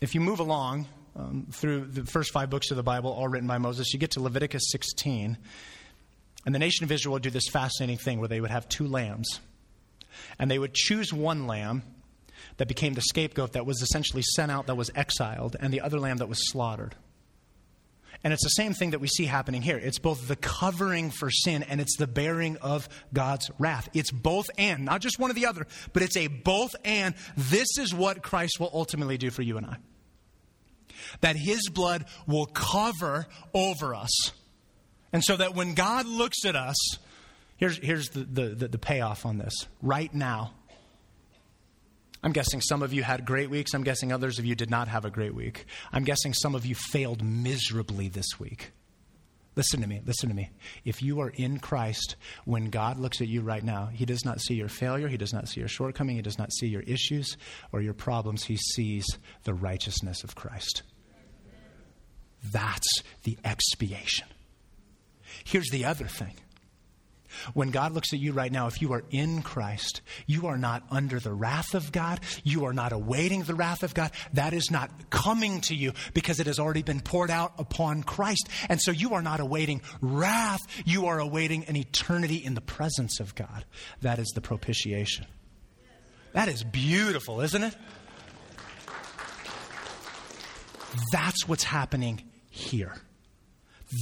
if 0.03 0.15
you 0.15 0.21
move 0.21 0.41
along 0.41 0.89
um, 1.17 1.47
through 1.51 1.87
the 1.87 2.05
first 2.05 2.33
five 2.33 2.51
books 2.51 2.71
of 2.71 2.77
the 2.77 2.83
Bible, 2.83 3.11
all 3.11 3.29
written 3.29 3.49
by 3.49 3.59
Moses, 3.59 3.93
you 3.93 3.99
get 3.99 4.13
to 4.13 4.23
Leviticus 4.23 4.65
16, 4.71 5.39
and 6.45 6.55
the 6.55 6.59
nation 6.59 6.85
of 6.85 6.93
Israel 6.93 7.15
would 7.15 7.23
do 7.23 7.31
this 7.31 7.49
fascinating 7.49 7.99
thing 7.99 8.19
where 8.19 8.29
they 8.29 8.41
would 8.41 8.51
have 8.51 8.69
two 8.69 8.87
lambs. 8.87 9.41
And 10.39 10.51
they 10.51 10.59
would 10.59 10.75
choose 10.75 11.13
one 11.13 11.47
lamb 11.47 11.83
that 12.59 12.69
became 12.69 12.95
the 12.95 13.03
scapegoat 13.03 13.53
that 13.53 13.67
was 13.67 13.83
essentially 13.83 14.23
sent 14.23 14.53
out, 14.53 14.67
that 14.67 14.77
was 14.77 14.91
exiled, 14.95 15.57
and 15.59 15.73
the 15.73 15.81
other 15.81 15.99
lamb 15.99 16.19
that 16.19 16.29
was 16.29 16.51
slaughtered. 16.51 16.95
And 18.25 18.33
it's 18.33 18.43
the 18.43 18.51
same 18.51 18.73
thing 18.73 18.91
that 18.91 18.99
we 18.99 19.09
see 19.09 19.25
happening 19.25 19.63
here. 19.63 19.77
It's 19.77 19.99
both 19.99 20.27
the 20.27 20.37
covering 20.37 21.11
for 21.11 21.31
sin 21.31 21.63
and 21.63 21.81
it's 21.81 21.97
the 21.97 22.07
bearing 22.07 22.57
of 22.59 22.89
God's 23.13 23.51
wrath. 23.59 23.89
It's 23.93 24.11
both 24.11 24.47
and, 24.57 24.85
not 24.85 25.01
just 25.01 25.19
one 25.19 25.31
or 25.31 25.35
the 25.35 25.47
other, 25.47 25.67
but 25.93 26.03
it's 26.03 26.17
a 26.17 26.29
both 26.29 26.75
and. 26.85 27.15
This 27.37 27.79
is 27.79 27.95
what 27.95 28.23
Christ 28.23 28.59
will 28.59 28.71
ultimately 28.73 29.19
do 29.19 29.31
for 29.31 29.43
you 29.43 29.59
and 29.59 29.67
I. 29.67 29.77
That 31.21 31.37
his 31.37 31.69
blood 31.69 32.07
will 32.27 32.47
cover 32.47 33.27
over 33.55 33.95
us. 33.95 34.33
And 35.13 35.25
so 35.25 35.37
that 35.37 35.55
when 35.55 35.75
God 35.75 36.07
looks 36.07 36.45
at 36.45 36.57
us, 36.57 36.77
Here's, 37.57 37.79
here's 37.79 38.11
the, 38.11 38.25
the, 38.25 38.69
the, 38.69 38.79
payoff 38.79 39.25
on 39.25 39.39
this. 39.39 39.67
Right 39.81 40.13
now, 40.13 40.53
I'm 42.23 42.33
guessing 42.33 42.61
some 42.61 42.83
of 42.83 42.93
you 42.93 43.03
had 43.03 43.25
great 43.25 43.49
weeks. 43.49 43.73
I'm 43.73 43.83
guessing 43.83 44.13
others 44.13 44.39
of 44.39 44.45
you 44.45 44.55
did 44.55 44.71
not 44.71 44.89
have 44.89 45.07
a 45.07 45.11
great 45.11 45.35
week. 45.35 45.65
I'm 45.91 46.05
guessing 46.05 46.35
some 46.35 46.55
of 46.55 46.67
you 46.67 46.75
failed 46.75 47.23
miserably 47.25 48.09
this 48.09 48.39
week. 48.39 48.73
Listen 49.57 49.81
to 49.81 49.87
me, 49.87 50.03
listen 50.05 50.29
to 50.29 50.35
me. 50.35 50.51
If 50.85 51.03
you 51.03 51.21
are 51.21 51.31
in 51.31 51.59
Christ, 51.59 52.17
when 52.45 52.69
God 52.69 52.99
looks 52.99 53.23
at 53.23 53.29
you 53.29 53.41
right 53.41 53.65
now, 53.65 53.87
He 53.87 54.05
does 54.05 54.23
not 54.23 54.41
see 54.41 54.55
your 54.55 54.69
failure, 54.69 55.09
He 55.09 55.17
does 55.17 55.33
not 55.33 55.49
see 55.49 55.61
your 55.61 55.69
shortcoming, 55.69 56.17
He 56.17 56.23
does 56.23 56.39
not 56.39 56.53
see 56.53 56.67
your 56.67 56.83
issues 56.83 57.39
or 57.73 57.81
your 57.81 57.95
problems. 57.95 58.45
He 58.45 58.57
sees 58.57 59.07
the 59.45 59.55
righteousness 59.55 60.23
of 60.23 60.35
Christ. 60.35 60.83
That's 62.53 63.03
the 63.25 63.39
expiation. 63.45 64.29
Here's 65.45 65.71
the 65.71 65.87
other 65.87 66.07
thing 66.07 66.35
when 67.55 67.71
God 67.71 67.93
looks 67.93 68.13
at 68.13 68.19
you 68.19 68.33
right 68.33 68.51
now, 68.51 68.67
if 68.67 68.81
you 68.81 68.93
are 68.93 69.05
in 69.11 69.43
Christ, 69.43 70.01
you 70.27 70.47
are 70.47 70.59
not 70.59 70.85
under 70.91 71.21
the 71.21 71.33
wrath 71.33 71.75
of 71.75 71.93
God. 71.93 72.21
You 72.45 72.67
are 72.67 72.73
not 72.73 72.93
awaiting 72.93 73.43
the 73.43 73.55
wrath 73.55 73.83
of 73.83 73.95
God. 73.95 74.11
That 74.33 74.53
is 74.53 74.71
not 74.71 75.11
coming 75.11 75.61
to 75.63 75.75
you 75.75 75.93
because 76.15 76.41
it 76.41 76.47
has 76.47 76.59
already 76.59 76.83
been 76.83 77.01
poured 77.01 77.31
out 77.31 77.55
upon 77.59 78.03
Christ. 78.03 78.49
And 78.69 78.81
so 78.81 78.91
you 78.91 79.15
are 79.15 79.23
not 79.23 79.41
awaiting 79.41 79.83
wrath. 80.01 80.61
You 80.85 81.07
are 81.07 81.19
awaiting 81.19 81.65
an 81.65 81.77
eternity 81.77 82.37
in 82.37 82.55
the 82.55 82.61
presence 82.61 83.21
of 83.21 83.35
God. 83.35 83.65
That 84.03 84.19
is 84.19 84.29
the 84.35 84.41
propitiation. 84.41 85.27
That 86.33 86.49
is 86.49 86.63
beautiful, 86.65 87.41
isn't 87.41 87.63
it? 87.63 87.75
That's 91.13 91.49
what's 91.49 91.65
happening 91.65 92.23
here. 92.51 92.95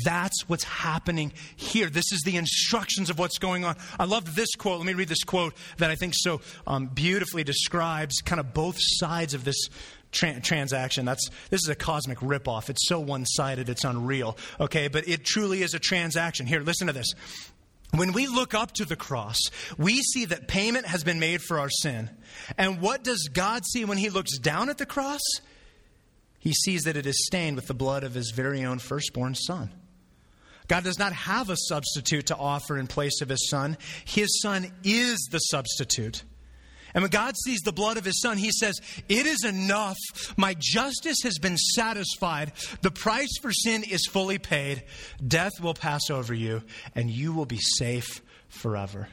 That's 0.05 0.49
what's 0.49 0.65
happening 0.65 1.33
here. 1.57 1.91
This 1.91 2.11
is 2.13 2.23
the 2.23 2.37
instructions 2.37 3.11
of 3.11 3.19
what's 3.19 3.39
going 3.39 3.65
on. 3.65 3.77
I 3.99 4.05
love 4.05 4.35
this 4.35 4.55
quote. 4.55 4.79
Let 4.79 4.87
me 4.87 4.95
read 4.95 5.09
this 5.09 5.25
quote 5.25 5.55
that 5.79 5.91
I 5.91 5.95
think 5.95 6.15
so 6.17 6.41
um, 6.67 6.87
beautifully 6.87 7.45
describes 7.45 8.23
kind 8.25 8.41
of 8.41 8.55
both 8.55 8.77
sides 8.79 9.35
of 9.35 9.45
this 9.45 9.69
tra- 10.11 10.41
transaction. 10.41 11.05
That's 11.05 11.29
this 11.51 11.61
is 11.63 11.69
a 11.69 11.75
cosmic 11.75 12.19
ripoff. 12.19 12.71
It's 12.71 12.89
so 12.89 12.99
one-sided, 12.99 13.69
it's 13.69 13.85
unreal. 13.85 14.39
Okay, 14.59 14.89
but 14.89 15.07
it 15.07 15.25
truly 15.25 15.63
is 15.63 15.75
a 15.75 15.79
transaction. 15.79 16.47
Here, 16.47 16.61
listen 16.61 16.87
to 16.87 16.93
this. 16.93 17.13
When 17.95 18.13
we 18.13 18.27
look 18.27 18.55
up 18.55 18.73
to 18.73 18.85
the 18.85 18.97
cross, 18.97 19.39
we 19.79 20.01
see 20.01 20.25
that 20.25 20.49
payment 20.49 20.87
has 20.87 21.05
been 21.05 21.21
made 21.21 21.43
for 21.43 21.61
our 21.61 21.71
sin. 21.71 22.11
And 22.59 22.81
what 22.81 23.05
does 23.05 23.29
God 23.33 23.65
see 23.65 23.85
when 23.85 23.99
He 23.99 24.09
looks 24.09 24.39
down 24.39 24.69
at 24.69 24.79
the 24.79 24.87
cross? 24.87 25.21
He 26.45 26.53
sees 26.53 26.85
that 26.85 26.97
it 26.97 27.07
is 27.07 27.27
stained 27.27 27.57
with 27.57 27.67
the 27.67 27.75
blood 27.75 28.05
of 28.05 28.15
his 28.15 28.31
very 28.31 28.65
own 28.65 28.79
firstborn 28.79 29.35
son. 29.35 29.71
God 30.69 30.85
does 30.85 30.99
not 30.99 31.13
have 31.13 31.51
a 31.51 31.57
substitute 31.57 32.27
to 32.27 32.37
offer 32.37 32.79
in 32.79 32.87
place 32.87 33.21
of 33.21 33.29
his 33.29 33.49
son. 33.51 33.77
His 34.05 34.41
son 34.41 34.71
is 34.85 35.29
the 35.33 35.41
substitute. 35.41 36.23
And 36.95 37.03
when 37.03 37.11
God 37.11 37.35
sees 37.45 37.61
the 37.61 37.73
blood 37.73 37.97
of 37.97 38.05
his 38.05 38.21
son, 38.21 38.39
he 38.39 38.53
says, 38.53 38.81
It 39.09 39.27
is 39.27 39.45
enough. 39.45 39.97
My 40.37 40.55
justice 40.57 41.19
has 41.25 41.39
been 41.39 41.57
satisfied. 41.57 42.53
The 42.83 42.93
price 42.93 43.37
for 43.43 43.51
sin 43.51 43.83
is 43.83 44.07
fully 44.07 44.39
paid. 44.39 44.85
Death 45.27 45.53
will 45.61 45.75
pass 45.75 46.09
over 46.09 46.33
you, 46.33 46.63
and 46.95 47.11
you 47.11 47.33
will 47.33 47.47
be 47.47 47.59
safe 47.59 48.23
forever. 48.49 49.09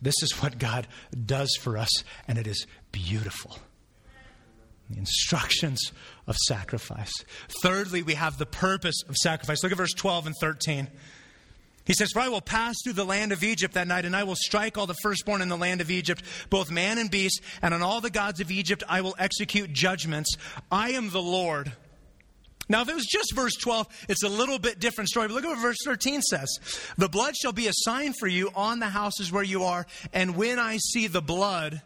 This 0.00 0.20
is 0.22 0.42
what 0.42 0.58
God 0.58 0.88
does 1.24 1.56
for 1.60 1.78
us, 1.78 1.90
and 2.26 2.36
it 2.36 2.48
is 2.48 2.66
beautiful. 2.90 3.56
the 4.90 4.98
instructions 4.98 5.92
of 6.26 6.36
sacrifice. 6.36 7.12
Thirdly, 7.62 8.02
we 8.02 8.14
have 8.14 8.38
the 8.38 8.46
purpose 8.46 9.02
of 9.08 9.16
sacrifice. 9.16 9.62
Look 9.62 9.72
at 9.72 9.78
verse 9.78 9.94
12 9.94 10.26
and 10.26 10.36
13. 10.40 10.88
He 11.84 11.94
says, 11.94 12.10
For 12.12 12.20
I 12.20 12.28
will 12.28 12.40
pass 12.40 12.76
through 12.82 12.92
the 12.92 13.04
land 13.04 13.32
of 13.32 13.42
Egypt 13.42 13.74
that 13.74 13.88
night, 13.88 14.04
and 14.04 14.14
I 14.14 14.24
will 14.24 14.36
strike 14.36 14.78
all 14.78 14.86
the 14.86 14.94
firstborn 15.02 15.42
in 15.42 15.48
the 15.48 15.56
land 15.56 15.80
of 15.80 15.90
Egypt, 15.90 16.22
both 16.48 16.70
man 16.70 16.98
and 16.98 17.10
beast, 17.10 17.40
and 17.60 17.74
on 17.74 17.82
all 17.82 18.00
the 18.00 18.10
gods 18.10 18.40
of 18.40 18.50
Egypt 18.50 18.84
I 18.88 19.00
will 19.00 19.16
execute 19.18 19.72
judgments. 19.72 20.36
I 20.70 20.92
am 20.92 21.10
the 21.10 21.22
Lord. 21.22 21.72
Now, 22.68 22.82
if 22.82 22.88
it 22.88 22.94
was 22.94 23.06
just 23.06 23.34
verse 23.34 23.54
12, 23.56 24.06
it's 24.08 24.22
a 24.22 24.28
little 24.28 24.58
bit 24.58 24.78
different 24.78 25.10
story. 25.10 25.26
But 25.26 25.34
look 25.34 25.44
at 25.44 25.50
what 25.50 25.58
verse 25.58 25.78
13 25.84 26.22
says 26.22 26.48
The 26.96 27.08
blood 27.08 27.36
shall 27.36 27.52
be 27.52 27.66
a 27.66 27.72
sign 27.74 28.12
for 28.18 28.28
you 28.28 28.50
on 28.54 28.78
the 28.78 28.88
houses 28.88 29.32
where 29.32 29.42
you 29.42 29.64
are, 29.64 29.84
and 30.12 30.36
when 30.36 30.60
I 30.60 30.76
see 30.78 31.08
the 31.08 31.20
blood, 31.20 31.82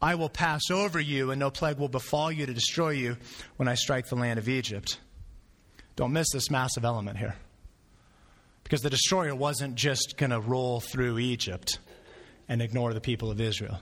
I 0.00 0.14
will 0.14 0.28
pass 0.28 0.70
over 0.70 1.00
you, 1.00 1.30
and 1.30 1.40
no 1.40 1.50
plague 1.50 1.78
will 1.78 1.88
befall 1.88 2.30
you 2.30 2.46
to 2.46 2.54
destroy 2.54 2.90
you 2.90 3.16
when 3.56 3.68
I 3.68 3.74
strike 3.74 4.06
the 4.06 4.16
land 4.16 4.38
of 4.38 4.48
Egypt. 4.48 4.98
Don't 5.96 6.12
miss 6.12 6.28
this 6.32 6.50
massive 6.50 6.84
element 6.84 7.18
here. 7.18 7.34
Because 8.62 8.82
the 8.82 8.90
destroyer 8.90 9.34
wasn't 9.34 9.74
just 9.74 10.16
going 10.16 10.30
to 10.30 10.40
roll 10.40 10.80
through 10.80 11.18
Egypt 11.18 11.78
and 12.48 12.62
ignore 12.62 12.94
the 12.94 13.00
people 13.00 13.30
of 13.30 13.40
Israel, 13.40 13.80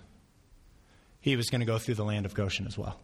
he 1.21 1.37
was 1.37 1.51
going 1.51 1.61
to 1.61 1.67
go 1.67 1.79
through 1.79 1.97
the 1.97 2.05
land 2.05 2.25
of 2.25 2.35
Goshen 2.35 2.67
as 2.67 2.79
well. 2.79 2.99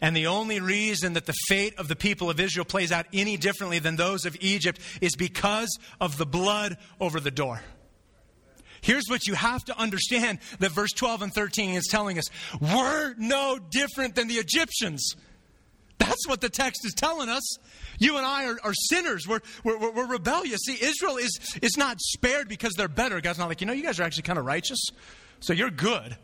And 0.00 0.16
the 0.16 0.26
only 0.28 0.60
reason 0.60 1.14
that 1.14 1.26
the 1.26 1.34
fate 1.48 1.74
of 1.78 1.88
the 1.88 1.96
people 1.96 2.30
of 2.30 2.38
Israel 2.38 2.64
plays 2.64 2.92
out 2.92 3.06
any 3.12 3.36
differently 3.36 3.78
than 3.78 3.96
those 3.96 4.24
of 4.24 4.36
Egypt 4.40 4.80
is 5.00 5.16
because 5.16 5.78
of 6.00 6.16
the 6.18 6.26
blood 6.26 6.76
over 7.00 7.18
the 7.20 7.30
door. 7.30 7.62
Here's 8.82 9.04
what 9.08 9.26
you 9.26 9.34
have 9.34 9.64
to 9.66 9.78
understand 9.78 10.38
that 10.58 10.70
verse 10.70 10.92
12 10.92 11.22
and 11.22 11.34
13 11.34 11.74
is 11.74 11.86
telling 11.86 12.18
us 12.18 12.24
we're 12.60 13.14
no 13.18 13.58
different 13.58 14.14
than 14.14 14.28
the 14.28 14.34
Egyptians. 14.34 15.14
That's 15.98 16.26
what 16.26 16.40
the 16.40 16.48
text 16.48 16.84
is 16.86 16.94
telling 16.94 17.28
us. 17.28 17.58
You 17.98 18.16
and 18.16 18.24
I 18.24 18.46
are, 18.46 18.58
are 18.64 18.72
sinners. 18.72 19.28
We're, 19.28 19.40
we're, 19.62 19.90
we're, 19.90 20.06
rebellious. 20.06 20.60
See, 20.64 20.78
Israel 20.82 21.18
is, 21.18 21.38
is 21.60 21.76
not 21.76 22.00
spared 22.00 22.48
because 22.48 22.72
they're 22.72 22.88
better. 22.88 23.20
God's 23.20 23.38
not 23.38 23.48
like, 23.48 23.60
you 23.60 23.66
know, 23.66 23.74
you 23.74 23.82
guys 23.82 24.00
are 24.00 24.02
actually 24.02 24.22
kind 24.22 24.38
of 24.38 24.46
righteous, 24.46 24.82
so 25.40 25.52
you're 25.52 25.70
good. 25.70 26.16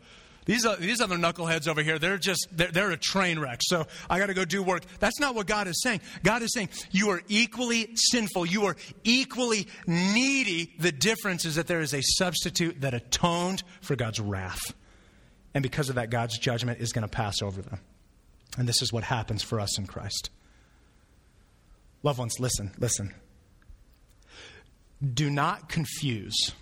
These, 0.47 0.65
are, 0.65 0.77
these 0.77 1.01
other 1.01 1.17
knuckleheads 1.17 1.67
over 1.67 1.83
here, 1.83 1.99
they're 1.99 2.17
just, 2.17 2.47
they're, 2.51 2.71
they're 2.71 2.91
a 2.91 2.97
train 2.97 3.37
wreck. 3.37 3.59
So 3.61 3.85
I 4.09 4.17
got 4.17 4.27
to 4.27 4.33
go 4.33 4.45
do 4.45 4.63
work. 4.63 4.83
That's 4.99 5.19
not 5.19 5.35
what 5.35 5.45
God 5.45 5.67
is 5.67 5.81
saying. 5.83 5.99
God 6.23 6.41
is 6.41 6.53
saying, 6.53 6.69
you 6.89 7.09
are 7.09 7.21
equally 7.27 7.89
sinful. 7.95 8.45
You 8.45 8.65
are 8.65 8.77
equally 9.03 9.67
needy. 9.85 10.73
The 10.79 10.93
difference 10.93 11.43
is 11.43 11.55
that 11.55 11.67
there 11.67 11.81
is 11.81 11.93
a 11.93 12.01
substitute 12.01 12.79
that 12.79 12.93
atoned 12.93 13.61
for 13.81 13.97
God's 13.97 14.21
wrath. 14.21 14.73
And 15.53 15.61
because 15.61 15.89
of 15.89 15.95
that, 15.95 16.11
God's 16.11 16.37
judgment 16.37 16.79
is 16.79 16.93
going 16.93 17.03
to 17.03 17.09
pass 17.09 17.41
over 17.41 17.61
them. 17.61 17.81
And 18.57 18.69
this 18.69 18.81
is 18.81 18.93
what 18.93 19.03
happens 19.03 19.43
for 19.43 19.59
us 19.59 19.77
in 19.77 19.85
Christ. 19.85 20.29
Loved 22.03 22.19
ones, 22.19 22.39
listen, 22.39 22.71
listen. 22.79 23.13
Do 25.13 25.29
not 25.29 25.67
confuse 25.67 26.53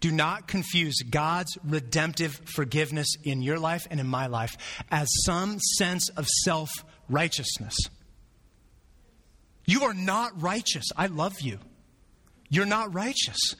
do 0.00 0.10
not 0.10 0.48
confuse 0.48 0.96
God's 1.02 1.56
redemptive 1.64 2.40
forgiveness 2.44 3.08
in 3.24 3.42
your 3.42 3.58
life 3.58 3.86
and 3.90 4.00
in 4.00 4.06
my 4.06 4.26
life 4.26 4.56
as 4.90 5.08
some 5.24 5.58
sense 5.58 6.08
of 6.10 6.26
self 6.44 6.70
righteousness. 7.08 7.76
You 9.64 9.84
are 9.84 9.94
not 9.94 10.40
righteous. 10.40 10.84
I 10.96 11.06
love 11.06 11.40
you. 11.40 11.58
You're 12.48 12.66
not 12.66 12.94
righteous. 12.94 13.56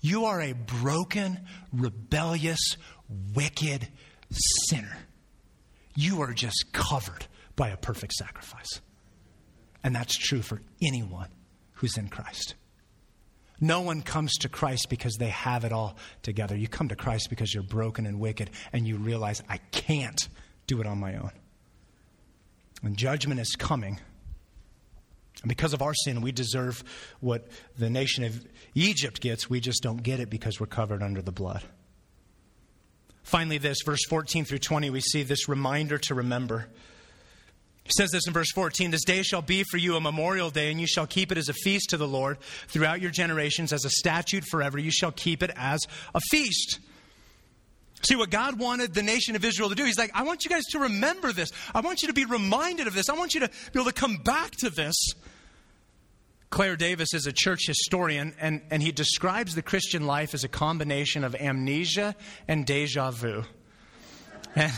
You 0.00 0.26
are 0.26 0.40
a 0.42 0.52
broken, 0.52 1.40
rebellious, 1.72 2.76
wicked 3.34 3.88
sinner. 4.68 4.98
You 5.96 6.20
are 6.20 6.34
just 6.34 6.72
covered 6.72 7.26
by 7.56 7.70
a 7.70 7.76
perfect 7.76 8.12
sacrifice. 8.12 8.80
And 9.82 9.94
that's 9.94 10.16
true 10.16 10.42
for 10.42 10.60
anyone 10.82 11.28
who's 11.74 11.96
in 11.96 12.08
Christ. 12.08 12.54
No 13.64 13.80
one 13.80 14.02
comes 14.02 14.34
to 14.40 14.50
Christ 14.50 14.90
because 14.90 15.14
they 15.16 15.30
have 15.30 15.64
it 15.64 15.72
all 15.72 15.96
together. 16.20 16.54
You 16.54 16.68
come 16.68 16.88
to 16.88 16.96
Christ 16.96 17.30
because 17.30 17.54
you're 17.54 17.62
broken 17.62 18.04
and 18.04 18.20
wicked 18.20 18.50
and 18.74 18.86
you 18.86 18.98
realize, 18.98 19.42
I 19.48 19.56
can't 19.72 20.28
do 20.66 20.82
it 20.82 20.86
on 20.86 20.98
my 20.98 21.16
own. 21.16 21.30
When 22.82 22.94
judgment 22.94 23.40
is 23.40 23.56
coming, 23.56 23.98
and 25.40 25.48
because 25.48 25.72
of 25.72 25.80
our 25.80 25.94
sin, 25.94 26.20
we 26.20 26.30
deserve 26.30 26.84
what 27.20 27.48
the 27.78 27.88
nation 27.88 28.22
of 28.24 28.46
Egypt 28.74 29.22
gets. 29.22 29.48
We 29.48 29.60
just 29.60 29.82
don't 29.82 30.02
get 30.02 30.20
it 30.20 30.28
because 30.28 30.60
we're 30.60 30.66
covered 30.66 31.02
under 31.02 31.22
the 31.22 31.32
blood. 31.32 31.62
Finally, 33.22 33.56
this, 33.56 33.78
verse 33.82 34.04
14 34.10 34.44
through 34.44 34.58
20, 34.58 34.90
we 34.90 35.00
see 35.00 35.22
this 35.22 35.48
reminder 35.48 35.96
to 35.96 36.14
remember. 36.14 36.68
He 37.84 37.90
says 37.90 38.10
this 38.10 38.26
in 38.26 38.32
verse 38.32 38.50
14 38.52 38.90
This 38.90 39.04
day 39.04 39.22
shall 39.22 39.42
be 39.42 39.62
for 39.62 39.76
you 39.76 39.96
a 39.96 40.00
memorial 40.00 40.50
day, 40.50 40.70
and 40.70 40.80
you 40.80 40.86
shall 40.86 41.06
keep 41.06 41.30
it 41.30 41.38
as 41.38 41.48
a 41.48 41.52
feast 41.52 41.90
to 41.90 41.96
the 41.96 42.08
Lord 42.08 42.38
throughout 42.68 43.00
your 43.00 43.10
generations, 43.10 43.72
as 43.72 43.84
a 43.84 43.90
statute 43.90 44.44
forever. 44.50 44.78
You 44.78 44.90
shall 44.90 45.12
keep 45.12 45.42
it 45.42 45.50
as 45.56 45.80
a 46.14 46.20
feast. 46.30 46.80
See 48.02 48.16
what 48.16 48.30
God 48.30 48.58
wanted 48.58 48.92
the 48.92 49.02
nation 49.02 49.36
of 49.36 49.44
Israel 49.44 49.68
to 49.68 49.74
do. 49.74 49.84
He's 49.84 49.98
like, 49.98 50.10
I 50.14 50.24
want 50.24 50.44
you 50.44 50.50
guys 50.50 50.64
to 50.72 50.80
remember 50.80 51.32
this. 51.32 51.50
I 51.74 51.80
want 51.80 52.02
you 52.02 52.08
to 52.08 52.14
be 52.14 52.24
reminded 52.24 52.86
of 52.86 52.94
this. 52.94 53.08
I 53.08 53.14
want 53.14 53.34
you 53.34 53.40
to 53.40 53.48
be 53.48 53.80
able 53.80 53.90
to 53.90 53.92
come 53.92 54.16
back 54.16 54.50
to 54.56 54.70
this. 54.70 54.96
Clair 56.50 56.76
Davis 56.76 57.14
is 57.14 57.26
a 57.26 57.32
church 57.32 57.66
historian, 57.66 58.34
and, 58.38 58.62
and 58.70 58.82
he 58.82 58.92
describes 58.92 59.54
the 59.54 59.62
Christian 59.62 60.06
life 60.06 60.34
as 60.34 60.44
a 60.44 60.48
combination 60.48 61.24
of 61.24 61.34
amnesia 61.34 62.14
and 62.46 62.64
deja 62.64 63.10
vu. 63.10 63.42
And, 64.54 64.72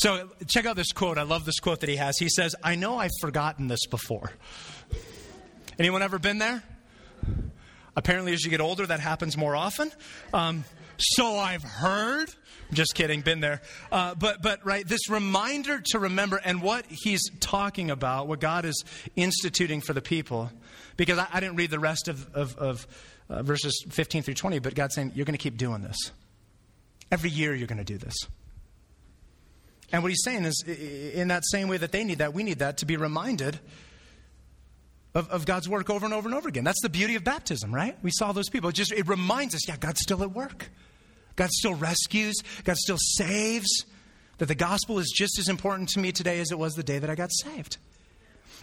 so 0.00 0.30
check 0.48 0.64
out 0.64 0.76
this 0.76 0.92
quote. 0.92 1.18
I 1.18 1.24
love 1.24 1.44
this 1.44 1.60
quote 1.60 1.80
that 1.80 1.90
he 1.90 1.96
has. 1.96 2.16
He 2.16 2.30
says, 2.30 2.56
I 2.64 2.74
know 2.74 2.96
I've 2.96 3.10
forgotten 3.20 3.68
this 3.68 3.84
before. 3.84 4.32
Anyone 5.78 6.00
ever 6.00 6.18
been 6.18 6.38
there? 6.38 6.62
Apparently, 7.94 8.32
as 8.32 8.42
you 8.42 8.48
get 8.48 8.62
older, 8.62 8.86
that 8.86 9.00
happens 9.00 9.36
more 9.36 9.54
often. 9.54 9.92
Um, 10.32 10.64
so 10.96 11.36
I've 11.36 11.62
heard. 11.62 12.30
Just 12.72 12.94
kidding, 12.94 13.20
been 13.20 13.40
there. 13.40 13.60
Uh, 13.92 14.14
but, 14.14 14.40
but, 14.40 14.64
right, 14.64 14.88
this 14.88 15.10
reminder 15.10 15.82
to 15.90 15.98
remember 15.98 16.40
and 16.42 16.62
what 16.62 16.86
he's 16.88 17.28
talking 17.38 17.90
about, 17.90 18.26
what 18.26 18.40
God 18.40 18.64
is 18.64 18.82
instituting 19.16 19.82
for 19.82 19.92
the 19.92 20.00
people. 20.00 20.50
Because 20.96 21.18
I, 21.18 21.26
I 21.30 21.40
didn't 21.40 21.56
read 21.56 21.70
the 21.70 21.78
rest 21.78 22.08
of, 22.08 22.34
of, 22.34 22.56
of 22.56 22.86
uh, 23.28 23.42
verses 23.42 23.84
15 23.90 24.22
through 24.22 24.32
20, 24.32 24.60
but 24.60 24.74
God's 24.74 24.94
saying, 24.94 25.12
you're 25.14 25.26
going 25.26 25.36
to 25.36 25.42
keep 25.42 25.58
doing 25.58 25.82
this. 25.82 26.10
Every 27.12 27.28
year, 27.28 27.54
you're 27.54 27.68
going 27.68 27.76
to 27.76 27.84
do 27.84 27.98
this. 27.98 28.14
And 29.92 30.02
what 30.02 30.10
he's 30.10 30.22
saying 30.22 30.44
is, 30.44 30.62
in 30.66 31.28
that 31.28 31.44
same 31.46 31.68
way 31.68 31.76
that 31.76 31.92
they 31.92 32.04
need 32.04 32.18
that, 32.18 32.32
we 32.32 32.42
need 32.42 32.60
that 32.60 32.78
to 32.78 32.86
be 32.86 32.96
reminded 32.96 33.58
of, 35.14 35.28
of 35.30 35.46
God's 35.46 35.68
work 35.68 35.90
over 35.90 36.04
and 36.04 36.14
over 36.14 36.28
and 36.28 36.36
over 36.36 36.48
again. 36.48 36.64
That's 36.64 36.80
the 36.82 36.88
beauty 36.88 37.16
of 37.16 37.24
baptism, 37.24 37.74
right? 37.74 37.96
We 38.02 38.10
saw 38.12 38.32
those 38.32 38.48
people. 38.48 38.70
It 38.70 38.74
just 38.76 38.92
it 38.92 39.08
reminds 39.08 39.54
us, 39.54 39.66
yeah, 39.66 39.76
God's 39.76 40.00
still 40.00 40.22
at 40.22 40.30
work. 40.30 40.70
God 41.36 41.50
still 41.50 41.74
rescues. 41.74 42.36
God 42.64 42.76
still 42.76 42.98
saves. 42.98 43.84
That 44.38 44.46
the 44.46 44.54
gospel 44.54 44.98
is 44.98 45.12
just 45.14 45.38
as 45.38 45.48
important 45.48 45.90
to 45.90 45.98
me 45.98 46.12
today 46.12 46.40
as 46.40 46.50
it 46.50 46.58
was 46.58 46.74
the 46.74 46.82
day 46.82 46.98
that 46.98 47.10
I 47.10 47.14
got 47.14 47.30
saved. 47.32 47.76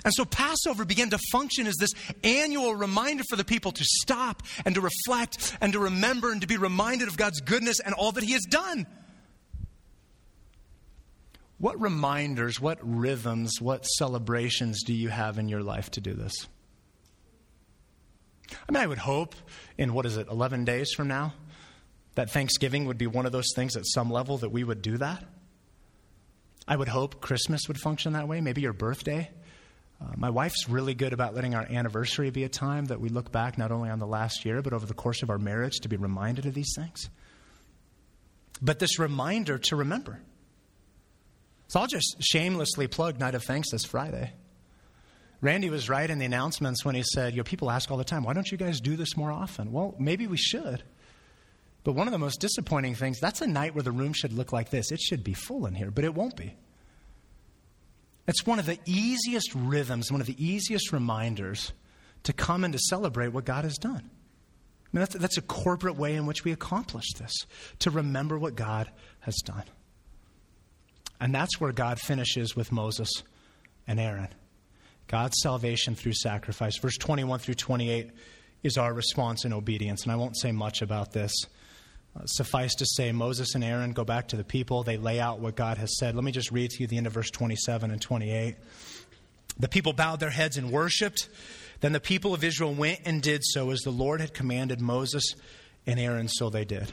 And 0.06 0.14
so 0.14 0.26
Passover 0.26 0.86
began 0.86 1.10
to 1.10 1.20
function 1.32 1.68
as 1.68 1.76
this 1.76 1.92
annual 2.24 2.76
reminder 2.76 3.24
for 3.30 3.36
the 3.36 3.44
people 3.44 3.72
to 3.72 3.84
stop 3.84 4.44
and 4.66 4.76
to 4.76 4.82
reflect 4.82 5.58
and 5.60 5.74
to 5.74 5.80
remember 5.80 6.32
and 6.32 6.42
to 6.42 6.48
be 6.48 6.58
reminded 6.58 7.08
of 7.08 7.18
God's 7.18 7.42
goodness 7.42 7.80
and 7.80 7.94
all 7.94 8.12
that 8.14 8.24
He 8.24 8.34
has 8.34 8.44
done. 8.44 8.88
What 11.60 11.80
reminders, 11.82 12.62
what 12.62 12.78
rhythms, 12.82 13.60
what 13.60 13.86
celebrations 13.86 14.84
do 14.84 14.94
you 14.94 15.10
have 15.10 15.40
in 15.40 15.50
your 15.50 15.64
life 15.64 15.90
to 15.92 16.02
do 16.02 16.14
this? 16.14 16.48
I 18.52 18.72
mean, 18.72 18.84
I 18.84 18.88
would 18.88 19.00
hope 19.00 19.36
in 19.78 19.94
what 19.94 20.06
is 20.06 20.18
it, 20.18 20.28
11 20.30 20.66
days 20.66 20.92
from 20.94 21.08
now, 21.08 21.34
that 22.16 22.30
Thanksgiving 22.30 22.86
would 22.86 22.98
be 22.98 23.08
one 23.08 23.26
of 23.26 23.32
those 23.32 23.52
things 23.56 23.76
at 23.76 23.86
some 23.86 24.12
level 24.12 24.38
that 24.40 24.50
we 24.50 24.64
would 24.64 24.82
do 24.82 24.98
that. 24.98 25.24
I 26.68 26.76
would 26.76 26.88
hope 26.88 27.22
Christmas 27.22 27.62
would 27.68 27.80
function 27.80 28.14
that 28.14 28.28
way, 28.28 28.42
maybe 28.42 28.62
your 28.62 28.74
birthday. 28.74 29.30
Uh, 30.00 30.14
my 30.16 30.30
wife's 30.30 30.70
really 30.70 30.94
good 30.94 31.14
about 31.14 31.34
letting 31.34 31.56
our 31.56 31.64
anniversary 31.64 32.30
be 32.30 32.44
a 32.44 32.50
time 32.50 32.86
that 32.86 33.00
we 33.00 33.10
look 33.10 33.32
back 33.32 33.58
not 33.58 33.72
only 33.72 33.90
on 33.90 34.00
the 34.00 34.08
last 34.08 34.46
year, 34.46 34.62
but 34.62 34.74
over 34.74 34.86
the 34.86 34.94
course 34.94 35.24
of 35.24 35.30
our 35.30 35.40
marriage 35.40 35.80
to 35.82 35.90
be 35.90 35.98
reminded 35.98 36.46
of 36.46 36.54
these 36.54 36.74
things. 36.76 37.10
But 38.62 38.80
this 38.80 39.00
reminder 39.00 39.58
to 39.58 39.76
remember. 39.76 40.20
So 41.68 41.80
I'll 41.80 41.88
just 41.88 42.18
shamelessly 42.22 42.88
plug 42.88 43.20
Night 43.20 43.36
of 43.36 43.44
Thanks 43.44 43.72
this 43.72 43.84
Friday. 43.84 44.32
Randy 45.42 45.70
was 45.70 45.90
right 45.90 46.10
in 46.10 46.18
the 46.18 46.26
announcements 46.26 46.84
when 46.84 46.96
he 46.96 47.04
said, 47.04 47.34
You 47.34 47.38
know, 47.38 47.44
people 47.44 47.70
ask 47.70 47.92
all 47.92 47.98
the 47.98 48.04
time, 48.04 48.24
why 48.24 48.34
don't 48.34 48.50
you 48.52 48.58
guys 48.58 48.80
do 48.80 48.96
this 48.96 49.16
more 49.16 49.32
often? 49.32 49.72
Well, 49.72 49.94
maybe 50.00 50.28
we 50.28 50.38
should. 50.38 50.84
But 51.84 51.94
one 51.94 52.08
of 52.08 52.12
the 52.12 52.20
most 52.20 52.42
disappointing 52.42 52.96
things, 52.96 53.20
that's 53.20 53.42
a 53.42 53.48
night 53.48 53.76
where 53.76 53.84
the 53.84 53.92
room 53.92 54.14
should 54.14 54.34
look 54.34 54.52
like 54.52 54.72
this. 54.72 54.92
It 54.92 55.00
should 55.00 55.24
be 55.24 55.34
full 55.34 55.66
in 55.66 55.76
here, 55.76 55.92
but 55.92 56.04
it 56.04 56.16
won't 56.16 56.36
be. 56.36 56.56
It's 58.28 58.46
one 58.46 58.60
of 58.60 58.66
the 58.66 58.80
easiest 58.86 59.54
rhythms, 59.56 60.12
one 60.12 60.20
of 60.20 60.28
the 60.28 60.44
easiest 60.44 60.92
reminders 60.92 61.72
to 62.24 62.34
come 62.34 62.64
and 62.64 62.74
to 62.74 62.80
celebrate 62.80 63.30
what 63.30 63.46
God 63.46 63.64
has 63.64 63.78
done. 63.78 64.04
I 64.04 64.90
mean, 64.92 65.00
that's, 65.00 65.16
that's 65.16 65.38
a 65.38 65.42
corporate 65.42 65.96
way 65.96 66.16
in 66.16 66.26
which 66.26 66.44
we 66.44 66.52
accomplish 66.52 67.14
this, 67.14 67.32
to 67.80 67.90
remember 67.90 68.38
what 68.38 68.56
God 68.56 68.90
has 69.22 69.36
done. 69.46 69.64
And 71.20 71.34
that's 71.34 71.60
where 71.60 71.72
God 71.72 72.00
finishes 72.00 72.56
with 72.56 72.72
Moses 72.72 73.10
and 73.88 74.00
Aaron. 74.00 74.30
God's 75.08 75.38
salvation 75.42 75.96
through 75.96 76.14
sacrifice. 76.14 76.78
Verse 76.78 76.98
21 76.98 77.40
through 77.40 77.56
28 77.56 78.12
is 78.64 78.78
our 78.78 78.94
response 78.94 79.46
in 79.46 79.54
obedience. 79.54 80.04
And 80.04 80.12
I 80.12 80.16
won't 80.16 80.38
say 80.38 80.52
much 80.52 80.82
about 80.82 81.14
this. 81.14 81.32
Uh, 82.16 82.26
suffice 82.26 82.76
to 82.76 82.86
say, 82.86 83.12
Moses 83.12 83.56
and 83.56 83.64
Aaron 83.64 83.94
go 83.94 84.04
back 84.04 84.28
to 84.30 84.36
the 84.36 84.44
people. 84.44 84.84
They 84.84 84.98
lay 84.98 85.20
out 85.20 85.40
what 85.40 85.56
God 85.56 85.78
has 85.78 85.98
said. 85.98 86.16
Let 86.16 86.24
me 86.24 86.32
just 86.32 86.52
read 86.52 86.72
to 86.72 86.82
you 86.82 86.88
the 86.88 86.98
end 86.98 87.08
of 87.08 87.14
verse 87.14 87.32
27 87.32 87.92
and 87.92 88.02
28. 88.02 88.56
The 89.60 89.68
people 89.68 89.94
bowed 89.94 90.20
their 90.20 90.30
heads 90.30 90.58
and 90.58 90.72
worshiped. 90.72 91.30
Then 91.80 91.94
the 91.94 92.00
people 92.00 92.34
of 92.34 92.44
Israel 92.44 92.74
went 92.74 93.02
and 93.06 93.22
did 93.22 93.44
so 93.44 93.72
as 93.72 93.82
the 93.82 93.92
Lord 93.92 94.20
had 94.20 94.34
commanded 94.34 94.82
Moses 94.82 95.36
and 95.86 96.00
Aaron, 96.00 96.28
so 96.28 96.50
they 96.50 96.66
did. 96.66 96.92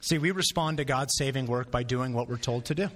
See, 0.00 0.18
we 0.18 0.30
respond 0.30 0.76
to 0.78 0.84
God's 0.84 1.14
saving 1.16 1.46
work 1.46 1.70
by 1.70 1.82
doing 1.82 2.12
what 2.12 2.28
we're 2.28 2.36
told 2.36 2.66
to 2.66 2.74
do. 2.74 2.88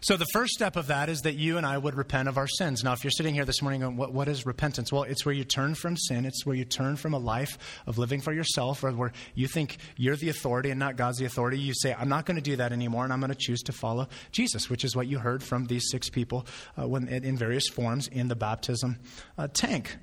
So, 0.00 0.16
the 0.16 0.26
first 0.32 0.52
step 0.52 0.76
of 0.76 0.88
that 0.88 1.08
is 1.08 1.20
that 1.20 1.34
you 1.34 1.56
and 1.56 1.66
I 1.66 1.78
would 1.78 1.94
repent 1.94 2.28
of 2.28 2.36
our 2.36 2.48
sins. 2.48 2.82
Now, 2.82 2.92
if 2.92 3.04
you're 3.04 3.10
sitting 3.10 3.34
here 3.34 3.44
this 3.44 3.62
morning 3.62 3.80
going, 3.80 3.96
what, 3.96 4.12
what 4.12 4.28
is 4.28 4.46
repentance? 4.46 4.92
Well, 4.92 5.04
it's 5.04 5.24
where 5.24 5.34
you 5.34 5.44
turn 5.44 5.74
from 5.74 5.96
sin. 5.96 6.24
It's 6.24 6.44
where 6.44 6.56
you 6.56 6.64
turn 6.64 6.96
from 6.96 7.14
a 7.14 7.18
life 7.18 7.58
of 7.86 7.98
living 7.98 8.20
for 8.20 8.32
yourself 8.32 8.82
or 8.84 8.92
where 8.92 9.12
you 9.34 9.46
think 9.46 9.78
you're 9.96 10.16
the 10.16 10.28
authority 10.28 10.70
and 10.70 10.78
not 10.78 10.96
God's 10.96 11.18
the 11.18 11.24
authority. 11.24 11.58
You 11.58 11.74
say, 11.74 11.94
I'm 11.94 12.08
not 12.08 12.26
going 12.26 12.36
to 12.36 12.42
do 12.42 12.56
that 12.56 12.72
anymore 12.72 13.04
and 13.04 13.12
I'm 13.12 13.20
going 13.20 13.30
to 13.30 13.38
choose 13.38 13.62
to 13.62 13.72
follow 13.72 14.08
Jesus, 14.32 14.68
which 14.68 14.84
is 14.84 14.96
what 14.96 15.06
you 15.06 15.18
heard 15.18 15.42
from 15.42 15.66
these 15.66 15.88
six 15.90 16.10
people 16.10 16.46
uh, 16.78 16.88
when, 16.88 17.08
in 17.08 17.36
various 17.36 17.68
forms 17.68 18.08
in 18.08 18.28
the 18.28 18.36
baptism 18.36 18.98
uh, 19.38 19.48
tank. 19.52 19.96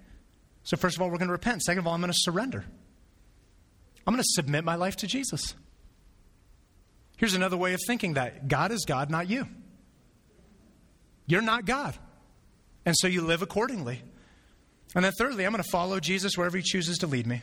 So, 0.63 0.77
first 0.77 0.95
of 0.95 1.01
all, 1.01 1.09
we're 1.09 1.17
going 1.17 1.27
to 1.27 1.33
repent. 1.33 1.63
Second 1.63 1.79
of 1.79 1.87
all, 1.87 1.93
I'm 1.93 2.01
going 2.01 2.11
to 2.11 2.17
surrender. 2.19 2.65
I'm 4.05 4.13
going 4.13 4.23
to 4.23 4.29
submit 4.33 4.63
my 4.63 4.75
life 4.75 4.97
to 4.97 5.07
Jesus. 5.07 5.53
Here's 7.17 7.35
another 7.35 7.57
way 7.57 7.73
of 7.73 7.79
thinking 7.85 8.15
that 8.15 8.47
God 8.47 8.71
is 8.71 8.83
God, 8.85 9.09
not 9.09 9.29
you. 9.29 9.47
You're 11.27 11.41
not 11.41 11.65
God. 11.65 11.95
And 12.85 12.95
so 12.97 13.07
you 13.07 13.21
live 13.21 13.41
accordingly. 13.41 14.01
And 14.95 15.05
then, 15.05 15.11
thirdly, 15.17 15.45
I'm 15.45 15.51
going 15.51 15.63
to 15.63 15.69
follow 15.69 15.99
Jesus 15.99 16.37
wherever 16.37 16.57
he 16.57 16.63
chooses 16.63 16.97
to 16.99 17.07
lead 17.07 17.27
me. 17.27 17.41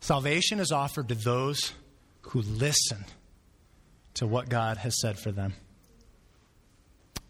Salvation 0.00 0.60
is 0.60 0.70
offered 0.70 1.08
to 1.08 1.14
those 1.14 1.72
who 2.22 2.40
listen 2.40 3.04
to 4.14 4.26
what 4.26 4.48
God 4.48 4.76
has 4.78 4.98
said 5.00 5.18
for 5.18 5.32
them. 5.32 5.54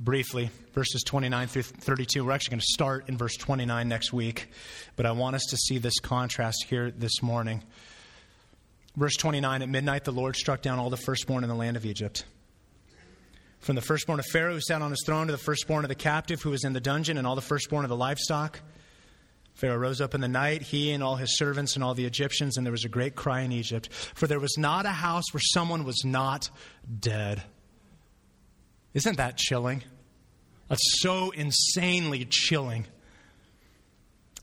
Briefly, 0.01 0.51
verses 0.75 1.03
29 1.03 1.49
through 1.49 1.63
32. 1.63 2.25
We're 2.25 2.33
actually 2.33 2.51
going 2.51 2.61
to 2.61 2.67
start 2.67 3.09
in 3.09 3.17
verse 3.17 3.37
29 3.37 3.89
next 3.89 4.13
week, 4.13 4.51
but 4.95 5.07
I 5.07 5.13
want 5.13 5.35
us 5.37 5.45
to 5.51 5.57
see 5.57 5.79
this 5.79 5.99
contrast 5.99 6.67
here 6.69 6.91
this 6.91 7.21
morning. 7.21 7.63
Verse 8.97 9.17
29 9.17 9.63
At 9.63 9.69
midnight, 9.69 10.05
the 10.05 10.13
Lord 10.13 10.37
struck 10.37 10.63
down 10.63 10.79
all 10.79 10.91
the 10.91 10.97
firstborn 10.97 11.43
in 11.43 11.49
the 11.49 11.57
land 11.57 11.77
of 11.77 11.85
Egypt 11.85 12.25
from 13.61 13.77
the 13.77 13.83
firstborn 13.83 14.21
of 14.21 14.27
Pharaoh 14.27 14.55
who 14.55 14.61
sat 14.61 14.83
on 14.83 14.91
his 14.91 15.03
throne 15.05 15.27
to 15.27 15.33
the 15.33 15.39
firstborn 15.39 15.85
of 15.85 15.89
the 15.89 15.95
captive 15.95 16.41
who 16.43 16.51
was 16.51 16.65
in 16.65 16.73
the 16.73 16.81
dungeon 16.81 17.19
and 17.19 17.27
all 17.27 17.35
the 17.35 17.41
firstborn 17.41 17.85
of 17.85 17.89
the 17.89 17.97
livestock. 17.97 18.61
Pharaoh 19.55 19.77
rose 19.77 20.01
up 20.01 20.15
in 20.15 20.21
the 20.21 20.29
night, 20.29 20.63
he 20.63 20.93
and 20.93 21.03
all 21.03 21.17
his 21.17 21.37
servants 21.37 21.75
and 21.75 21.83
all 21.83 21.95
the 21.95 22.05
Egyptians, 22.05 22.57
and 22.57 22.65
there 22.65 22.73
was 22.73 22.85
a 22.85 22.89
great 22.89 23.17
cry 23.17 23.41
in 23.41 23.51
Egypt, 23.51 23.89
for 23.93 24.29
there 24.29 24.39
was 24.39 24.57
not 24.57 24.87
a 24.87 24.91
house 24.91 25.25
where 25.33 25.41
someone 25.41 25.85
was 25.85 26.05
not 26.05 26.49
dead. 27.01 27.43
Isn't 28.95 29.17
that 29.17 29.37
chilling? 29.37 29.83
That's 30.69 31.01
so 31.01 31.31
insanely 31.31 32.27
chilling. 32.29 32.87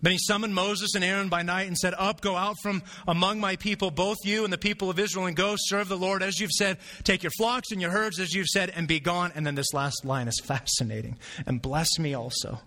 Then 0.02 0.12
he 0.12 0.18
summoned 0.20 0.54
Moses 0.54 0.94
and 0.94 1.04
Aaron 1.04 1.30
by 1.30 1.42
night 1.42 1.68
and 1.68 1.78
said, 1.78 1.94
Up, 1.98 2.22
go 2.22 2.36
out 2.36 2.58
from 2.62 2.84
among 3.08 3.40
my 3.40 3.56
people, 3.56 3.92
both 3.92 4.18
you 4.24 4.44
and 4.44 4.52
the 4.52 4.58
people 4.58 4.90
of 4.90 5.00
Israel, 5.00 5.26
and 5.26 5.36
go 5.36 5.56
serve 5.58 5.88
the 5.88 5.98
Lord 5.98 6.22
as 6.22 6.40
you've 6.40 6.52
said. 6.52 6.78
Take 7.04 7.24
your 7.24 7.32
flocks 7.38 7.72
and 7.72 7.82
your 7.82 7.92
herds 7.92 8.20
as 8.20 8.34
you've 8.34 8.48
said, 8.48 8.72
and 8.76 8.88
be 8.88 9.00
gone. 9.00 9.32
And 9.34 9.48
then 9.48 9.56
this 9.56 9.74
last 9.74 10.06
line 10.06 10.28
is 10.28 10.40
fascinating. 10.44 11.18
And 11.46 11.62
bless 11.62 11.98
me 11.98 12.14
also. 12.14 12.60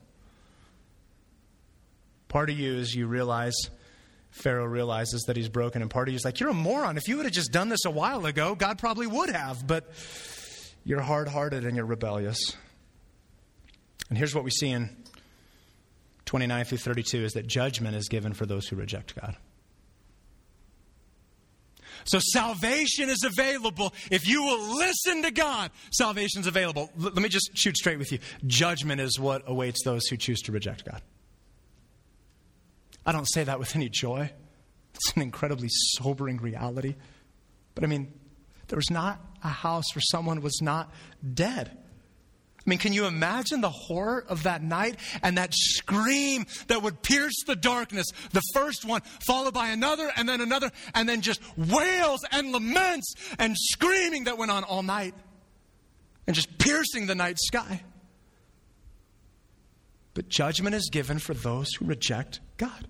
Part 2.28 2.50
of 2.50 2.58
you 2.58 2.74
is 2.74 2.94
you 2.94 3.06
realize, 3.06 3.54
Pharaoh 4.30 4.66
realizes 4.66 5.22
that 5.28 5.36
he's 5.36 5.48
broken, 5.48 5.80
and 5.80 5.90
part 5.90 6.08
of 6.08 6.12
you 6.12 6.16
is 6.16 6.24
like, 6.24 6.40
You're 6.40 6.50
a 6.50 6.54
moron. 6.54 6.96
If 6.96 7.08
you 7.08 7.18
would 7.18 7.26
have 7.26 7.34
just 7.34 7.52
done 7.52 7.68
this 7.68 7.84
a 7.84 7.90
while 7.90 8.26
ago, 8.26 8.54
God 8.54 8.78
probably 8.78 9.06
would 9.06 9.30
have. 9.30 9.66
But 9.66 9.92
you're 10.88 11.02
hard 11.02 11.28
hearted 11.28 11.66
and 11.66 11.76
you're 11.76 11.84
rebellious. 11.84 12.56
And 14.08 14.16
here's 14.16 14.34
what 14.34 14.42
we 14.42 14.50
see 14.50 14.70
in 14.70 14.88
29 16.24 16.64
through 16.64 16.78
32 16.78 17.24
is 17.24 17.32
that 17.34 17.46
judgment 17.46 17.94
is 17.94 18.08
given 18.08 18.32
for 18.32 18.46
those 18.46 18.66
who 18.66 18.74
reject 18.74 19.14
God. 19.20 19.36
So 22.04 22.18
salvation 22.32 23.10
is 23.10 23.22
available. 23.22 23.92
If 24.10 24.26
you 24.26 24.42
will 24.42 24.78
listen 24.78 25.24
to 25.24 25.30
God, 25.30 25.72
salvation 25.92 26.40
is 26.40 26.46
available. 26.46 26.90
L- 26.98 27.10
let 27.12 27.16
me 27.16 27.28
just 27.28 27.50
shoot 27.52 27.76
straight 27.76 27.98
with 27.98 28.10
you. 28.10 28.18
Judgment 28.46 28.98
is 28.98 29.20
what 29.20 29.42
awaits 29.46 29.84
those 29.84 30.06
who 30.06 30.16
choose 30.16 30.40
to 30.42 30.52
reject 30.52 30.86
God. 30.86 31.02
I 33.04 33.12
don't 33.12 33.28
say 33.28 33.44
that 33.44 33.58
with 33.58 33.76
any 33.76 33.90
joy. 33.90 34.32
It's 34.94 35.12
an 35.14 35.20
incredibly 35.20 35.68
sobering 35.68 36.38
reality. 36.38 36.94
But 37.74 37.84
I 37.84 37.88
mean, 37.88 38.10
there 38.68 38.76
was 38.76 38.90
not 38.90 39.20
a 39.42 39.48
house 39.48 39.94
where 39.94 40.02
someone 40.02 40.40
was 40.42 40.60
not 40.62 40.92
dead. 41.34 41.76
I 42.68 42.70
mean, 42.70 42.78
can 42.78 42.92
you 42.92 43.06
imagine 43.06 43.62
the 43.62 43.70
horror 43.70 44.22
of 44.28 44.42
that 44.42 44.62
night 44.62 44.96
and 45.22 45.38
that 45.38 45.54
scream 45.54 46.44
that 46.66 46.82
would 46.82 47.00
pierce 47.02 47.32
the 47.46 47.56
darkness? 47.56 48.08
The 48.32 48.42
first 48.52 48.84
one, 48.84 49.00
followed 49.26 49.54
by 49.54 49.68
another, 49.68 50.10
and 50.14 50.28
then 50.28 50.42
another, 50.42 50.70
and 50.94 51.08
then 51.08 51.22
just 51.22 51.40
wails 51.56 52.20
and 52.30 52.52
laments 52.52 53.14
and 53.38 53.56
screaming 53.56 54.24
that 54.24 54.36
went 54.36 54.50
on 54.50 54.64
all 54.64 54.82
night 54.82 55.14
and 56.26 56.36
just 56.36 56.58
piercing 56.58 57.06
the 57.06 57.14
night 57.14 57.38
sky. 57.38 57.82
But 60.12 60.28
judgment 60.28 60.74
is 60.74 60.90
given 60.90 61.18
for 61.20 61.32
those 61.32 61.72
who 61.72 61.86
reject 61.86 62.40
God. 62.58 62.86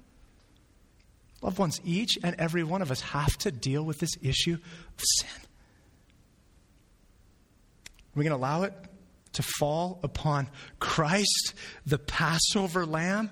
Loved 1.41 1.59
ones, 1.59 1.81
each 1.85 2.19
and 2.25 2.35
every 2.37 2.65
one 2.65 2.83
of 2.83 2.91
us 2.91 3.01
have 3.01 3.39
to 3.39 3.53
deal 3.53 3.85
with 3.85 4.01
this 4.01 4.17
issue 4.23 4.55
of 4.55 5.05
sin. 5.19 5.48
Are 8.19 8.21
we 8.21 8.25
going 8.25 8.37
to 8.37 8.45
allow 8.45 8.65
it 8.65 8.73
to 9.35 9.45
fall 9.45 10.01
upon 10.03 10.49
Christ, 10.81 11.55
the 11.87 11.99
Passover 11.99 12.85
lamb? 12.85 13.31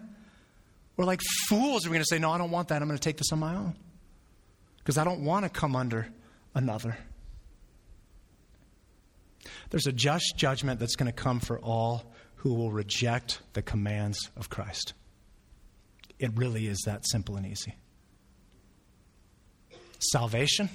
We're 0.97 1.07
like 1.07 1.21
fools. 1.49 1.85
Are 1.85 1.91
we 1.91 1.95
going 1.95 2.05
to 2.05 2.09
say, 2.09 2.21
No, 2.21 2.31
I 2.31 2.39
don't 2.39 2.53
want 2.53 2.69
that. 2.69 2.83
I'm 2.83 2.87
going 2.87 2.97
to 2.97 3.03
take 3.03 3.17
this 3.17 3.33
on 3.33 3.41
my 3.41 3.57
own? 3.57 3.75
Because 4.79 4.97
I 4.97 5.03
don't 5.03 5.25
want 5.25 5.43
to 5.45 5.49
come 5.49 5.75
under 5.75 6.07
another. 6.55 6.97
There's 9.71 9.89
a 9.89 9.93
just 9.93 10.37
judgment 10.37 10.79
that's 10.79 10.95
going 10.95 11.11
to 11.11 11.13
come 11.13 11.41
for 11.41 11.59
all 11.59 12.13
who 12.37 12.55
will 12.55 12.71
reject 12.71 13.41
the 13.55 13.63
commands 13.63 14.31
of 14.37 14.51
Christ. 14.51 14.95
It 16.21 16.31
really 16.37 16.69
is 16.69 16.81
that 16.87 17.09
simple 17.09 17.35
and 17.35 17.45
easy. 17.45 17.75
Salvation 19.99 20.71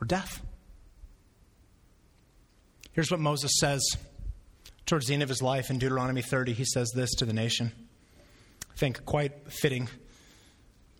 or 0.00 0.04
death. 0.04 0.45
Here's 2.96 3.10
what 3.10 3.20
Moses 3.20 3.52
says 3.60 3.82
towards 4.86 5.06
the 5.06 5.12
end 5.12 5.22
of 5.22 5.28
his 5.28 5.42
life 5.42 5.68
in 5.68 5.78
Deuteronomy 5.78 6.22
30. 6.22 6.54
He 6.54 6.64
says 6.64 6.90
this 6.94 7.14
to 7.16 7.26
the 7.26 7.34
nation. 7.34 7.70
I 8.72 8.78
think 8.78 9.04
quite 9.04 9.52
fitting 9.52 9.90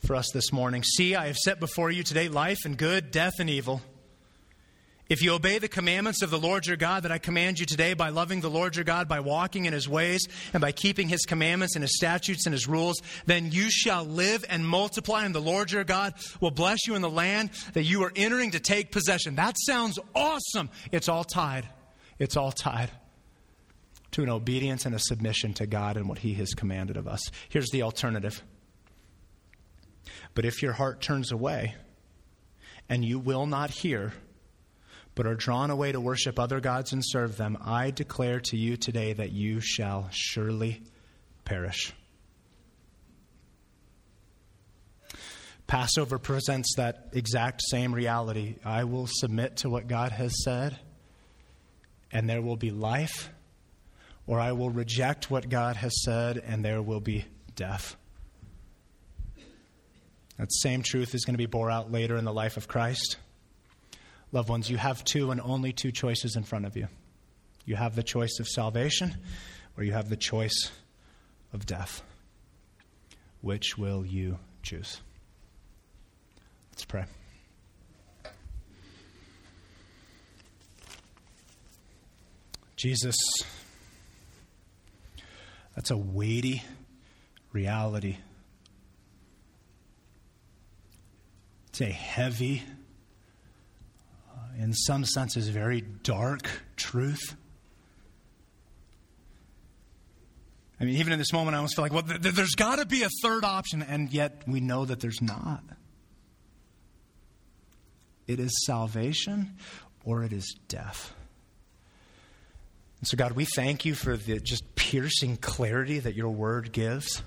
for 0.04 0.14
us 0.14 0.30
this 0.34 0.52
morning. 0.52 0.82
See, 0.82 1.14
I 1.16 1.28
have 1.28 1.38
set 1.38 1.58
before 1.58 1.90
you 1.90 2.02
today 2.02 2.28
life 2.28 2.66
and 2.66 2.76
good, 2.76 3.10
death 3.10 3.40
and 3.40 3.48
evil. 3.48 3.80
If 5.08 5.22
you 5.22 5.32
obey 5.32 5.58
the 5.58 5.68
commandments 5.68 6.20
of 6.20 6.28
the 6.28 6.38
Lord 6.38 6.66
your 6.66 6.76
God 6.76 7.04
that 7.04 7.12
I 7.12 7.16
command 7.16 7.58
you 7.58 7.64
today 7.64 7.94
by 7.94 8.10
loving 8.10 8.42
the 8.42 8.50
Lord 8.50 8.76
your 8.76 8.84
God, 8.84 9.08
by 9.08 9.20
walking 9.20 9.64
in 9.64 9.72
his 9.72 9.88
ways, 9.88 10.20
and 10.52 10.60
by 10.60 10.72
keeping 10.72 11.08
his 11.08 11.24
commandments 11.24 11.76
and 11.76 11.82
his 11.82 11.96
statutes 11.96 12.44
and 12.44 12.52
his 12.52 12.68
rules, 12.68 13.00
then 13.24 13.52
you 13.52 13.70
shall 13.70 14.04
live 14.04 14.44
and 14.50 14.68
multiply, 14.68 15.24
and 15.24 15.34
the 15.34 15.40
Lord 15.40 15.72
your 15.72 15.84
God 15.84 16.12
will 16.42 16.50
bless 16.50 16.86
you 16.86 16.94
in 16.94 17.00
the 17.00 17.08
land 17.08 17.52
that 17.72 17.84
you 17.84 18.02
are 18.02 18.12
entering 18.14 18.50
to 18.50 18.60
take 18.60 18.92
possession. 18.92 19.36
That 19.36 19.56
sounds 19.64 19.98
awesome. 20.14 20.68
It's 20.92 21.08
all 21.08 21.24
tied 21.24 21.66
it's 22.18 22.36
all 22.36 22.52
tied 22.52 22.90
to 24.12 24.22
an 24.22 24.30
obedience 24.30 24.86
and 24.86 24.94
a 24.94 24.98
submission 24.98 25.52
to 25.54 25.66
God 25.66 25.96
and 25.96 26.08
what 26.08 26.18
He 26.18 26.34
has 26.34 26.54
commanded 26.54 26.96
of 26.96 27.06
us. 27.06 27.30
Here's 27.48 27.70
the 27.70 27.82
alternative. 27.82 28.42
But 30.34 30.44
if 30.44 30.62
your 30.62 30.72
heart 30.72 31.00
turns 31.00 31.32
away 31.32 31.74
and 32.88 33.04
you 33.04 33.18
will 33.18 33.46
not 33.46 33.70
hear, 33.70 34.12
but 35.14 35.26
are 35.26 35.34
drawn 35.34 35.70
away 35.70 35.92
to 35.92 36.00
worship 36.00 36.38
other 36.38 36.60
gods 36.60 36.92
and 36.92 37.02
serve 37.04 37.36
them, 37.36 37.58
I 37.60 37.90
declare 37.90 38.40
to 38.40 38.56
you 38.56 38.76
today 38.76 39.12
that 39.14 39.32
you 39.32 39.60
shall 39.60 40.08
surely 40.10 40.82
perish. 41.44 41.92
Passover 45.66 46.18
presents 46.18 46.74
that 46.76 47.08
exact 47.12 47.60
same 47.70 47.92
reality. 47.92 48.56
I 48.64 48.84
will 48.84 49.08
submit 49.10 49.58
to 49.58 49.70
what 49.70 49.88
God 49.88 50.12
has 50.12 50.44
said 50.44 50.78
and 52.12 52.28
there 52.28 52.42
will 52.42 52.56
be 52.56 52.70
life, 52.70 53.30
or 54.26 54.40
I 54.40 54.52
will 54.52 54.70
reject 54.70 55.30
what 55.30 55.48
God 55.48 55.76
has 55.76 56.02
said 56.04 56.38
and 56.38 56.64
there 56.64 56.82
will 56.82 57.00
be 57.00 57.24
death. 57.54 57.96
That 60.38 60.52
same 60.52 60.82
truth 60.82 61.14
is 61.14 61.24
going 61.24 61.34
to 61.34 61.38
be 61.38 61.46
bore 61.46 61.70
out 61.70 61.90
later 61.90 62.16
in 62.16 62.24
the 62.24 62.32
life 62.32 62.56
of 62.56 62.68
Christ. 62.68 63.16
Loved 64.32 64.48
ones, 64.48 64.68
you 64.68 64.76
have 64.76 65.04
two 65.04 65.30
and 65.30 65.40
only 65.40 65.72
two 65.72 65.92
choices 65.92 66.36
in 66.36 66.42
front 66.42 66.66
of 66.66 66.76
you. 66.76 66.88
You 67.64 67.76
have 67.76 67.96
the 67.96 68.02
choice 68.02 68.38
of 68.38 68.46
salvation, 68.46 69.16
or 69.76 69.84
you 69.84 69.92
have 69.92 70.08
the 70.08 70.16
choice 70.16 70.70
of 71.52 71.64
death. 71.64 72.02
Which 73.40 73.78
will 73.78 74.04
you 74.04 74.38
choose? 74.62 75.00
Let's 76.72 76.84
pray. 76.84 77.04
Jesus, 82.76 83.16
that's 85.74 85.90
a 85.90 85.96
weighty 85.96 86.62
reality. 87.52 88.16
It's 91.68 91.80
a 91.80 91.86
heavy, 91.86 92.62
uh, 94.30 94.62
in 94.62 94.74
some 94.74 95.04
senses, 95.04 95.48
very 95.48 95.80
dark 95.80 96.48
truth. 96.76 97.34
I 100.78 100.84
mean, 100.84 100.96
even 100.96 101.14
in 101.14 101.18
this 101.18 101.32
moment, 101.32 101.54
I 101.54 101.58
almost 101.58 101.76
feel 101.76 101.84
like, 101.84 101.92
well, 101.92 102.02
th- 102.02 102.20
there's 102.20 102.54
got 102.54 102.76
to 102.76 102.84
be 102.84 103.02
a 103.02 103.08
third 103.22 103.44
option, 103.44 103.82
and 103.82 104.12
yet 104.12 104.42
we 104.46 104.60
know 104.60 104.84
that 104.84 105.00
there's 105.00 105.22
not. 105.22 105.62
It 108.26 108.38
is 108.40 108.52
salvation 108.66 109.56
or 110.04 110.24
it 110.24 110.32
is 110.32 110.54
death. 110.68 111.14
And 113.00 113.08
so, 113.08 113.16
God, 113.16 113.32
we 113.32 113.44
thank 113.44 113.84
you 113.84 113.94
for 113.94 114.16
the 114.16 114.40
just 114.40 114.74
piercing 114.74 115.36
clarity 115.36 115.98
that 115.98 116.14
your 116.14 116.30
word 116.30 116.72
gives. 116.72 117.22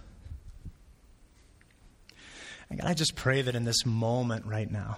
And 2.69 2.79
God, 2.79 2.89
I 2.89 2.93
just 2.93 3.15
pray 3.15 3.41
that 3.41 3.55
in 3.55 3.65
this 3.65 3.85
moment 3.85 4.45
right 4.45 4.69
now, 4.69 4.97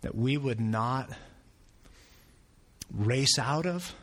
that 0.00 0.14
we 0.14 0.36
would 0.36 0.60
not 0.60 1.10
race 2.92 3.38
out 3.38 3.66
of, 3.66 3.94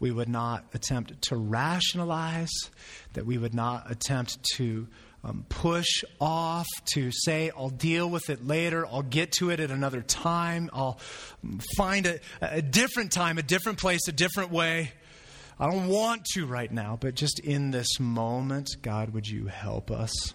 we 0.00 0.10
would 0.10 0.28
not 0.28 0.64
attempt 0.74 1.22
to 1.22 1.36
rationalize, 1.36 2.50
that 3.12 3.24
we 3.24 3.38
would 3.38 3.54
not 3.54 3.90
attempt 3.90 4.42
to 4.56 4.88
um, 5.24 5.44
push 5.48 6.04
off, 6.20 6.66
to 6.94 7.10
say, 7.12 7.50
I'll 7.56 7.70
deal 7.70 8.08
with 8.08 8.28
it 8.30 8.46
later, 8.46 8.86
I'll 8.86 9.02
get 9.02 9.32
to 9.32 9.50
it 9.50 9.60
at 9.60 9.70
another 9.70 10.02
time, 10.02 10.68
I'll 10.72 10.98
find 11.76 12.06
a, 12.06 12.20
a 12.40 12.62
different 12.62 13.12
time, 13.12 13.38
a 13.38 13.42
different 13.42 13.78
place, 13.78 14.08
a 14.08 14.12
different 14.12 14.50
way. 14.50 14.92
I 15.60 15.70
don't 15.70 15.86
want 15.86 16.24
to 16.34 16.46
right 16.46 16.70
now, 16.70 16.98
but 17.00 17.14
just 17.14 17.38
in 17.38 17.70
this 17.70 18.00
moment, 18.00 18.70
God, 18.82 19.10
would 19.10 19.28
you 19.28 19.46
help 19.46 19.90
us? 19.90 20.34